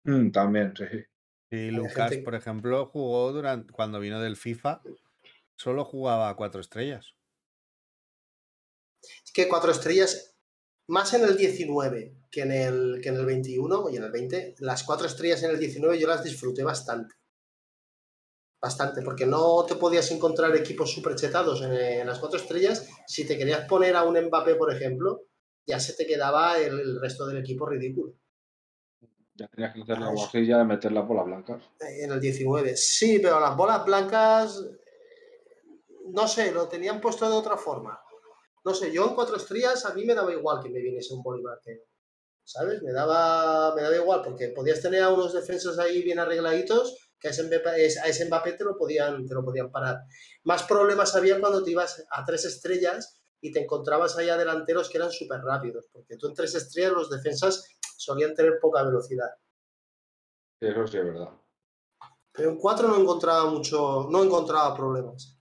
Mm, 0.05 0.31
también, 0.31 0.73
sí. 0.75 0.85
Y 1.51 1.55
Hay 1.55 1.71
Lucas, 1.71 2.09
gente- 2.09 2.23
por 2.23 2.35
ejemplo, 2.35 2.85
jugó 2.87 3.31
durante 3.33 3.71
cuando 3.73 3.99
vino 3.99 4.19
del 4.21 4.37
FIFA, 4.37 4.81
solo 5.57 5.83
jugaba 5.85 6.29
a 6.29 6.35
cuatro 6.35 6.59
estrellas. 6.61 7.15
Es 9.01 9.31
que 9.33 9.47
cuatro 9.47 9.71
estrellas, 9.71 10.35
más 10.87 11.13
en 11.13 11.23
el 11.23 11.37
19 11.37 12.21
que 12.31 12.41
en 12.41 12.51
el, 12.51 12.99
que 13.01 13.09
en 13.09 13.15
el 13.17 13.25
21 13.25 13.89
y 13.89 13.97
en 13.97 14.03
el 14.03 14.11
20, 14.11 14.55
las 14.59 14.83
cuatro 14.83 15.05
estrellas 15.05 15.43
en 15.43 15.51
el 15.51 15.59
19 15.59 15.99
yo 15.99 16.07
las 16.07 16.23
disfruté 16.23 16.63
bastante. 16.63 17.15
Bastante, 18.61 19.01
porque 19.01 19.25
no 19.25 19.65
te 19.65 19.75
podías 19.75 20.09
encontrar 20.11 20.55
equipos 20.55 20.93
super 20.93 21.15
chetados 21.15 21.61
en, 21.63 21.73
en 21.73 22.07
las 22.07 22.19
cuatro 22.19 22.39
estrellas. 22.39 22.87
Si 23.07 23.25
te 23.25 23.37
querías 23.37 23.67
poner 23.67 23.95
a 23.95 24.03
un 24.03 24.19
Mbappé, 24.19 24.55
por 24.55 24.71
ejemplo, 24.73 25.23
ya 25.65 25.79
se 25.79 25.93
te 25.93 26.05
quedaba 26.05 26.57
el, 26.59 26.79
el 26.79 27.01
resto 27.01 27.25
del 27.25 27.37
equipo 27.37 27.65
ridículo. 27.65 28.13
Ya 29.33 29.47
tenías 29.47 29.73
que 29.73 29.81
hacer 29.81 29.99
la 29.99 30.11
guajilla 30.11 30.57
de 30.59 30.65
meter 30.65 30.91
las 30.91 31.07
bolas 31.07 31.25
blancas. 31.25 31.63
En 31.79 32.11
el 32.11 32.19
19. 32.19 32.77
Sí, 32.77 33.19
pero 33.19 33.39
las 33.39 33.57
bolas 33.57 33.83
blancas, 33.83 34.63
eh, 34.63 35.71
no 36.09 36.27
sé, 36.27 36.51
lo 36.51 36.67
tenían 36.67 37.01
puesto 37.01 37.29
de 37.29 37.35
otra 37.35 37.57
forma. 37.57 37.99
No 38.63 38.73
sé, 38.73 38.91
yo 38.91 39.07
en 39.07 39.15
cuatro 39.15 39.37
estrellas 39.37 39.85
a 39.85 39.93
mí 39.93 40.05
me 40.05 40.13
daba 40.13 40.31
igual 40.31 40.61
que 40.61 40.69
me 40.69 40.79
viniese 40.79 41.13
un 41.13 41.23
Bolívar 41.23 41.59
que, 41.63 41.85
¿sabes? 42.43 42.81
Me 42.83 42.91
daba, 42.91 43.73
me 43.75 43.81
daba 43.81 43.95
igual 43.95 44.21
porque 44.23 44.49
podías 44.49 44.81
tener 44.81 45.01
a 45.03 45.09
unos 45.09 45.33
defensas 45.33 45.79
ahí 45.79 46.03
bien 46.03 46.19
arregladitos, 46.19 47.09
que 47.19 47.27
a 47.27 47.31
ese, 47.31 47.43
Mbappé, 47.43 47.69
a 47.69 48.07
ese 48.07 48.25
Mbappé 48.25 48.53
te 48.53 48.63
lo, 48.63 48.77
podían, 48.77 49.25
te 49.25 49.33
lo 49.33 49.43
podían 49.43 49.71
parar. 49.71 50.01
Más 50.43 50.63
problemas 50.63 51.15
había 51.15 51.39
cuando 51.39 51.63
te 51.63 51.71
ibas 51.71 52.05
a 52.11 52.25
tres 52.25 52.45
estrellas 52.45 53.21
y 53.41 53.51
te 53.51 53.61
encontrabas 53.61 54.17
ahí 54.17 54.29
a 54.29 54.37
delanteros 54.37 54.89
que 54.89 54.97
eran 54.97 55.11
súper 55.11 55.41
rápidos, 55.41 55.87
porque 55.91 56.17
tú 56.17 56.27
en 56.27 56.35
tres 56.35 56.53
estrellas 56.55 56.93
los 56.93 57.09
defensas 57.09 57.67
solían 57.97 58.35
tener 58.35 58.59
poca 58.59 58.83
velocidad. 58.83 59.29
Eso 60.59 60.87
sí 60.87 60.97
es 60.97 61.05
verdad. 61.05 61.29
Pero 62.31 62.51
en 62.51 62.57
cuatro 62.57 62.87
no 62.87 62.99
encontraba 62.99 63.49
mucho, 63.49 64.07
no 64.09 64.23
encontraba 64.23 64.75
problemas. 64.75 65.40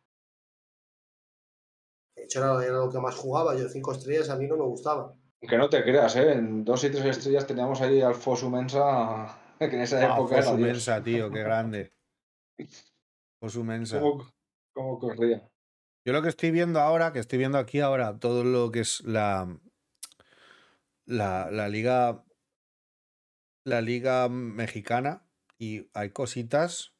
Hecho, 2.31 2.39
era, 2.41 2.65
era 2.65 2.79
lo 2.79 2.91
que 2.91 2.99
más 3.01 3.15
jugaba. 3.17 3.57
Yo 3.57 3.69
cinco 3.69 3.93
estrellas 3.93 4.31
a 4.31 4.37
mí 4.37 4.47
no 4.47 4.57
me 4.57 4.65
gustaba. 4.65 5.15
Que 5.41 5.57
no 5.59 5.69
te 5.69 5.83
creas, 5.83 6.17
¿eh? 6.17 6.33
En 6.33 6.65
dos 6.65 6.85
y 6.85 6.91
tres 6.91 7.05
estrellas 7.05 7.47
teníamos 7.47 7.81
ahí 7.81 8.01
al 8.01 8.15
Fosu 8.15 8.51
Mensa, 8.51 9.39
que 9.59 9.65
en 9.67 9.81
esa 9.81 9.99
Ah, 9.99 10.15
época 10.15 10.37
era 10.39 10.45
Fosu 10.45 10.57
Dios. 10.57 10.69
Mensa, 10.69 11.03
tío, 11.03 11.31
qué 11.31 11.41
grande. 11.41 11.93
Fosu 13.41 13.65
Mensa. 13.65 14.01
¿Cómo, 14.01 14.31
cómo 14.75 14.99
corría? 14.99 15.49
Yo 16.07 16.13
lo 16.13 16.23
que 16.23 16.29
estoy 16.29 16.51
viendo 16.51 16.81
ahora, 16.81 17.13
que 17.13 17.19
estoy 17.19 17.39
viendo 17.39 17.59
aquí 17.59 17.81
ahora, 17.81 18.19
todo 18.19 18.45
lo 18.45 18.71
que 18.71 18.81
es 18.81 19.01
la, 19.05 19.61
la, 21.07 21.51
la 21.51 21.69
liga, 21.69 22.25
la 23.65 23.81
liga 23.81 24.29
mexicana, 24.29 25.27
y 25.59 25.91
hay 25.95 26.11
cositas 26.11 26.95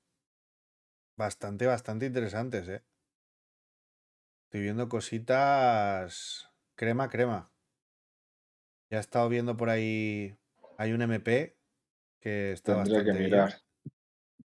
bastante, 1.17 1.67
bastante 1.67 2.07
interesantes, 2.07 2.69
¿eh? 2.69 2.83
Estoy 4.51 4.63
viendo 4.63 4.89
cositas 4.89 6.51
crema, 6.75 7.09
crema. 7.09 7.53
Ya 8.91 8.97
he 8.97 9.01
estado 9.01 9.29
viendo 9.29 9.57
por 9.57 9.71
ahí, 9.71 10.37
hay 10.77 10.93
un 10.93 11.03
MP 11.03 11.57
que 12.19 12.51
está 12.51 12.75
bastante 12.75 13.05
que 13.05 13.13
bien. 13.13 13.25
mirar. 13.27 13.63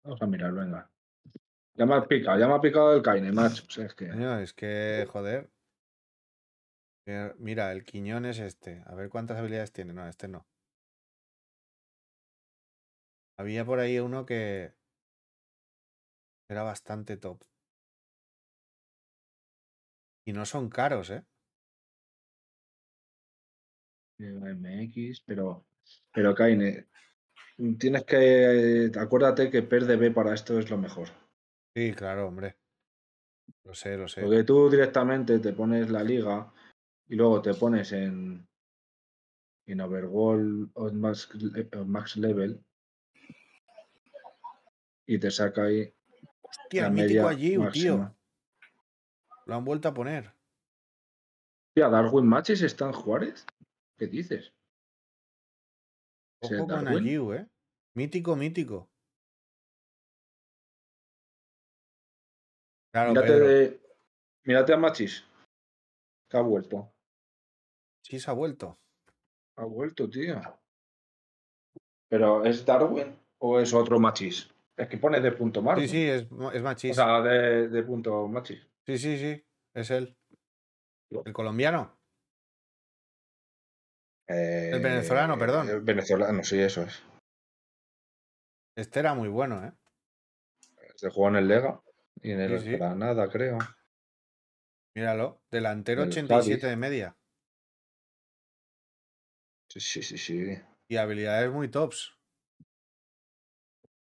Vamos 0.02 0.22
a 0.22 0.26
mirar, 0.26 0.54
venga. 0.54 0.90
Ya 1.74 1.84
me 1.84 1.96
ha 1.96 2.08
picado, 2.08 2.38
ya 2.38 2.48
me 2.48 2.54
ha 2.54 2.60
picado 2.62 2.96
el 2.96 3.02
Kaine, 3.02 3.30
macho. 3.30 3.62
O 3.68 3.70
sea, 3.70 3.84
es 3.84 3.94
que... 3.94 4.06
Es 4.42 4.54
que, 4.54 5.06
joder. 5.10 5.50
Eh, 7.04 7.34
Mira, 7.36 7.70
el 7.70 7.84
Quiñón 7.84 8.24
es 8.24 8.38
este. 8.38 8.82
A 8.86 8.94
ver 8.94 9.10
cuántas 9.10 9.36
habilidades 9.36 9.70
tiene. 9.70 9.92
No, 9.92 10.08
este 10.08 10.28
no. 10.28 10.46
Había 13.36 13.66
por 13.66 13.80
ahí 13.80 13.98
uno 13.98 14.24
que 14.24 14.72
era 16.48 16.62
bastante 16.62 17.18
top. 17.18 17.44
Y 20.24 20.32
no 20.32 20.44
son 20.44 20.68
caros, 20.68 21.10
¿eh? 21.10 21.24
MX, 24.18 25.22
pero, 25.26 25.66
pero 26.12 26.34
Kaine, 26.34 26.86
tienes 27.78 28.04
que, 28.04 28.90
acuérdate 28.98 29.50
que 29.50 29.62
PER 29.62 29.86
de 29.86 29.96
B 29.96 30.10
para 30.10 30.34
esto 30.34 30.58
es 30.58 30.68
lo 30.70 30.76
mejor. 30.76 31.08
Sí, 31.74 31.92
claro, 31.94 32.28
hombre. 32.28 32.58
Lo 33.64 33.74
sé, 33.74 33.96
lo 33.96 34.08
sé. 34.08 34.20
Porque 34.20 34.44
tú 34.44 34.68
directamente 34.68 35.38
te 35.38 35.52
pones 35.52 35.90
la 35.90 36.02
liga 36.02 36.52
y 37.08 37.14
luego 37.14 37.40
te 37.40 37.54
pones 37.54 37.92
en, 37.92 38.46
en 39.66 39.80
Overworld 39.80 40.70
o 40.74 40.92
max, 40.92 41.28
o 41.76 41.84
max 41.84 42.16
Level 42.16 42.62
y 45.06 45.18
te 45.18 45.30
saca 45.30 45.64
ahí 45.64 45.92
Hostia, 46.42 46.90
mítico 46.90 47.28
allí, 47.28 47.56
tío. 47.72 48.14
Lo 49.50 49.56
han 49.56 49.64
vuelto 49.64 49.88
a 49.88 49.94
poner. 49.94 50.32
Tía, 51.74 51.88
Darwin 51.88 52.24
Matches 52.24 52.62
está 52.62 52.86
en 52.86 52.92
Juárez. 52.92 53.44
¿Qué 53.98 54.06
dices? 54.06 54.52
¿eh? 57.34 57.48
Mítico, 57.96 58.36
mítico. 58.36 58.88
Claro, 62.92 63.10
Mírate, 63.10 63.26
Pedro. 63.26 63.48
de- 63.48 63.80
mírate 64.44 64.72
a 64.72 64.76
Machis. 64.76 65.24
Que 66.28 66.36
ha 66.36 66.42
vuelto. 66.42 66.92
Sí 68.04 68.20
se 68.20 68.30
ha 68.30 68.34
vuelto. 68.34 68.78
Ha 69.56 69.64
vuelto, 69.64 70.08
tío. 70.08 70.40
¿Pero 72.08 72.44
es 72.44 72.64
Darwin 72.64 73.18
o 73.38 73.58
es 73.58 73.74
otro 73.74 73.98
Machis? 73.98 74.48
Es 74.76 74.86
que 74.88 74.96
pone 74.96 75.20
de 75.20 75.32
punto 75.32 75.60
Marco. 75.60 75.80
Sí, 75.80 75.88
sí, 75.88 76.04
es, 76.04 76.22
es 76.22 76.30
O 76.30 76.62
machis. 76.62 76.94
sea, 76.94 77.20
de, 77.20 77.66
de 77.68 77.82
punto 77.82 78.28
Machis. 78.28 78.69
Sí, 78.86 78.98
sí, 78.98 79.18
sí. 79.18 79.46
Es 79.74 79.90
él. 79.90 80.16
El 81.24 81.32
colombiano. 81.32 81.98
El 84.26 84.80
venezolano, 84.80 85.36
perdón. 85.38 85.68
El 85.68 85.80
venezolano, 85.80 86.44
sí, 86.44 86.58
eso 86.60 86.82
es. 86.82 87.02
Este 88.76 89.00
era 89.00 89.14
muy 89.14 89.28
bueno, 89.28 89.64
¿eh? 89.64 89.72
Se 90.94 91.10
jugó 91.10 91.28
en 91.28 91.36
el 91.36 91.48
Lega 91.48 91.80
y 92.22 92.32
en 92.32 92.40
el 92.40 92.58
Sí, 92.60 92.66
sí. 92.66 92.72
Granada, 92.72 93.28
creo. 93.28 93.58
Míralo. 94.94 95.42
Delantero 95.50 96.02
Del 96.02 96.10
87 96.10 96.60
Cádiz. 96.60 96.62
de 96.70 96.76
media. 96.76 97.16
Sí, 99.68 99.80
sí, 99.80 100.02
sí, 100.02 100.18
sí. 100.18 100.58
Y 100.88 100.96
habilidades 100.96 101.50
muy 101.50 101.68
tops. 101.68 102.16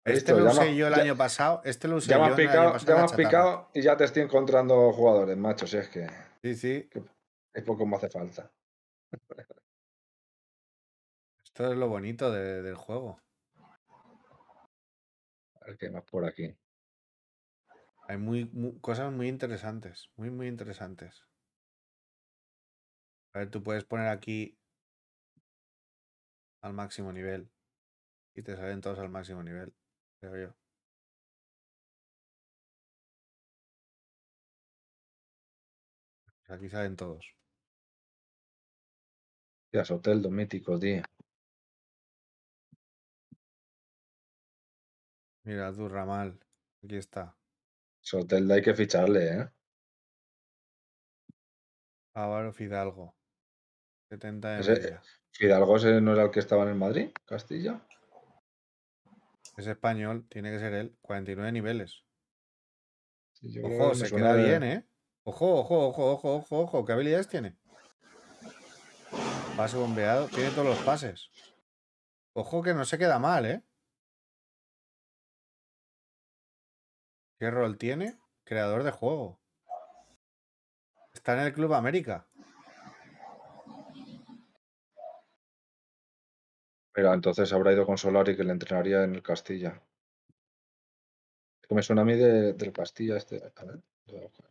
¿Has 0.05 0.13
Este 0.17 0.33
lo 0.33 0.45
usé 0.51 0.75
yo 0.75 0.87
el 0.87 0.93
ya- 0.95 1.01
año 1.01 1.17
pasado. 1.17 1.61
Este 1.65 1.87
lo 1.87 1.95
usé 1.97 2.09
Ya 2.11 2.17
yo 2.17 2.23
has 2.25 2.37
el 2.39 2.47
año 2.49 2.71
pasado 2.73 2.87
ya 2.87 2.95
me 2.95 3.01
has 3.05 3.13
picado 3.13 3.69
y 3.73 3.81
ya 3.81 3.97
te 3.97 4.03
estoy 4.03 4.21
encontrando 4.23 4.91
jugadores, 4.93 5.35
macho. 5.35 5.65
Si 5.65 5.77
es 5.77 5.89
que 5.89 6.07
Sí, 6.43 6.55
sí. 6.55 6.89
es 7.53 7.63
poco 7.63 7.85
me 7.87 7.95
hace 7.97 8.09
falta. 8.09 8.51
Esto 11.43 11.71
es 11.71 11.77
lo 11.77 11.87
bonito 11.87 12.31
de- 12.31 12.61
del 12.61 12.75
juego. 12.75 13.19
A 15.61 15.65
ver 15.67 15.77
qué 15.77 15.89
más 15.89 16.03
por 16.03 16.25
aquí. 16.25 16.55
Hay 18.07 18.17
muy, 18.17 18.45
mu- 18.45 18.79
cosas 18.81 19.11
muy 19.11 19.27
interesantes. 19.27 20.11
Muy, 20.17 20.29
muy 20.29 20.47
interesantes. 20.47 21.25
A 23.33 23.39
ver, 23.39 23.49
tú 23.49 23.63
puedes 23.63 23.83
poner 23.85 24.09
aquí 24.09 24.59
al 26.61 26.73
máximo 26.73 27.11
nivel. 27.11 27.49
Y 28.35 28.43
te 28.43 28.55
salen 28.55 28.81
todos 28.81 28.99
al 28.99 29.09
máximo 29.09 29.41
nivel. 29.41 29.73
Creo 30.29 30.47
yo. 30.47 30.53
Aquí 36.47 36.69
salen 36.69 36.95
todos. 36.95 37.35
Ya, 39.71 39.83
Soteldo, 39.85 40.31
mítico, 40.31 40.79
tío. 40.79 41.03
Mira, 45.43 45.71
Durramal. 45.71 46.39
Aquí 46.83 46.95
está. 46.97 47.35
Soteldo 48.01 48.53
hay 48.53 48.61
que 48.61 48.73
ficharle, 48.73 49.27
¿eh? 49.41 49.49
Álvaro 52.13 52.51
Fidalgo. 52.53 53.15
70 54.09 54.55
de 54.55 54.61
Ese- 54.61 54.71
media. 54.73 55.01
Fidalgo 55.31 55.75
ese 55.75 55.99
no 56.01 56.13
era 56.13 56.23
el 56.23 56.31
que 56.31 56.39
estaba 56.39 56.63
en 56.63 56.69
el 56.69 56.75
Madrid, 56.75 57.11
Castilla. 57.25 57.85
Es 59.57 59.67
español, 59.67 60.27
tiene 60.29 60.51
que 60.51 60.59
ser 60.59 60.73
él. 60.73 60.97
49 61.01 61.51
niveles. 61.51 62.03
Sí, 63.33 63.59
Ojo, 63.63 63.91
que 63.91 63.95
se 63.95 64.15
queda 64.15 64.33
de- 64.33 64.43
bien, 64.43 64.63
¿eh? 64.63 64.85
Ojo, 65.23 65.59
ojo, 65.59 65.87
ojo, 65.87 66.11
ojo, 66.11 66.35
ojo, 66.35 66.59
ojo. 66.59 66.85
¿Qué 66.85 66.93
habilidades 66.93 67.27
tiene? 67.27 67.57
Pase 69.57 69.77
bombeado. 69.77 70.27
Tiene 70.27 70.51
todos 70.51 70.67
los 70.67 70.77
pases. 70.79 71.29
Ojo 72.33 72.61
que 72.61 72.73
no 72.73 72.83
se 72.85 72.97
queda 72.97 73.17
mal, 73.17 73.45
¿eh? 73.45 73.63
¿Qué 77.39 77.49
rol 77.51 77.77
tiene? 77.77 78.17
Creador 78.43 78.83
de 78.83 78.91
juego. 78.91 79.39
Está 81.13 81.33
en 81.33 81.39
el 81.47 81.53
Club 81.53 81.73
América. 81.73 82.27
Mira, 86.95 87.13
entonces 87.13 87.53
habrá 87.53 87.73
ido 87.73 87.85
con 87.85 87.99
Solari 87.99 88.35
que 88.35 88.43
le 88.43 88.51
entrenaría 88.51 89.03
en 89.03 89.13
el 89.13 89.21
Castilla. 89.21 89.83
Es 91.61 91.67
que 91.67 91.75
me 91.75 91.83
suena 91.83 92.03
a 92.03 92.05
mí 92.05 92.15
de- 92.15 92.53
del 92.53 92.71
Castilla 92.71 93.17
este. 93.17 93.35
A 93.57 93.65
ver, 93.65 93.75
lo 94.07 94.13
voy 94.13 94.21
a 94.21 94.27
buscar. 94.27 94.49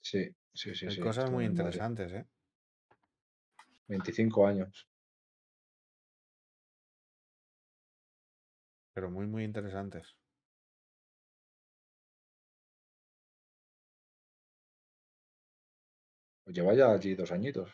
Sí, 0.00 0.34
sí, 0.54 0.74
sí. 0.74 0.86
Hay 0.86 0.94
sí, 0.94 1.00
cosas 1.02 1.24
estuvo 1.24 1.36
muy 1.36 1.44
en 1.44 1.50
el 1.50 1.56
Madrid. 1.56 1.60
interesantes, 1.68 2.12
¿eh? 2.12 2.26
25 3.88 4.46
años. 4.46 4.86
Pero 8.94 9.08
muy, 9.12 9.28
muy 9.28 9.44
interesantes. 9.44 10.16
Pues 16.46 16.54
lleva 16.54 16.74
ya 16.74 16.92
allí 16.92 17.16
dos 17.16 17.32
añitos. 17.32 17.68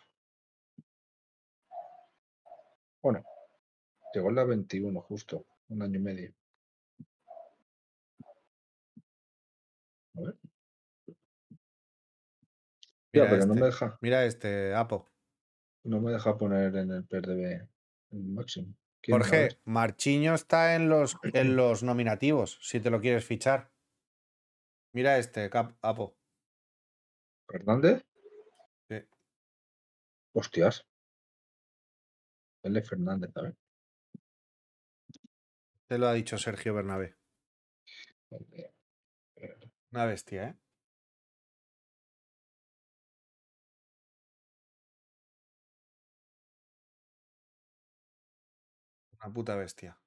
Bueno, 3.02 3.22
llegó 4.14 4.30
en 4.30 4.34
la 4.34 4.44
21 4.44 4.98
justo, 5.02 5.44
un 5.68 5.82
año 5.82 5.98
y 5.98 6.02
medio. 6.02 6.34
A 10.14 10.20
ver. 10.22 10.38
Ya, 13.12 13.24
Mira 13.24 13.28
pero 13.28 13.46
no 13.46 13.52
este. 13.52 13.60
me 13.60 13.66
deja. 13.66 13.98
Mira 14.00 14.24
este, 14.24 14.74
Apo. 14.74 15.06
No 15.84 16.00
me 16.00 16.12
deja 16.12 16.38
poner 16.38 16.74
en 16.74 16.92
el 16.92 17.04
PRDB 17.04 17.68
el 18.12 18.24
máximo. 18.24 18.74
¿Quién 19.02 19.16
a 19.16 19.18
Jorge? 19.18 19.50
Marchiño 19.64 20.34
está 20.34 20.76
en 20.76 20.88
los, 20.88 21.18
en 21.24 21.56
los 21.56 21.82
nominativos, 21.82 22.58
si 22.62 22.80
te 22.80 22.88
lo 22.88 23.02
quieres 23.02 23.26
fichar. 23.26 23.70
Mira 24.94 25.18
este, 25.18 25.50
Apo. 25.82 26.16
¿Fernández? 27.46 28.06
Hostias. 30.34 30.84
L. 32.64 32.82
Fernández, 32.82 33.30
a 33.36 33.42
ver. 33.42 33.56
Te 35.88 35.98
lo 35.98 36.08
ha 36.08 36.12
dicho 36.14 36.38
Sergio 36.38 36.74
Bernabé. 36.74 37.16
Vale. 38.30 38.72
Una 39.92 40.06
bestia, 40.06 40.48
¿eh? 40.48 40.56
Una 49.20 49.32
puta 49.32 49.56
bestia. 49.56 49.98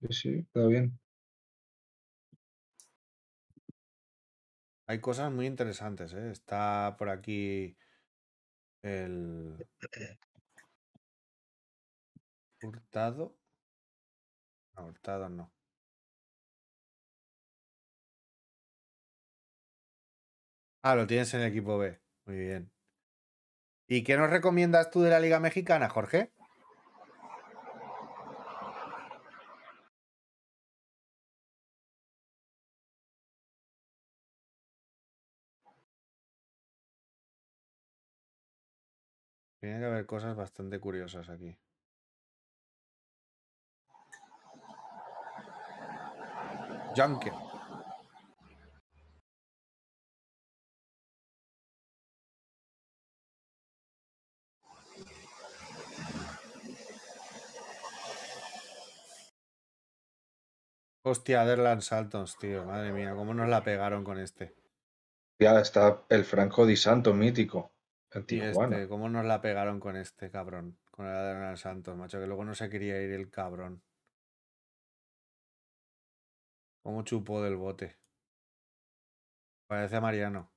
Sí, 0.00 0.08
sí, 0.12 0.38
está 0.40 0.66
bien. 0.66 0.98
Hay 4.86 5.00
cosas 5.00 5.32
muy 5.32 5.46
interesantes, 5.46 6.12
¿eh? 6.12 6.30
Está 6.30 6.96
por 6.98 7.08
aquí 7.08 7.76
el 8.82 9.66
Hurtado. 12.62 13.36
No, 14.76 14.86
Hurtado 14.86 15.28
no. 15.30 15.50
Ah, 20.82 20.94
lo 20.94 21.06
tienes 21.08 21.32
en 21.34 21.40
el 21.40 21.48
equipo 21.48 21.76
B. 21.78 22.00
Muy 22.26 22.36
bien. 22.36 22.70
¿Y 23.86 24.02
qué 24.02 24.16
nos 24.16 24.28
recomiendas 24.30 24.90
tú 24.90 25.02
de 25.02 25.10
la 25.10 25.20
Liga 25.20 25.38
Mexicana, 25.38 25.88
Jorge? 25.88 26.32
Tiene 39.62 39.78
que 39.78 39.86
haber 39.86 40.06
cosas 40.06 40.34
bastante 40.34 40.80
curiosas 40.80 41.28
aquí. 41.28 41.56
Junker. 46.96 47.32
Hostia, 61.04 61.44
Derlan 61.44 61.82
Saltons, 61.82 62.36
tío. 62.36 62.64
Madre 62.64 62.90
mía, 62.90 63.14
cómo 63.14 63.32
nos 63.32 63.48
la 63.48 63.62
pegaron 63.62 64.02
con 64.02 64.18
este. 64.18 64.56
Ya 65.38 65.60
está 65.60 66.02
el 66.08 66.24
Franco 66.24 66.66
Di 66.66 66.76
Santo 66.76 67.14
mítico. 67.14 67.70
Y 68.28 68.40
este, 68.40 68.88
cómo 68.88 69.08
nos 69.08 69.24
la 69.24 69.40
pegaron 69.40 69.80
con 69.80 69.96
este 69.96 70.30
cabrón. 70.30 70.78
Con 70.90 71.06
el 71.06 71.12
Derlan 71.12 71.56
Santos, 71.56 71.96
macho, 71.96 72.20
que 72.20 72.26
luego 72.26 72.44
no 72.44 72.54
se 72.54 72.68
quería 72.68 73.00
ir 73.00 73.12
el 73.12 73.30
cabrón. 73.30 73.82
Cómo 76.82 77.02
chupó 77.04 77.42
del 77.42 77.56
bote. 77.56 77.96
Parece 79.66 79.96
a 79.96 80.00
Mariano. 80.00 80.52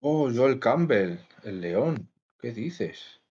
Oh, 0.00 0.30
Joel 0.34 0.58
Campbell, 0.58 1.18
el 1.44 1.60
León. 1.60 2.10
¿Qué 2.38 2.52
dices? 2.52 3.22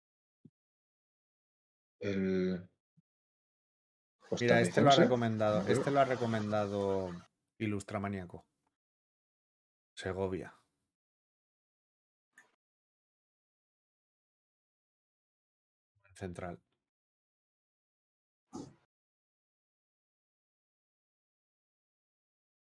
El. 1.98 2.66
Mira, 4.40 4.60
este 4.60 4.80
lo 4.80 4.90
ha 4.90 4.96
recomendado. 4.96 5.66
Este 5.68 5.90
lo 5.90 6.00
ha 6.00 6.04
recomendado 6.04 7.10
Ilustramaniaco. 7.58 8.46
Segovia. 9.94 10.59
Central. 16.20 16.56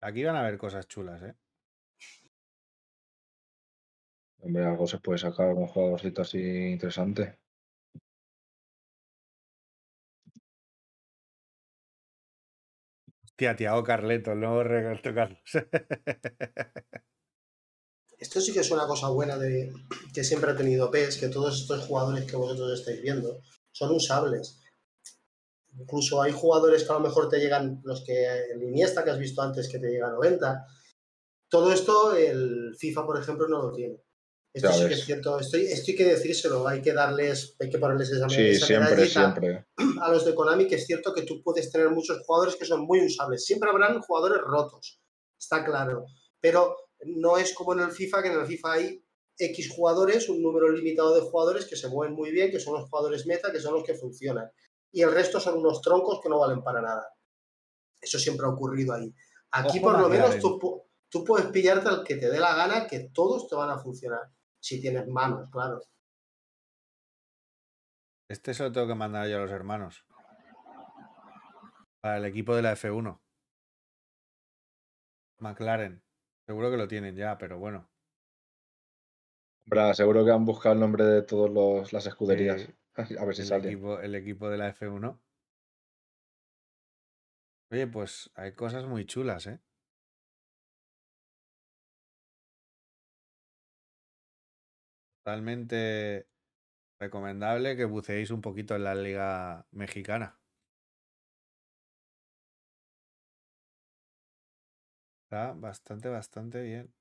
Aquí 0.07 0.23
van 0.23 0.35
a 0.35 0.41
haber 0.41 0.57
cosas 0.59 0.87
chulas, 0.87 1.23
¿eh? 1.23 1.33
Hombre, 4.41 4.63
algo 4.63 4.85
se 4.85 4.99
puede 4.99 5.17
sacar, 5.17 5.47
algún 5.47 5.65
jugadorcito 5.67 6.21
así 6.21 6.37
interesante. 6.39 7.39
Hostia, 13.25 13.55
Tiago 13.55 13.83
Carleto, 13.83 14.31
el 14.31 14.39
nuevo 14.39 14.63
Roberto 14.63 15.13
Carlos. 15.15 15.41
Esto 18.23 18.39
sí 18.39 18.53
que 18.53 18.61
es 18.61 18.71
una 18.71 18.87
cosa 18.87 19.09
buena 19.09 19.37
de 19.37 19.73
que 20.13 20.23
siempre 20.23 20.49
ha 20.49 20.55
tenido 20.55 20.89
PES, 20.89 21.17
que 21.17 21.27
todos 21.27 21.59
estos 21.59 21.81
jugadores 21.81 22.23
que 22.23 22.37
vosotros 22.37 22.79
estáis 22.79 23.01
viendo 23.01 23.41
son 23.73 23.91
usables. 23.91 24.61
Incluso 25.77 26.21
hay 26.21 26.31
jugadores 26.31 26.85
que 26.85 26.91
a 26.91 26.93
lo 26.93 27.01
mejor 27.01 27.27
te 27.27 27.39
llegan, 27.39 27.81
los 27.83 28.01
que 28.05 28.25
el 28.53 28.63
Iniesta 28.63 29.03
que 29.03 29.09
has 29.09 29.19
visto 29.19 29.41
antes, 29.41 29.67
que 29.67 29.77
te 29.77 29.89
llega 29.89 30.07
a 30.07 30.11
90. 30.11 30.65
Todo 31.49 31.73
esto 31.73 32.15
el 32.15 32.73
FIFA, 32.79 33.05
por 33.05 33.19
ejemplo, 33.19 33.45
no 33.49 33.61
lo 33.61 33.73
tiene. 33.73 34.01
Esto 34.53 34.69
Ya 34.69 34.73
sí 34.73 34.87
que 34.87 34.93
es 34.93 35.03
cierto, 35.03 35.37
esto, 35.37 35.57
esto 35.57 35.91
hay 35.91 35.97
que 35.97 36.05
decírselo, 36.05 36.65
hay 36.65 36.81
que 36.81 36.93
darles, 36.93 37.57
hay 37.59 37.69
que 37.69 37.77
ponerles 37.77 38.09
esa, 38.09 38.29
Sí, 38.29 38.41
esa 38.41 38.67
siempre, 38.67 39.05
siempre. 39.05 39.67
a 40.01 40.09
los 40.09 40.23
de 40.23 40.33
Konami, 40.33 40.65
que 40.65 40.75
es 40.75 40.85
cierto 40.85 41.13
que 41.13 41.23
tú 41.23 41.43
puedes 41.43 41.69
tener 41.69 41.89
muchos 41.89 42.25
jugadores 42.25 42.55
que 42.55 42.63
son 42.63 42.85
muy 42.85 43.05
usables. 43.05 43.43
Siempre 43.43 43.69
habrán 43.69 43.99
jugadores 43.99 44.39
rotos, 44.41 45.01
está 45.37 45.65
claro. 45.65 46.05
Pero 46.39 46.77
no 47.05 47.37
es 47.37 47.53
como 47.53 47.73
en 47.73 47.79
el 47.79 47.91
FIFA, 47.91 48.21
que 48.21 48.27
en 48.29 48.39
el 48.39 48.45
FIFA 48.45 48.71
hay 48.71 49.05
X 49.37 49.71
jugadores, 49.75 50.29
un 50.29 50.41
número 50.41 50.71
limitado 50.71 51.15
de 51.15 51.21
jugadores 51.21 51.65
que 51.65 51.75
se 51.75 51.89
mueven 51.89 52.15
muy 52.15 52.31
bien, 52.31 52.51
que 52.51 52.59
son 52.59 52.73
los 52.73 52.89
jugadores 52.89 53.25
meta, 53.25 53.51
que 53.51 53.59
son 53.59 53.73
los 53.73 53.83
que 53.83 53.95
funcionan. 53.95 54.49
Y 54.91 55.01
el 55.01 55.11
resto 55.11 55.39
son 55.39 55.57
unos 55.57 55.81
troncos 55.81 56.19
que 56.21 56.29
no 56.29 56.39
valen 56.39 56.63
para 56.63 56.81
nada. 56.81 57.07
Eso 57.99 58.19
siempre 58.19 58.45
ha 58.45 58.49
ocurrido 58.49 58.93
ahí. 58.93 59.13
Aquí, 59.51 59.79
Ojo 59.79 59.91
por 59.91 59.99
lo 59.99 60.09
menos, 60.09 60.37
tú, 60.39 60.83
tú 61.09 61.23
puedes 61.23 61.47
pillarte 61.47 61.89
al 61.89 62.03
que 62.03 62.15
te 62.15 62.29
dé 62.29 62.39
la 62.39 62.55
gana, 62.55 62.87
que 62.87 63.09
todos 63.13 63.47
te 63.47 63.55
van 63.55 63.69
a 63.69 63.79
funcionar. 63.79 64.31
Si 64.59 64.79
tienes 64.79 65.07
manos, 65.07 65.49
claro. 65.51 65.81
Este 68.29 68.53
se 68.53 68.63
lo 68.63 68.71
tengo 68.71 68.87
que 68.87 68.95
mandar 68.95 69.27
yo 69.27 69.37
a 69.37 69.41
los 69.41 69.51
hermanos. 69.51 70.05
Para 72.01 72.17
el 72.17 72.25
equipo 72.25 72.55
de 72.55 72.61
la 72.61 72.75
F1. 72.75 73.19
McLaren. 75.39 76.02
Seguro 76.45 76.69
que 76.69 76.77
lo 76.77 76.87
tienen 76.87 77.15
ya, 77.15 77.37
pero 77.37 77.57
bueno. 77.57 77.89
Hombre, 79.65 79.93
seguro 79.93 80.25
que 80.25 80.31
han 80.31 80.45
buscado 80.45 80.73
el 80.73 80.81
nombre 80.81 81.05
de 81.05 81.21
todas 81.21 81.93
las 81.93 82.05
escuderías. 82.05 82.69
A 83.19 83.25
ver 83.25 83.35
si 83.35 83.41
el, 83.41 83.47
sale. 83.47 83.69
equipo, 83.69 83.99
el 83.99 84.13
equipo 84.15 84.49
de 84.49 84.57
la 84.57 84.69
F1. 84.73 85.19
Oye, 87.71 87.87
pues 87.87 88.29
hay 88.35 88.53
cosas 88.53 88.85
muy 88.85 89.05
chulas, 89.05 89.47
¿eh? 89.47 89.59
Totalmente 95.23 96.27
recomendable 96.99 97.75
que 97.77 97.85
buceéis 97.85 98.29
un 98.29 98.41
poquito 98.41 98.75
en 98.75 98.83
la 98.83 98.93
liga 98.93 99.65
mexicana. 99.71 100.42
Está 105.33 105.53
bastante, 105.53 106.09
bastante 106.09 106.61
bien. 106.61 106.93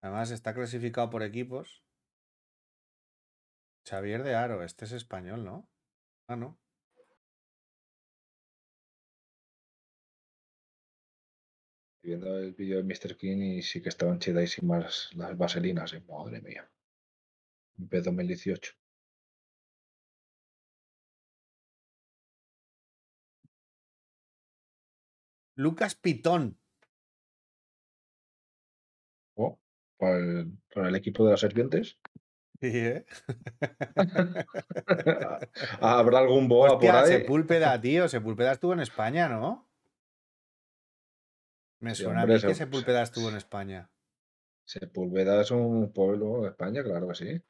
Además 0.00 0.32
está 0.32 0.52
clasificado 0.54 1.08
por 1.08 1.22
equipos. 1.22 1.84
Xavier 3.88 4.24
de 4.24 4.34
Aro, 4.34 4.64
este 4.64 4.86
es 4.86 4.90
español, 4.92 5.44
¿no? 5.44 5.68
Ah, 6.26 6.34
no. 6.34 6.58
Viendo 12.02 12.38
el 12.38 12.52
vídeo 12.54 12.78
de 12.78 12.82
Mr. 12.84 13.16
King 13.16 13.38
y 13.38 13.62
sí 13.62 13.80
que 13.80 13.88
estaban 13.88 14.18
chidísimas 14.18 15.10
las 15.14 15.36
vaselinas. 15.38 15.92
eh, 15.92 16.02
Madre 16.08 16.40
mía. 16.40 16.68
B 17.76 18.00
2018. 18.00 18.72
Lucas 25.56 25.94
Pitón. 25.94 26.61
Para 30.02 30.16
el, 30.18 30.52
para 30.74 30.88
el 30.88 30.96
equipo 30.96 31.24
de 31.24 31.30
las 31.30 31.40
serpientes. 31.40 31.96
Sí, 32.60 32.70
¿eh? 32.74 33.04
¿Habrá 35.80 36.18
algún 36.18 36.48
boa 36.48 36.68
por 36.78 36.90
Hostia, 36.90 37.02
ahí? 37.02 37.08
Sepúlveda, 37.08 37.80
tío. 37.80 38.08
Sepúlveda 38.08 38.52
estuvo 38.52 38.72
en 38.72 38.80
España, 38.80 39.28
¿no? 39.28 39.68
Me 41.80 41.94
Sí, 41.94 42.02
suena 42.02 42.22
hombre, 42.22 42.34
a 42.34 42.36
mí 42.38 42.42
que 42.42 42.48
Sep- 42.54 42.58
Sepúlveda 42.58 43.02
estuvo 43.02 43.28
en 43.28 43.36
España. 43.36 43.90
Sepúlveda 44.64 45.40
es 45.42 45.50
un 45.50 45.92
pueblo 45.92 46.42
de 46.42 46.48
España, 46.50 46.82
claro 46.82 47.08
que 47.08 47.14
sí. 47.14 47.42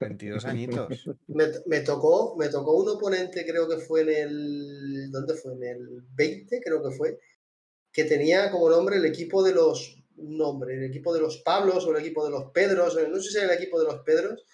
22 0.00 0.44
añitos. 0.44 0.88
Me, 1.28 1.44
me 1.66 1.80
tocó, 1.80 2.36
me 2.36 2.48
tocó 2.48 2.76
un 2.76 2.88
oponente, 2.88 3.44
creo 3.46 3.68
que 3.68 3.78
fue 3.78 4.00
en 4.02 4.10
el. 4.10 5.10
¿Dónde 5.10 5.34
fue? 5.34 5.52
En 5.54 5.62
el 5.62 6.02
20, 6.14 6.60
creo 6.64 6.82
que 6.82 6.90
fue. 6.96 7.18
Que 7.92 8.04
tenía 8.04 8.50
como 8.50 8.68
nombre 8.70 8.96
el 8.96 9.04
equipo 9.06 9.42
de 9.42 9.52
los. 9.54 10.02
Un 10.18 10.36
nombre, 10.36 10.74
el 10.74 10.84
equipo 10.84 11.14
de 11.14 11.20
los 11.20 11.38
Pablos 11.38 11.84
o 11.84 11.90
el 11.90 12.04
equipo 12.04 12.24
de 12.24 12.30
los 12.30 12.50
Pedros, 12.52 12.96
o 12.96 13.08
no 13.08 13.16
sé 13.20 13.30
si 13.30 13.38
era 13.38 13.52
el 13.52 13.58
equipo 13.58 13.78
de 13.80 13.86
los 13.86 14.00
Pedros. 14.02 14.44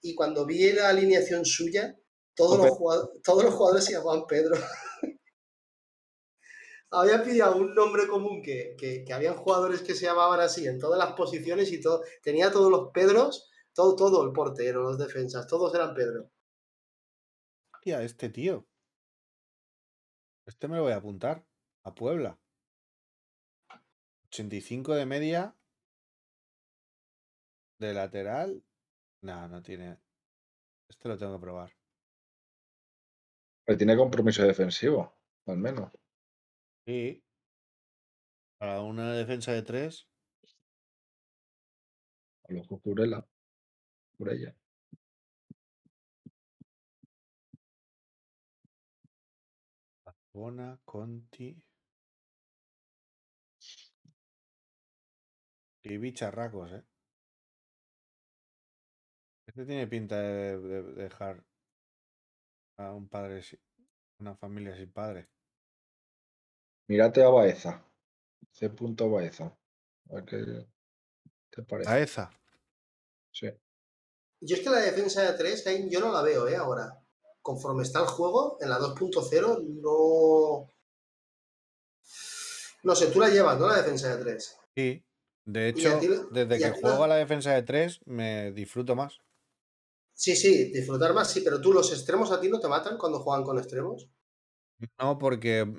Y 0.00 0.14
cuando 0.14 0.46
vi 0.46 0.72
la 0.72 0.88
alineación 0.88 1.44
suya, 1.44 1.96
todos, 2.34 2.58
los, 2.58 2.70
jugadores, 2.70 3.22
todos 3.22 3.44
los 3.44 3.54
jugadores 3.54 3.84
se 3.84 3.92
llamaban 3.92 4.26
Pedro. 4.26 4.54
Había 6.90 7.22
pillado 7.22 7.56
un 7.56 7.74
nombre 7.74 8.06
común 8.06 8.40
que, 8.42 8.74
que, 8.78 9.04
que 9.04 9.12
habían 9.12 9.36
jugadores 9.36 9.82
que 9.82 9.94
se 9.94 10.06
llamaban 10.06 10.40
así 10.40 10.66
en 10.66 10.78
todas 10.78 10.98
las 10.98 11.12
posiciones 11.12 11.70
y 11.70 11.80
todo. 11.82 12.02
Tenía 12.22 12.50
todos 12.50 12.70
los 12.70 12.90
Pedros, 12.92 13.50
todo, 13.74 13.94
todo, 13.94 14.24
el 14.24 14.32
portero, 14.32 14.82
los 14.82 14.98
defensas, 14.98 15.46
todos 15.46 15.74
eran 15.74 15.94
Pedro. 15.94 16.30
Hostia, 17.74 18.02
este 18.02 18.30
tío. 18.30 18.66
Este 20.46 20.66
me 20.66 20.76
lo 20.76 20.84
voy 20.84 20.92
a 20.92 20.96
apuntar. 20.96 21.44
A 21.84 21.94
Puebla. 21.94 22.38
85 24.30 24.94
de 24.94 25.06
media. 25.06 25.56
De 27.78 27.94
lateral. 27.94 28.62
No, 29.22 29.48
no 29.48 29.62
tiene. 29.62 29.98
Este 30.88 31.08
lo 31.08 31.18
tengo 31.18 31.34
que 31.34 31.42
probar. 31.42 31.72
Pero 33.64 33.78
tiene 33.78 33.96
compromiso 33.96 34.42
defensivo, 34.44 35.14
al 35.46 35.58
menos. 35.58 35.92
Sí. 36.86 37.22
Para 38.58 38.80
una 38.80 39.12
defensa 39.12 39.52
de 39.52 39.62
tres. 39.62 40.08
A 42.48 42.52
lo 42.52 42.64
Cucurella. 42.66 43.26
Curella. 44.16 44.54
Bona, 50.32 50.78
Conti. 50.84 51.67
Y 55.88 55.96
bicharracos, 55.96 56.70
¿eh? 56.72 56.84
Este 59.46 59.64
tiene 59.64 59.86
pinta 59.86 60.20
de, 60.20 60.58
de- 60.58 60.82
de 60.82 61.02
dejar 61.04 61.42
a 62.76 62.92
un 62.92 63.08
padre, 63.08 63.42
si- 63.42 63.58
una 64.20 64.36
familia 64.36 64.76
sin 64.76 64.92
padre. 64.92 65.28
Mírate 66.88 67.22
a 67.22 67.28
Baeza. 67.30 67.82
C. 68.52 68.68
Baeza. 68.68 69.46
A 70.10 70.14
ver 70.14 70.24
qué 70.26 70.66
te 71.50 71.62
parece. 71.62 71.90
Baeza. 71.90 72.30
Sí. 73.32 73.48
Yo 74.40 74.56
es 74.56 74.62
que 74.62 74.70
la 74.70 74.80
defensa 74.80 75.22
de 75.22 75.38
3, 75.38 75.64
yo 75.90 76.00
no 76.00 76.12
la 76.12 76.22
veo, 76.22 76.46
¿eh? 76.48 76.56
Ahora. 76.56 77.02
Conforme 77.40 77.82
está 77.82 78.00
el 78.00 78.08
juego, 78.08 78.58
en 78.60 78.68
la 78.68 78.78
2.0, 78.78 79.62
no. 79.80 80.70
No 82.82 82.94
sé, 82.94 83.06
tú 83.10 83.20
la 83.20 83.28
llevas, 83.30 83.58
¿no? 83.58 83.68
La 83.68 83.76
defensa 83.78 84.14
de 84.14 84.22
3. 84.22 84.58
Sí. 84.76 85.02
De 85.54 85.68
hecho, 85.68 85.94
ti- 86.00 86.08
desde 86.28 86.60
que 86.60 86.70
juego 86.70 87.02
a 87.02 87.08
la 87.08 87.16
defensa 87.16 87.52
de 87.52 87.62
tres, 87.64 88.00
me 88.06 88.52
disfruto 88.52 88.94
más. 88.94 89.20
Sí, 90.12 90.36
sí, 90.36 90.70
disfrutar 90.70 91.14
más, 91.14 91.30
sí, 91.32 91.40
pero 91.40 91.62
tú, 91.62 91.72
los 91.72 91.90
extremos 91.92 92.30
a 92.30 92.38
ti 92.38 92.50
no 92.50 92.60
te 92.60 92.68
matan 92.68 92.98
cuando 92.98 93.20
juegan 93.20 93.42
con 93.42 93.56
extremos. 93.56 94.10
No, 95.00 95.18
porque 95.18 95.64
mm, 95.64 95.70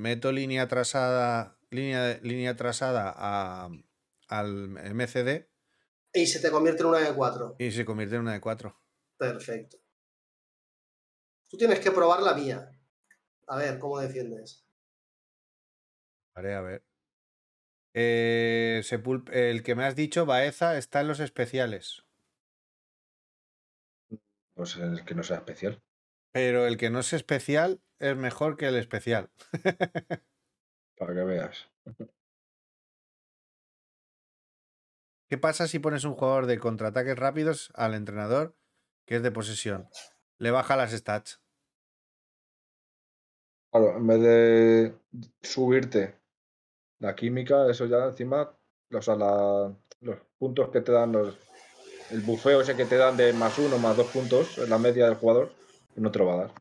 meto 0.00 0.32
línea 0.32 0.62
atrasada, 0.62 1.58
línea, 1.70 2.18
línea 2.22 2.52
atrasada 2.52 3.12
a, 3.14 3.68
al 4.28 4.76
MCD 4.78 5.50
Y 6.12 6.26
se 6.26 6.38
te 6.40 6.50
convierte 6.50 6.82
en 6.82 6.90
una 6.90 6.98
de 6.98 7.14
4. 7.14 7.56
y 7.56 7.70
se 7.70 7.84
convierte 7.84 8.16
en 8.16 8.22
una 8.22 8.32
de 8.32 8.40
cuatro. 8.40 8.82
Perfecto. 9.16 9.78
Tú 11.50 11.58
tienes 11.58 11.80
que 11.80 11.90
probar 11.90 12.22
la 12.22 12.32
mía. 12.32 12.70
A 13.48 13.56
ver, 13.58 13.78
¿cómo 13.78 13.98
defiendes? 14.00 14.66
Haré 16.34 16.54
a 16.54 16.60
ver. 16.62 16.82
Eh, 18.00 18.80
el 19.32 19.64
que 19.64 19.74
me 19.74 19.84
has 19.84 19.96
dicho, 19.96 20.24
Baeza, 20.24 20.78
está 20.78 21.00
en 21.00 21.08
los 21.08 21.18
especiales. 21.18 22.04
Pues 24.54 24.76
el 24.76 25.04
que 25.04 25.16
no 25.16 25.24
sea 25.24 25.38
especial. 25.38 25.82
Pero 26.30 26.68
el 26.68 26.76
que 26.76 26.90
no 26.90 27.00
es 27.00 27.12
especial 27.12 27.80
es 27.98 28.16
mejor 28.16 28.56
que 28.56 28.66
el 28.68 28.76
especial. 28.76 29.30
Para 30.96 31.12
que 31.12 31.24
veas. 31.24 31.68
¿Qué 35.28 35.36
pasa 35.36 35.66
si 35.66 35.80
pones 35.80 36.04
un 36.04 36.14
jugador 36.14 36.46
de 36.46 36.60
contraataques 36.60 37.18
rápidos 37.18 37.72
al 37.74 37.94
entrenador 37.94 38.56
que 39.06 39.16
es 39.16 39.24
de 39.24 39.32
posesión? 39.32 39.88
Le 40.38 40.52
baja 40.52 40.76
las 40.76 40.92
stats. 40.92 41.42
Claro, 43.72 43.96
en 43.96 44.06
vez 44.06 44.20
de 44.20 44.98
subirte 45.42 46.17
la 47.00 47.14
química, 47.14 47.68
eso 47.70 47.86
ya 47.86 48.04
encima, 48.06 48.50
o 48.92 49.02
sea, 49.02 49.16
la- 49.16 49.74
los 50.00 50.18
puntos 50.38 50.70
que 50.70 50.80
te 50.80 50.92
dan, 50.92 51.12
los, 51.12 51.36
el 52.10 52.20
bufeo 52.22 52.60
ese 52.62 52.76
que 52.76 52.84
te 52.86 52.96
dan 52.96 53.16
de 53.16 53.32
más 53.32 53.58
uno, 53.58 53.78
más 53.78 53.96
dos 53.96 54.08
puntos 54.08 54.58
en 54.58 54.70
la 54.70 54.78
media 54.78 55.06
del 55.06 55.16
jugador, 55.16 55.52
no 55.96 56.10
te 56.10 56.18
lo 56.20 56.26
va 56.26 56.34
a 56.34 56.38
dar. 56.38 56.52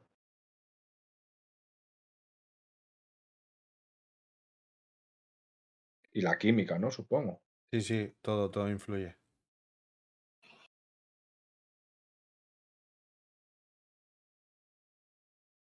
Y 6.12 6.22
la 6.22 6.38
química, 6.38 6.78
¿no? 6.78 6.92
Supongo. 6.92 7.44
Sí, 7.72 7.82
sí, 7.82 8.14
todo, 8.22 8.52
todo 8.52 8.70
influye. 8.70 9.16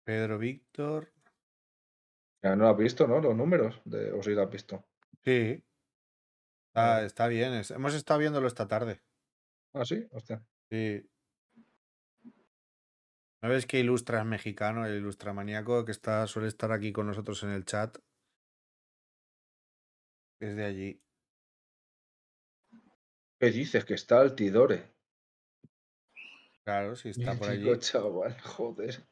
Pedro 0.03 0.37
Víctor. 0.37 1.13
Ya 2.41 2.55
no 2.55 2.63
lo 2.63 2.69
has 2.69 2.77
visto, 2.77 3.07
¿no? 3.07 3.19
Los 3.19 3.35
números, 3.35 3.81
de, 3.85 4.11
o 4.11 4.23
sí 4.23 4.31
lo 4.31 4.43
has 4.43 4.49
visto. 4.49 4.85
Sí. 5.23 5.63
Está, 6.69 7.03
está 7.03 7.27
bien. 7.27 7.53
es- 7.53 7.71
hemos 7.71 7.93
estado 7.93 8.19
viéndolo 8.19 8.47
esta 8.47 8.67
tarde. 8.67 9.01
Ah, 9.73 9.85
sí, 9.85 10.07
hostia. 10.11 10.41
Sí. 10.71 11.09
¿No 13.41 13.49
ves 13.49 13.65
que 13.65 13.79
Ilustra 13.79 14.19
es 14.19 14.25
mexicano, 14.25 14.85
el 14.85 14.95
ilustramaníaco 14.97 15.85
que 15.85 15.91
está, 15.91 16.27
suele 16.27 16.47
estar 16.49 16.71
aquí 16.71 16.91
con 16.91 17.07
nosotros 17.07 17.43
en 17.43 17.51
el 17.51 17.65
chat? 17.65 17.97
Es 20.41 20.55
de 20.55 20.65
allí. 20.65 21.01
¿Qué 23.39 23.51
dices? 23.51 23.85
Que 23.85 23.93
está 23.93 24.19
Altidore. 24.19 24.93
Claro, 26.65 26.95
si 26.95 27.09
está 27.09 27.35
por 27.35 27.49
allí. 27.49 27.65
chaval, 27.79 28.39
joder. 28.41 29.07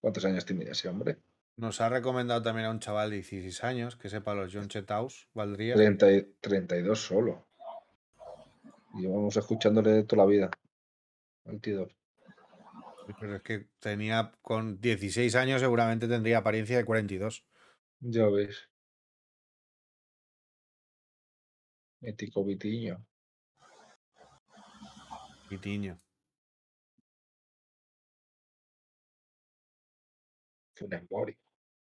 ¿Cuántos 0.00 0.24
años 0.24 0.46
tiene 0.46 0.70
ese 0.70 0.88
hombre? 0.88 1.18
Nos 1.56 1.80
ha 1.80 1.88
recomendado 1.88 2.42
también 2.42 2.66
a 2.66 2.70
un 2.70 2.80
chaval 2.80 3.10
de 3.10 3.16
16 3.16 3.64
años, 3.64 3.96
que 3.96 4.10
sepa 4.10 4.34
los 4.34 4.52
John 4.52 4.68
Chetaus, 4.68 5.28
valdría. 5.32 5.74
30 5.74 6.12
y- 6.12 6.22
32 6.40 7.00
solo. 7.00 7.46
Y 8.94 9.02
llevamos 9.02 9.36
escuchándole 9.36 10.02
toda 10.04 10.24
la 10.24 10.28
vida. 10.30 10.50
Altidore. 11.46 11.96
Sí, 13.06 13.12
Pero 13.20 13.36
es 13.36 13.42
que 13.42 13.68
tenía 13.78 14.32
con 14.42 14.80
16 14.80 15.34
años, 15.34 15.60
seguramente 15.62 16.08
tendría 16.08 16.38
apariencia 16.38 16.76
de 16.76 16.84
42. 16.84 17.44
Ya 18.00 18.26
ves. 18.28 18.68
Mítico 22.00 22.44
Vitiño. 22.44 23.02
Pitiño. 25.48 25.98
Funes 30.74 31.10
Mori. 31.10 31.36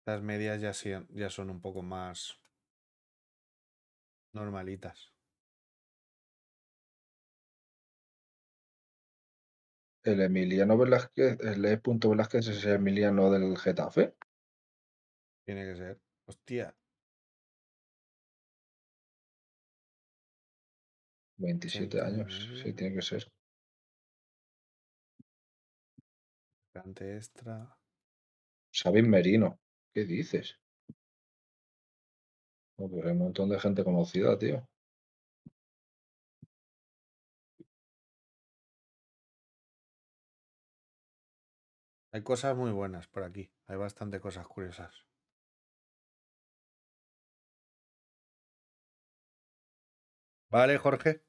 Las 0.05 0.20
medias 0.20 0.61
ya, 0.61 0.72
ya 1.11 1.30
son 1.30 1.50
un 1.50 1.61
poco 1.61 1.82
más 1.82 2.40
normalitas. 4.32 5.12
El 10.05 10.20
Emiliano 10.20 10.76
Velázquez, 10.76 11.38
el 11.40 11.64
E. 11.64 11.80
Velázquez 11.84 12.48
es 12.48 12.64
el 12.64 12.74
Emiliano 12.74 13.30
del 13.30 13.57
Getafe. 13.57 14.16
Tiene 15.44 15.64
que 15.64 15.76
ser. 15.76 16.00
Hostia, 16.26 16.74
27 21.42 22.00
años. 22.00 22.26
89. 22.26 22.62
Sí, 22.62 22.72
tiene 22.72 22.94
que 22.94 23.03
ser. 23.03 23.32
delante 26.74 27.16
extra. 27.16 27.76
Sabin 28.70 29.09
Merino. 29.11 29.62
¿Qué 29.95 30.05
dices? 30.05 30.59
Oh, 32.76 32.90
hay 33.03 33.12
un 33.12 33.18
montón 33.18 33.49
de 33.49 33.59
gente 33.59 33.82
conocida, 33.82 34.38
tío. 34.38 34.68
Hay 42.11 42.22
cosas 42.22 42.57
muy 42.57 42.70
buenas 42.70 43.07
por 43.07 43.22
aquí. 43.22 43.53
Hay 43.66 43.76
bastante 43.76 44.18
cosas 44.18 44.47
curiosas. 44.47 45.05
Vale, 50.51 50.78
Jorge. 50.78 51.22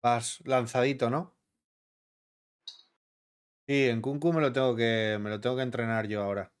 Vas 0.00 0.40
lanzadito, 0.44 1.10
¿no? 1.10 1.34
Sí, 3.72 3.88
en 3.88 4.02
Kunku 4.02 4.34
me 4.34 4.42
lo 4.42 4.52
tengo 4.52 4.76
que. 4.76 5.16
me 5.18 5.30
lo 5.30 5.40
tengo 5.40 5.56
que 5.56 5.62
entrenar 5.62 6.06
yo 6.06 6.22
ahora. 6.22 6.52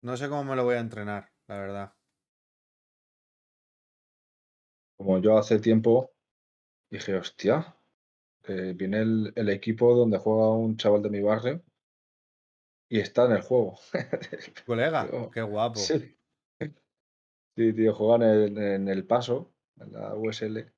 No 0.00 0.16
sé 0.16 0.30
cómo 0.30 0.44
me 0.44 0.56
lo 0.56 0.64
voy 0.64 0.76
a 0.76 0.80
entrenar, 0.80 1.28
la 1.46 1.58
verdad. 1.58 1.92
Como 4.96 5.18
yo 5.20 5.36
hace 5.36 5.58
tiempo 5.58 6.12
dije, 6.90 7.16
hostia, 7.16 7.76
que 8.42 8.72
viene 8.74 9.02
el, 9.02 9.32
el 9.36 9.50
equipo 9.50 9.94
donde 9.94 10.18
juega 10.18 10.50
un 10.52 10.78
chaval 10.78 11.02
de 11.02 11.10
mi 11.10 11.20
barrio 11.22 11.62
y 12.88 13.00
está 13.00 13.26
en 13.26 13.32
el 13.32 13.42
juego. 13.42 13.78
Colega, 14.66 15.06
qué 15.32 15.42
guapo. 15.42 15.80
Sí. 15.80 16.16
Sí, 17.56 17.72
tío, 17.72 17.94
juegan 17.94 18.22
en, 18.22 18.58
en 18.58 18.88
el 18.88 19.06
paso, 19.06 19.54
en 19.78 19.92
la 19.92 20.14
USL. 20.16 20.73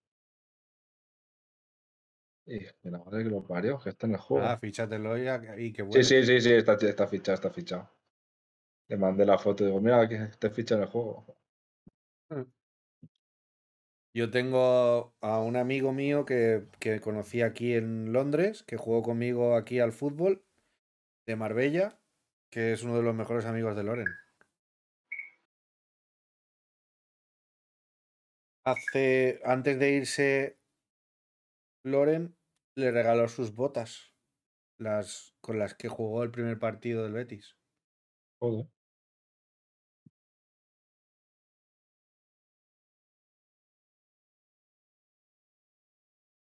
Y 2.47 2.61
la 2.89 2.99
madre 2.99 3.25
que 3.25 3.31
lo 3.31 3.43
parió, 3.43 3.79
que 3.79 3.91
está 3.91 4.07
en 4.07 4.13
el 4.13 4.19
juego. 4.19 4.47
Ah, 4.47 4.57
fíchatelo 4.57 5.17
ya 5.19 5.41
y 5.59 5.73
que 5.73 5.83
Sí, 5.83 5.89
bueno. 5.89 6.05
sí, 6.05 6.25
sí, 6.25 6.41
sí, 6.41 6.53
está, 6.53 6.75
está 6.75 7.07
fichado, 7.09 7.35
está 7.35 7.51
fichado. 7.51 7.91
Le 8.89 8.97
mandé 8.97 9.27
la 9.27 9.39
foto 9.39 9.65
y 9.65 9.67
digo, 9.67 9.81
mira 9.81 10.09
que 10.09 10.19
te 10.39 10.51
ficha 10.51 10.77
en 10.77 10.83
el 10.83 10.89
juego. 10.89 11.27
Yo 14.15 14.31
tengo 14.31 15.15
a 15.21 15.41
un 15.41 15.57
amigo 15.57 15.93
mío 15.93 16.25
que, 16.25 16.65
que 16.79 17.01
conocí 17.01 17.43
aquí 17.43 17.75
en 17.75 18.13
Londres, 18.13 18.63
que 18.63 18.77
jugó 18.77 19.03
conmigo 19.03 19.57
aquí 19.57 19.81
al 19.81 19.93
fútbol, 19.93 20.43
de 21.27 21.37
Marbella, 21.37 22.01
que 22.51 22.73
es 22.73 22.83
uno 22.83 22.97
de 22.97 23.03
los 23.03 23.15
mejores 23.15 23.45
amigos 23.45 23.77
de 23.77 23.85
Loren. 23.85 24.09
Hace, 28.65 29.41
antes 29.45 29.79
de 29.79 29.91
irse 29.93 30.59
Loren, 31.87 32.37
le 32.75 32.91
regaló 32.91 33.29
sus 33.29 33.55
botas, 33.55 34.13
las 34.77 35.37
con 35.41 35.61
las 35.61 35.75
que 35.75 35.89
jugó 35.89 36.25
el 36.25 36.33
primer 36.33 36.59
partido 36.59 37.05
del 37.05 37.13
Betis. 37.13 37.57
Joder. 38.41 38.67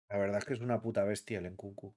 La 0.10 0.18
verdad 0.18 0.40
es 0.40 0.46
que 0.46 0.54
es 0.56 0.60
una 0.60 0.82
puta 0.82 1.06
bestia 1.06 1.40
el 1.40 1.50
Nkunku. 1.52 1.96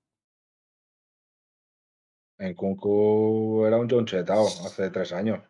En 2.39 2.55
Kunku 2.55 3.65
era 3.67 3.77
un 3.77 3.89
John 3.91 4.07
Chetao 4.07 4.47
hace 4.47 4.89
tres 4.91 5.13
años, 5.13 5.41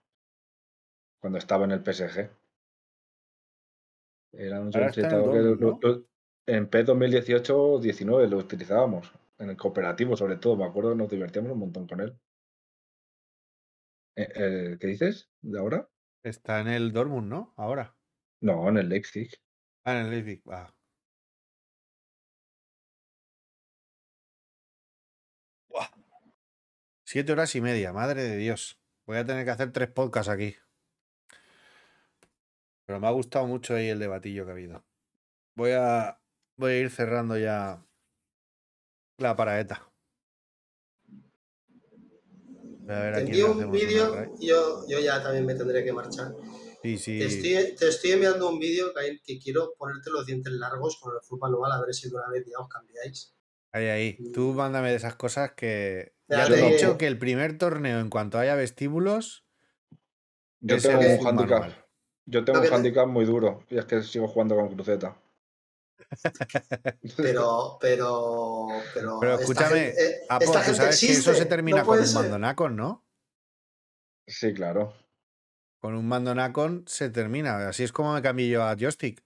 cuando 1.20 1.38
estaba 1.38 1.66
en 1.66 1.72
el 1.72 1.82
PSG. 1.82 2.30
Era 4.32 4.60
un 4.60 4.70
Ahora 4.74 4.80
John 4.80 4.88
está 4.88 5.08
en 5.10 5.14
el 5.16 5.22
Chetao 5.24 5.32
que 5.32 5.38
Dortmund, 5.38 5.82
lo- 5.82 5.88
¿no? 5.98 6.11
En 6.46 6.68
P 6.68 6.84
2018-19 6.84 8.28
lo 8.28 8.38
utilizábamos, 8.38 9.12
en 9.38 9.50
el 9.50 9.56
cooperativo 9.56 10.16
sobre 10.16 10.36
todo, 10.36 10.56
me 10.56 10.64
acuerdo, 10.64 10.94
nos 10.94 11.10
divertíamos 11.10 11.52
un 11.52 11.58
montón 11.58 11.86
con 11.86 12.00
él. 12.00 12.18
Eh, 14.16 14.28
eh, 14.34 14.76
¿Qué 14.78 14.86
dices? 14.86 15.30
¿De 15.40 15.58
ahora? 15.58 15.88
Está 16.22 16.60
en 16.60 16.68
el 16.68 16.92
Dortmund, 16.92 17.28
¿no? 17.28 17.54
Ahora. 17.56 17.96
No, 18.40 18.68
en 18.68 18.76
el 18.78 18.88
Leipzig. 18.88 19.30
Ah, 19.84 19.98
en 19.98 20.06
el 20.06 20.10
Leipzig. 20.10 20.42
Ah. 20.50 20.72
Buah. 25.68 25.88
Siete 27.04 27.32
horas 27.32 27.54
y 27.54 27.60
media, 27.60 27.92
madre 27.92 28.22
de 28.22 28.36
Dios. 28.36 28.80
Voy 29.06 29.16
a 29.16 29.24
tener 29.24 29.44
que 29.44 29.50
hacer 29.50 29.72
tres 29.72 29.88
podcasts 29.90 30.30
aquí. 30.30 30.56
Pero 32.86 33.00
me 33.00 33.06
ha 33.06 33.10
gustado 33.10 33.46
mucho 33.46 33.74
ahí 33.74 33.88
el 33.88 33.98
debatillo 33.98 34.44
que 34.44 34.50
ha 34.50 34.54
habido. 34.54 34.84
Voy 35.56 35.72
a, 35.72 36.21
voy 36.56 36.72
a 36.72 36.78
ir 36.78 36.90
cerrando 36.90 37.36
ya 37.38 37.84
la 39.18 39.36
paraeta. 39.36 39.88
Voy 42.80 42.94
a 42.94 43.00
ver 43.00 43.14
Te 43.14 43.20
a 43.20 43.24
quién 43.24 43.36
le 43.36 43.42
envío 43.42 43.66
un 43.66 43.72
vídeo, 43.72 44.34
yo, 44.40 44.84
yo 44.88 45.00
ya 45.00 45.22
también 45.22 45.46
me 45.46 45.54
tendré 45.54 45.84
que 45.84 45.92
marchar. 45.92 46.32
Sí, 46.82 46.98
sí. 46.98 47.18
Te, 47.18 47.26
estoy, 47.26 47.76
te 47.76 47.88
estoy 47.88 48.10
enviando 48.12 48.48
un 48.50 48.58
vídeo 48.58 48.92
que, 48.92 49.20
que 49.24 49.38
quiero 49.38 49.74
ponerte 49.78 50.10
los 50.10 50.26
dientes 50.26 50.52
largos 50.54 50.98
con 51.00 51.14
el 51.14 51.20
fútbol 51.22 51.52
manual, 51.52 51.72
a 51.72 51.80
ver 51.80 51.94
si 51.94 52.08
de 52.08 52.16
una 52.16 52.28
vez 52.28 52.44
ya 52.44 52.58
os 52.58 52.68
cambiáis. 52.68 53.36
Ahí, 53.72 53.86
ahí. 53.86 54.18
Tú 54.34 54.52
mándame 54.52 54.90
de 54.90 54.96
esas 54.96 55.14
cosas 55.14 55.52
que. 55.52 56.14
Ya 56.28 56.46
te 56.46 56.54
he 56.54 56.72
dicho 56.72 56.98
que 56.98 57.06
el 57.06 57.18
primer 57.18 57.56
torneo, 57.56 58.00
en 58.00 58.10
cuanto 58.10 58.38
haya 58.38 58.54
vestíbulos, 58.54 59.46
Yo 60.60 60.78
tengo 60.78 60.98
un 60.98 61.04
handicap. 61.04 61.60
manual. 61.60 61.86
Yo 62.26 62.44
tengo 62.44 62.60
un 62.60 62.66
handicap 62.72 63.06
muy 63.06 63.24
duro 63.24 63.64
y 63.68 63.78
es 63.78 63.84
que 63.84 64.02
sigo 64.02 64.26
jugando 64.28 64.56
con 64.56 64.74
cruceta. 64.74 65.21
Pero, 67.16 67.78
pero, 67.80 68.68
pero. 68.94 69.18
Pero 69.20 69.32
esta 69.34 69.42
escúchame, 69.42 69.80
gente- 69.86 70.04
eh, 70.04 70.20
Apo, 70.28 70.44
esta 70.44 70.64
tú 70.64 70.74
sabes 70.74 71.00
que 71.00 71.12
eso 71.12 71.34
se 71.34 71.46
termina 71.46 71.80
no 71.80 71.86
con 71.86 71.98
un 72.00 72.14
mandonacon, 72.14 72.76
¿no? 72.76 73.04
Sí, 74.26 74.52
claro. 74.54 74.94
Con 75.80 75.94
un 75.96 76.06
mandonacon 76.06 76.84
se 76.86 77.10
termina. 77.10 77.68
Así 77.68 77.82
es 77.82 77.92
como 77.92 78.14
me 78.14 78.22
cambié 78.22 78.48
yo 78.48 78.62
a 78.62 78.76
joystick. 78.76 79.22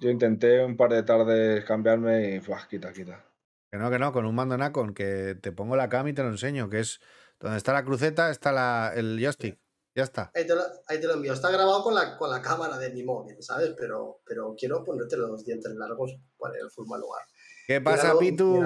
Yo 0.00 0.10
intenté 0.10 0.64
un 0.64 0.76
par 0.76 0.90
de 0.92 1.02
tardes 1.04 1.64
cambiarme 1.64 2.34
y 2.34 2.38
¡buah! 2.40 2.66
quita, 2.68 2.92
quita. 2.92 3.24
Que 3.70 3.78
no, 3.78 3.90
que 3.90 3.98
no, 3.98 4.12
con 4.12 4.26
un 4.26 4.34
mandonacon, 4.34 4.94
que 4.94 5.36
te 5.40 5.52
pongo 5.52 5.76
la 5.76 5.88
cam 5.88 6.08
y 6.08 6.12
te 6.12 6.22
lo 6.22 6.28
enseño, 6.28 6.68
que 6.68 6.80
es 6.80 7.00
donde 7.40 7.56
está 7.56 7.72
la 7.72 7.84
cruceta, 7.84 8.30
está 8.30 8.52
la, 8.52 8.92
el 8.94 9.18
joystick. 9.20 9.61
Ya 9.94 10.04
está. 10.04 10.30
Ahí 10.34 10.46
te, 10.46 10.54
lo, 10.54 10.62
ahí 10.86 10.98
te 11.00 11.06
lo 11.06 11.14
envío. 11.14 11.32
Está 11.34 11.50
grabado 11.50 11.82
con 11.82 11.94
la, 11.94 12.16
con 12.16 12.30
la 12.30 12.40
cámara 12.40 12.78
de 12.78 12.90
mi 12.90 13.02
móvil, 13.02 13.36
¿sabes? 13.42 13.74
Pero, 13.78 14.22
pero 14.24 14.54
quiero 14.58 14.82
ponerte 14.82 15.16
los 15.18 15.44
dientes 15.44 15.72
largos 15.74 16.16
para 16.38 16.58
el 16.58 16.70
fútbol 16.70 17.00
lugar. 17.00 17.22
¿Qué 17.66 17.80
pasa, 17.80 18.18
Pitu? 18.18 18.62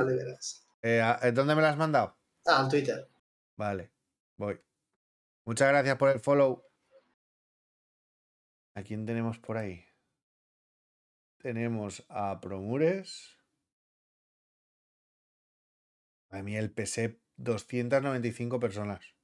Eh, 0.82 1.00
¿a- 1.00 1.18
eh, 1.22 1.32
¿Dónde 1.32 1.54
me 1.56 1.62
la 1.62 1.70
has 1.70 1.76
mandado? 1.76 2.16
Ah, 2.46 2.60
en 2.62 2.68
Twitter. 2.68 3.08
Vale, 3.56 3.92
voy. 4.36 4.60
Muchas 5.44 5.68
gracias 5.68 5.96
por 5.96 6.10
el 6.10 6.20
follow. 6.20 6.62
¿A 8.74 8.82
quién 8.82 9.04
tenemos 9.04 9.38
por 9.40 9.56
ahí? 9.56 9.84
Tenemos 11.38 12.04
a 12.08 12.40
Promures. 12.40 13.36
A 16.30 16.42
mí 16.42 16.56
el 16.56 16.70
PC 16.72 17.20
295 17.36 18.60
personas. 18.60 19.15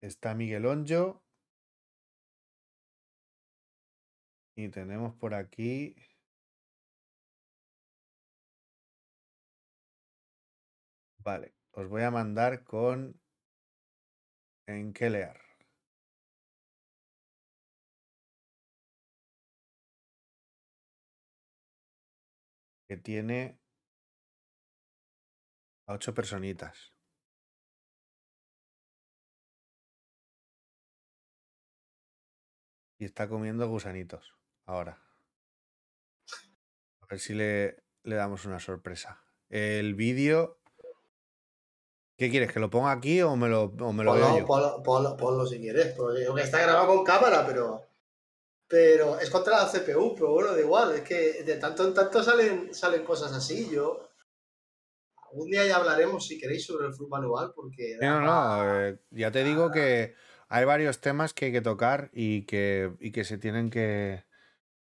Está 0.00 0.34
Miguel 0.34 0.66
Onjo. 0.66 1.22
Y 4.56 4.68
tenemos 4.70 5.14
por 5.14 5.34
aquí. 5.34 5.94
Vale, 11.24 11.54
os 11.72 11.88
voy 11.88 12.02
a 12.02 12.10
mandar 12.10 12.64
con 12.64 13.20
Enkelear. 14.66 15.40
Que 22.88 22.96
tiene 22.96 23.58
a 25.86 25.94
ocho 25.94 26.14
personitas. 26.14 26.97
Y 32.98 33.04
está 33.04 33.28
comiendo 33.28 33.68
gusanitos 33.68 34.34
ahora. 34.66 35.00
A 37.00 37.06
ver 37.08 37.20
si 37.20 37.32
le, 37.34 37.84
le 38.02 38.16
damos 38.16 38.44
una 38.44 38.58
sorpresa. 38.60 39.22
El 39.48 39.94
vídeo. 39.94 40.58
¿Qué 42.16 42.30
quieres? 42.30 42.52
¿Que 42.52 42.58
lo 42.58 42.68
ponga 42.68 42.90
aquí 42.90 43.22
o 43.22 43.36
me 43.36 43.48
lo, 43.48 43.64
o 43.80 43.92
me 43.92 44.02
lo 44.02 44.14
veo 44.14 44.24
Ponlo, 44.24 44.38
yo? 44.40 44.46
ponlo, 44.46 44.82
ponlo, 44.82 45.16
ponlo 45.16 45.46
si 45.46 45.60
quieres. 45.60 45.94
Porque 45.94 46.24
está 46.42 46.60
grabado 46.60 46.88
con 46.88 47.04
cámara, 47.04 47.46
pero. 47.46 47.84
Pero 48.66 49.18
es 49.18 49.30
contra 49.30 49.62
la 49.62 49.70
CPU, 49.70 50.14
pero 50.14 50.32
bueno, 50.32 50.52
da 50.52 50.60
igual. 50.60 50.94
Es 50.96 51.02
que 51.02 51.42
de 51.44 51.56
tanto 51.56 51.86
en 51.86 51.94
tanto 51.94 52.22
salen, 52.22 52.74
salen 52.74 53.04
cosas 53.04 53.32
así. 53.32 53.70
Yo. 53.70 54.10
Algún 55.30 55.50
día 55.50 55.64
ya 55.64 55.76
hablaremos, 55.76 56.26
si 56.26 56.38
queréis, 56.38 56.66
sobre 56.66 56.88
el 56.88 56.92
fútbol 56.92 57.20
manual, 57.20 57.52
porque. 57.54 57.96
Sí, 57.98 58.04
no, 58.04 58.20
no, 58.20 58.80
eh, 58.86 58.98
ya 59.10 59.30
te 59.30 59.44
digo 59.44 59.70
que 59.70 60.14
hay 60.48 60.64
varios 60.64 61.00
temas 61.00 61.34
que 61.34 61.46
hay 61.46 61.52
que 61.52 61.60
tocar 61.60 62.10
y 62.12 62.44
que, 62.46 62.92
y 63.00 63.12
que 63.12 63.24
se 63.24 63.38
tienen 63.38 63.70
que 63.70 64.24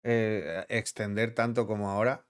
eh, 0.02 0.64
extender 0.68 1.34
tanto 1.34 1.66
como 1.66 1.90
ahora. 1.90 2.26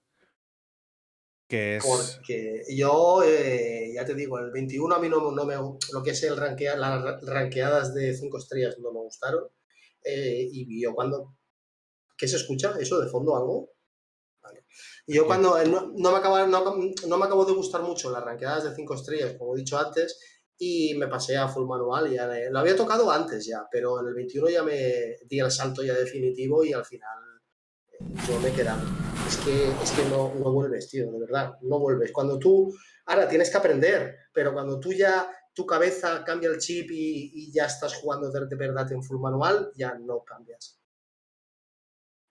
Que 1.49 1.76
es. 1.76 1.85
Porque 1.85 2.62
yo, 2.76 3.22
eh, 3.24 3.93
ya 3.95 4.05
te 4.05 4.14
digo, 4.14 4.39
el 4.39 4.51
21 4.51 4.95
a 4.95 4.99
mí 4.99 5.09
no, 5.09 5.31
no 5.33 5.45
me. 5.47 5.55
Lo 5.55 6.03
que 6.05 6.11
es 6.11 6.22
el 6.24 6.37
rankea, 6.37 6.76
las 6.76 7.03
ra- 7.03 7.20
ranqueadas 7.22 7.95
de 7.95 8.14
5 8.14 8.39
estrellas 8.39 8.76
no 8.81 8.93
me 8.93 9.01
gustaron. 9.01 9.45
Eh, 10.05 10.47
y 10.51 10.83
yo 10.83 10.95
cuando. 10.95 11.37
¿Qué 12.16 12.29
se 12.29 12.37
escucha? 12.37 12.74
¿Eso 12.81 13.01
de 13.01 13.09
fondo 13.09 13.37
algo? 13.37 13.70
Vale. 14.43 14.64
Y 15.07 15.14
yo 15.14 15.26
cuando. 15.26 15.59
eh, 15.59 15.66
No, 15.66 15.91
no 15.97 16.12
me 16.12 16.18
acaba, 16.18 16.47
no, 16.47 16.64
no 17.07 17.18
me 17.18 17.24
acabó 17.24 17.45
de 17.47 17.53
gustar 17.55 17.83
mucho 17.83 18.11
las 18.11 18.24
ranqueadas 18.24 18.64
de 18.64 18.74
5 18.74 18.95
estrellas, 18.95 19.37
como 19.39 19.55
he 19.55 19.59
dicho 19.61 19.79
antes. 19.79 20.20
Y 20.59 20.94
me 20.94 21.06
pasé 21.06 21.36
a 21.36 21.48
full 21.48 21.66
manual. 21.66 22.11
Ya 22.11 22.28
lo 22.50 22.59
había 22.59 22.76
tocado 22.76 23.11
antes 23.11 23.46
ya, 23.46 23.66
pero 23.70 24.00
en 24.00 24.09
el 24.09 24.14
21 24.14 24.50
ya 24.50 24.62
me 24.62 25.16
di 25.28 25.38
el 25.38 25.50
salto 25.50 25.82
ya 25.82 25.94
definitivo 25.94 26.64
y 26.64 26.72
al 26.72 26.84
final 26.84 27.18
eh, 27.86 28.04
yo 28.26 28.40
me 28.40 28.48
he 28.48 28.52
quedado. 28.52 28.82
Es 29.26 29.36
que, 29.38 29.70
es 29.70 29.90
que 29.92 30.09
no, 30.09 30.34
no 30.34 30.52
vuelves, 30.52 30.88
tío, 30.88 31.11
de 31.11 31.20
verdad, 31.20 31.54
no 31.62 31.78
vuelves. 31.78 32.12
Cuando 32.12 32.38
tú, 32.38 32.74
ahora 33.06 33.28
tienes 33.28 33.50
que 33.50 33.59
aprender, 33.59 34.16
pero 34.32 34.52
cuando 34.52 34.80
tú 34.80 34.92
ya 34.92 35.30
tu 35.54 35.66
cabeza 35.66 36.24
cambia 36.24 36.48
el 36.48 36.59
chip 36.59 36.90
y, 36.90 37.52
ya 37.52 37.66
estás 37.66 37.94
jugando 37.94 38.30
de, 38.30 38.56
verdad 38.56 38.90
en 38.92 39.02
full 39.02 39.20
manual, 39.20 39.70
ya 39.74 39.94
no 39.94 40.22
cambias. 40.24 40.80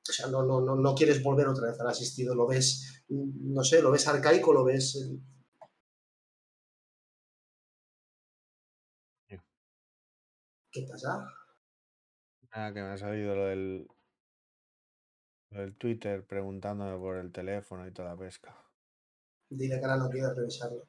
O 0.09 0.13
sea, 0.13 0.27
no, 0.27 0.43
no, 0.43 0.61
no, 0.61 0.75
no 0.75 0.95
quieres 0.95 1.21
volver 1.21 1.47
otra 1.47 1.69
vez 1.69 1.79
al 1.79 1.87
asistido, 1.87 2.33
lo 2.33 2.47
ves, 2.47 3.03
no 3.09 3.63
sé, 3.65 3.81
lo 3.81 3.91
ves 3.91 4.07
arcaico, 4.07 4.53
lo 4.53 4.63
ves 4.63 4.97
¿Qué 10.77 10.85
pasa? 10.85 11.33
Que 12.51 12.81
me 12.81 12.91
ha 12.91 12.97
salido 12.97 13.35
lo 13.35 13.45
del, 13.45 13.87
del 15.49 15.75
Twitter 15.75 16.23
preguntándome 16.23 16.95
por 16.99 17.17
el 17.17 17.31
teléfono 17.31 17.87
y 17.87 17.91
toda 17.91 18.09
la 18.09 18.17
pesca. 18.17 18.55
Dile 19.49 19.79
que 19.79 19.85
ahora 19.85 19.97
no 19.97 20.09
quiero 20.09 20.35
revisarlo. 20.35 20.87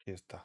Aquí 0.00 0.10
está. 0.10 0.44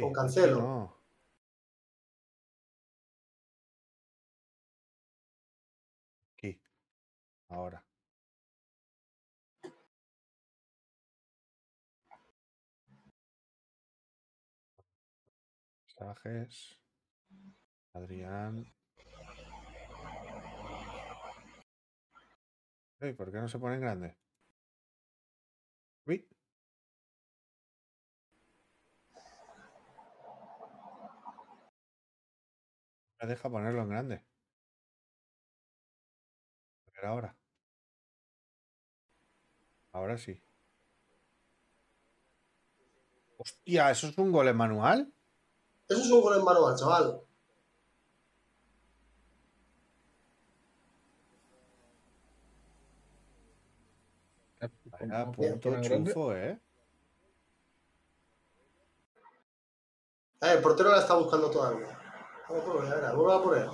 Con 0.00 0.12
cancelo. 0.14 0.96
Aquí. 6.32 6.58
Ahora. 7.48 7.85
Mensajes. 15.98 16.78
Adrián. 17.94 18.66
¿Por 23.16 23.32
qué 23.32 23.38
no 23.38 23.48
se 23.48 23.58
pone 23.58 23.76
en 23.76 23.80
grande? 23.80 24.16
Uy. 26.06 26.28
Me 33.20 33.26
deja 33.26 33.48
ponerlo 33.50 33.82
en 33.82 33.88
grande. 33.88 34.14
A 36.88 36.90
ver 36.90 37.06
ahora. 37.06 37.36
Ahora 39.92 40.18
sí. 40.18 40.42
Hostia, 43.38 43.90
¿eso 43.90 44.08
es 44.08 44.18
un 44.18 44.32
gol 44.32 44.48
en 44.48 44.56
manual? 44.56 45.15
Eso 45.88 46.00
es 46.00 46.10
un 46.10 46.20
gol 46.20 46.36
en 46.36 46.44
manual, 46.44 46.76
chaval. 46.76 47.20
Vaya 54.84 55.30
punto 55.30 55.80
chufo, 55.80 56.34
¿eh? 56.34 56.58
A 60.40 60.46
ver, 60.48 60.56
el 60.56 60.62
portero 60.62 60.90
la 60.90 61.00
está 61.00 61.14
buscando 61.14 61.50
todavía. 61.50 61.98
Vuelvo 62.48 63.32
a 63.32 63.42
poner. 63.42 63.68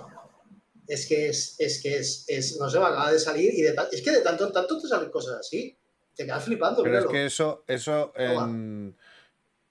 Es 0.86 1.06
que 1.06 1.28
es, 1.28 1.56
es 1.58 1.82
que 1.82 1.98
es, 1.98 2.24
es, 2.28 2.58
no 2.58 2.68
sé, 2.68 2.78
va 2.78 2.88
acaba 2.88 3.12
de 3.12 3.18
salir 3.18 3.52
y 3.54 3.62
de, 3.62 3.74
es 3.92 4.02
que 4.02 4.10
de 4.10 4.20
tanto 4.20 4.46
en 4.46 4.52
tanto 4.52 4.80
te 4.80 4.88
salen 4.88 5.10
cosas 5.10 5.38
así. 5.40 5.76
Te 6.14 6.26
quedas 6.26 6.44
flipando. 6.44 6.82
Pero 6.82 6.98
es 6.98 7.06
que 7.06 7.26
eso, 7.26 7.64
eso 7.66 8.12
en, 8.16 8.96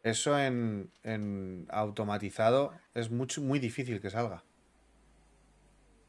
eso 0.04 0.39
en, 0.39 0.91
en 1.04 1.68
automatizado 1.70 2.74
es 2.93 3.12
mucho, 3.12 3.41
muy 3.41 3.60
difícil 3.60 4.02
que 4.02 4.10
salga. 4.10 4.43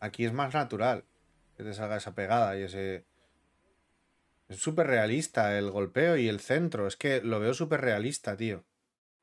Aquí 0.00 0.24
es 0.24 0.32
más 0.32 0.54
natural 0.54 1.04
que 1.56 1.64
te 1.64 1.74
salga 1.74 1.96
esa 1.96 2.14
pegada 2.14 2.58
y 2.58 2.62
ese. 2.62 3.04
Es 4.48 4.58
súper 4.58 4.86
realista 4.86 5.58
el 5.58 5.70
golpeo 5.70 6.16
y 6.16 6.28
el 6.28 6.40
centro. 6.40 6.86
Es 6.86 6.96
que 6.96 7.20
lo 7.20 7.40
veo 7.40 7.54
súper 7.54 7.80
realista, 7.80 8.36
tío. 8.36 8.64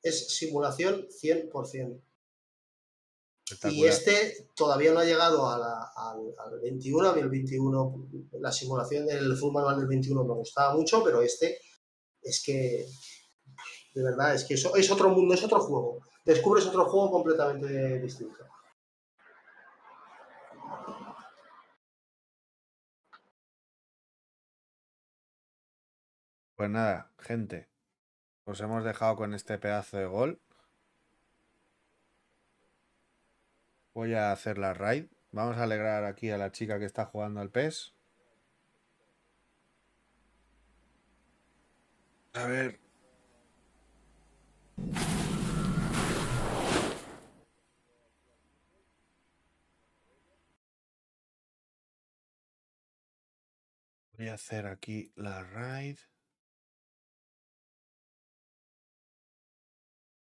Es 0.01 0.29
simulación 0.35 1.07
100%. 1.07 2.01
Y 3.71 3.85
este 3.85 4.47
todavía 4.55 4.93
no 4.93 4.99
ha 4.99 5.05
llegado 5.05 5.49
al, 5.49 5.63
al 5.63 6.59
21, 6.61 7.09
a 7.09 7.15
mí 7.15 7.21
el 7.21 7.29
21, 7.29 8.09
la 8.39 8.51
simulación 8.51 9.07
del 9.07 9.35
full 9.35 9.51
manual 9.51 9.77
del 9.77 9.87
21 9.87 10.23
me 10.23 10.35
gustaba 10.35 10.75
mucho, 10.75 11.03
pero 11.03 11.21
este 11.21 11.59
es 12.21 12.43
que, 12.43 12.85
de 13.93 14.03
verdad, 14.03 14.35
es 14.35 14.43
que 14.45 14.53
eso 14.53 14.75
es 14.75 14.91
otro 14.91 15.09
mundo, 15.09 15.33
es 15.33 15.43
otro 15.43 15.59
juego. 15.59 15.99
Descubres 16.25 16.65
otro 16.65 16.85
juego 16.85 17.11
completamente 17.11 17.99
distinto. 17.99 18.45
Pues 26.55 26.69
nada, 26.69 27.09
gente, 27.17 27.69
os 28.43 28.59
hemos 28.59 28.83
dejado 28.83 29.15
con 29.15 29.33
este 29.33 29.57
pedazo 29.57 29.97
de 29.97 30.05
gol. 30.05 30.41
Voy 33.93 34.13
a 34.13 34.31
hacer 34.31 34.57
la 34.57 34.73
raid. 34.73 35.05
Vamos 35.31 35.57
a 35.57 35.63
alegrar 35.63 36.03
aquí 36.03 36.31
a 36.31 36.37
la 36.37 36.51
chica 36.51 36.77
que 36.79 36.85
está 36.85 37.05
jugando 37.05 37.39
al 37.39 37.49
PES. 37.49 37.93
A 42.33 42.45
ver. 42.45 42.88
Voy 54.19 54.27
a 54.27 54.33
hacer 54.33 54.67
aquí 54.67 55.13
la 55.15 55.45
raid. 55.45 55.97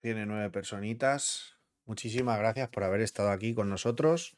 Tiene 0.02 0.26
nueve 0.26 0.50
personitas. 0.50 1.56
Muchísimas 1.86 2.38
gracias 2.38 2.68
por 2.68 2.84
haber 2.84 3.00
estado 3.00 3.30
aquí 3.30 3.54
con 3.54 3.70
nosotros. 3.70 4.36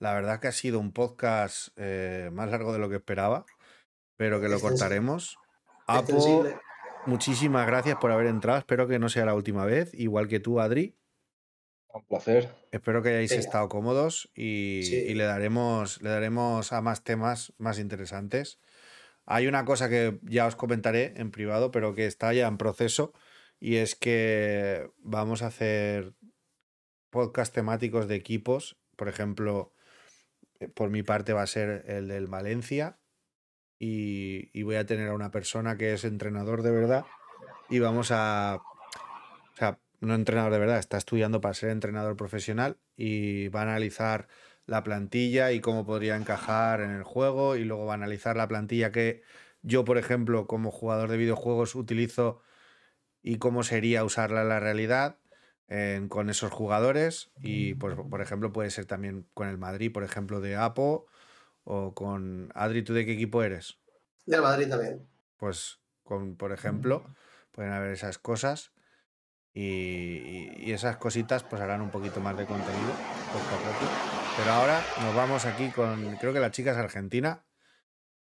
La 0.00 0.14
verdad 0.14 0.40
que 0.40 0.48
ha 0.48 0.52
sido 0.52 0.80
un 0.80 0.90
podcast 0.92 1.68
eh, 1.76 2.30
más 2.32 2.50
largo 2.50 2.72
de 2.72 2.80
lo 2.80 2.88
que 2.88 2.96
esperaba, 2.96 3.46
pero 4.16 4.40
que 4.40 4.48
lo 4.48 4.58
cortaremos. 4.58 5.38
Apo, 5.86 6.44
muchísimas 7.06 7.68
gracias 7.68 7.98
por 8.00 8.10
haber 8.10 8.26
entrado. 8.26 8.58
Espero 8.58 8.88
que 8.88 8.98
no 8.98 9.08
sea 9.08 9.24
la 9.24 9.36
última 9.36 9.64
vez, 9.64 9.94
igual 9.94 10.26
que 10.26 10.40
tú, 10.40 10.58
Adri. 10.58 10.96
Un 11.94 12.04
placer. 12.06 12.52
Espero 12.72 13.00
que 13.00 13.10
hayáis 13.10 13.30
estado 13.30 13.68
cómodos 13.68 14.28
y, 14.34 15.14
le, 15.14 15.22
daremos, 15.22 16.02
le 16.02 16.10
daremos 16.10 16.72
a 16.72 16.80
más 16.80 17.04
temas 17.04 17.52
más 17.58 17.78
interesantes. 17.78 18.58
Hay 19.26 19.46
una 19.46 19.64
cosa 19.64 19.88
que 19.88 20.18
ya 20.22 20.46
os 20.46 20.56
comentaré 20.56 21.14
en 21.16 21.30
privado, 21.30 21.70
pero 21.70 21.94
que 21.94 22.06
está 22.06 22.32
ya 22.32 22.48
en 22.48 22.58
proceso, 22.58 23.12
y 23.60 23.76
es 23.76 23.94
que 23.94 24.90
vamos 24.98 25.42
a 25.42 25.46
hacer 25.46 26.14
podcast 27.10 27.54
temáticos 27.54 28.08
de 28.08 28.16
equipos. 28.16 28.76
Por 28.96 29.08
ejemplo, 29.08 29.72
eh, 30.58 30.68
por 30.68 30.90
mi 30.90 31.04
parte 31.04 31.32
va 31.32 31.42
a 31.42 31.46
ser 31.46 31.84
el 31.86 32.08
del 32.08 32.26
Valencia. 32.26 32.98
Y, 33.78 34.62
voy 34.62 34.76
a 34.76 34.86
tener 34.86 35.08
a 35.08 35.14
una 35.14 35.30
persona 35.30 35.76
que 35.76 35.92
es 35.92 36.04
entrenador 36.04 36.62
de 36.62 36.70
verdad. 36.70 37.04
Y 37.68 37.78
vamos 37.78 38.10
a. 38.10 38.60
O 39.52 39.56
sea, 39.56 39.78
no 40.00 40.14
entrenador 40.14 40.52
de 40.52 40.58
verdad, 40.58 40.78
está 40.78 40.96
estudiando 40.96 41.40
para 41.40 41.54
ser 41.54 41.70
entrenador 41.70 42.16
profesional. 42.16 42.78
Y 42.96 43.48
va 43.48 43.60
a 43.60 43.64
analizar 43.64 44.28
la 44.66 44.82
plantilla 44.82 45.52
y 45.52 45.60
cómo 45.60 45.84
podría 45.84 46.16
encajar 46.16 46.80
en 46.80 46.90
el 46.90 47.02
juego. 47.02 47.56
Y 47.56 47.64
luego 47.64 47.86
va 47.86 47.92
a 47.92 47.96
analizar 47.96 48.36
la 48.36 48.48
plantilla 48.48 48.92
que 48.92 49.22
yo, 49.62 49.84
por 49.84 49.98
ejemplo, 49.98 50.46
como 50.46 50.70
jugador 50.70 51.10
de 51.10 51.16
videojuegos, 51.16 51.74
utilizo 51.74 52.42
y 53.22 53.38
cómo 53.38 53.62
sería 53.62 54.04
usarla 54.04 54.42
en 54.42 54.48
la 54.48 54.60
realidad 54.60 55.18
con 56.08 56.28
esos 56.28 56.52
jugadores 56.52 57.30
y, 57.40 57.74
pues, 57.74 57.94
por 57.94 58.20
ejemplo, 58.20 58.52
puede 58.52 58.68
ser 58.68 58.84
también 58.84 59.26
con 59.32 59.48
el 59.48 59.56
Madrid, 59.56 59.90
por 59.90 60.04
ejemplo, 60.04 60.42
de 60.42 60.54
Apo 60.54 61.06
o 61.64 61.94
con 61.94 62.50
Adri, 62.54 62.82
¿tú 62.82 62.92
de 62.92 63.06
qué 63.06 63.12
equipo 63.12 63.42
eres? 63.42 63.78
Del 64.26 64.42
Madrid 64.42 64.68
también. 64.68 65.08
Pues, 65.38 65.78
con, 66.02 66.36
por 66.36 66.52
ejemplo, 66.52 67.06
pueden 67.52 67.72
haber 67.72 67.92
esas 67.92 68.18
cosas 68.18 68.72
y, 69.54 70.70
esas 70.72 70.96
cositas 70.96 71.42
pues 71.42 71.62
harán 71.62 71.80
un 71.80 71.90
poquito 71.90 72.20
más 72.20 72.36
de 72.36 72.44
contenido 72.44 72.92
poco 73.32 73.54
a 73.54 73.58
poco. 73.58 74.21
Pero 74.36 74.50
ahora 74.50 74.82
nos 75.02 75.14
vamos 75.14 75.44
aquí 75.44 75.70
con, 75.70 76.16
creo 76.16 76.32
que 76.32 76.40
la 76.40 76.50
chica 76.50 76.72
es 76.72 76.76
argentina. 76.78 77.44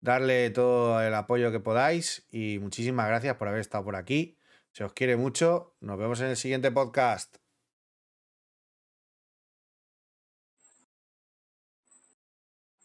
Darle 0.02 0.50
todo 0.50 1.02
el 1.02 1.14
apoyo 1.14 1.52
que 1.52 1.60
podáis 1.60 2.26
y 2.32 2.58
muchísimas 2.60 3.08
gracias 3.08 3.36
por 3.38 3.48
haber 3.48 3.62
estado 3.62 3.84
por 3.84 3.96
aquí. 3.96 4.38
Se 4.72 4.84
os 4.84 4.94
quiere 4.94 5.18
mucho. 5.18 5.76
Nos 5.82 5.98
vemos 6.00 6.20
en 6.22 6.28
el 6.28 6.38
siguiente 6.38 6.72
podcast. 6.72 7.38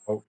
¿Por 0.04 0.24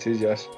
qué 0.00 0.14
chillas? 0.14 0.48